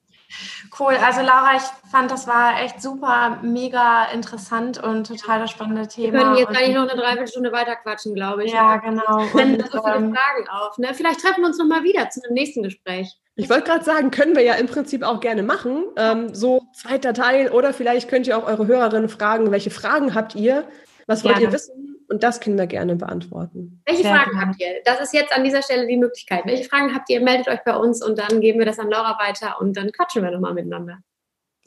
Cool. 0.77 0.93
Also 0.95 1.21
Laura, 1.21 1.55
ich 1.55 1.89
fand, 1.91 2.11
das 2.11 2.27
war 2.27 2.61
echt 2.61 2.81
super, 2.81 3.39
mega 3.41 4.05
interessant 4.13 4.81
und 4.81 5.07
total 5.07 5.39
das 5.39 5.51
spannende 5.51 5.87
Thema. 5.87 6.13
Wir 6.13 6.19
können 6.19 6.37
jetzt 6.37 6.49
eigentlich 6.49 6.75
noch 6.75 6.89
eine 6.89 7.01
Dreiviertelstunde 7.01 7.51
weiter 7.51 7.75
quatschen, 7.75 8.13
glaube 8.13 8.45
ich. 8.45 8.53
Ja, 8.53 8.77
genau. 8.77 9.25
Wenn 9.33 9.59
so 9.59 9.83
viele 9.83 9.95
ähm, 9.95 10.15
Fragen 10.15 10.47
auf. 10.49 10.77
Ne? 10.77 10.93
Vielleicht 10.93 11.21
treffen 11.21 11.41
wir 11.41 11.47
uns 11.47 11.57
nochmal 11.57 11.83
wieder 11.83 12.09
zu 12.09 12.21
einem 12.23 12.33
nächsten 12.33 12.63
Gespräch. 12.63 13.17
Ich 13.35 13.49
wollte 13.49 13.63
gerade 13.63 13.85
sagen, 13.85 14.11
können 14.11 14.35
wir 14.35 14.43
ja 14.43 14.55
im 14.55 14.67
Prinzip 14.67 15.01
auch 15.01 15.21
gerne 15.21 15.43
machen. 15.43 15.85
Ähm, 15.95 16.35
so 16.35 16.67
zweiter 16.73 17.13
Teil 17.13 17.49
oder 17.49 17.73
vielleicht 17.73 18.09
könnt 18.09 18.27
ihr 18.27 18.37
auch 18.37 18.45
eure 18.45 18.67
Hörerinnen 18.67 19.09
fragen, 19.09 19.51
welche 19.51 19.69
Fragen 19.69 20.13
habt 20.13 20.35
ihr? 20.35 20.67
Was 21.07 21.23
wollt 21.23 21.35
gerne. 21.35 21.47
ihr 21.47 21.53
wissen? 21.53 21.88
Und 22.09 22.23
das 22.23 22.39
können 22.39 22.57
wir 22.57 22.65
gerne 22.65 22.95
beantworten. 22.95 23.81
Welche 23.85 24.01
Sehr 24.01 24.15
Fragen 24.15 24.41
habt 24.41 24.59
ihr? 24.59 24.81
Das 24.83 24.99
ist 24.99 25.13
jetzt 25.13 25.31
an 25.31 25.43
dieser 25.43 25.61
Stelle 25.61 25.85
die 25.85 25.97
Möglichkeit. 25.97 26.43
Welche 26.45 26.63
Fragen 26.63 26.93
habt 26.95 27.07
ihr? 27.09 27.21
Meldet 27.21 27.47
euch 27.47 27.63
bei 27.63 27.75
uns 27.75 28.03
und 28.03 28.17
dann 28.17 28.41
geben 28.41 28.57
wir 28.57 28.65
das 28.65 28.79
an 28.79 28.89
Laura 28.89 29.19
weiter 29.19 29.61
und 29.61 29.77
dann 29.77 29.91
quatschen 29.91 30.23
wir 30.23 30.31
nochmal 30.31 30.55
miteinander. 30.55 30.97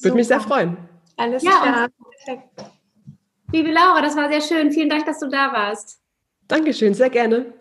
Würde 0.01 0.17
mich 0.17 0.27
sehr 0.27 0.41
freuen. 0.41 0.77
Alles 1.17 1.45
ja, 1.45 1.51
klar. 1.51 1.89
Liebe 3.53 3.71
Laura, 3.71 4.03
das 4.03 4.17
war 4.17 4.29
sehr 4.29 4.41
schön. 4.41 4.73
Vielen 4.73 4.89
Dank, 4.89 5.07
dass 5.07 5.21
du 5.21 5.29
da 5.29 5.53
warst. 5.53 6.01
Dankeschön, 6.49 6.93
sehr 6.95 7.11
gerne. 7.11 7.55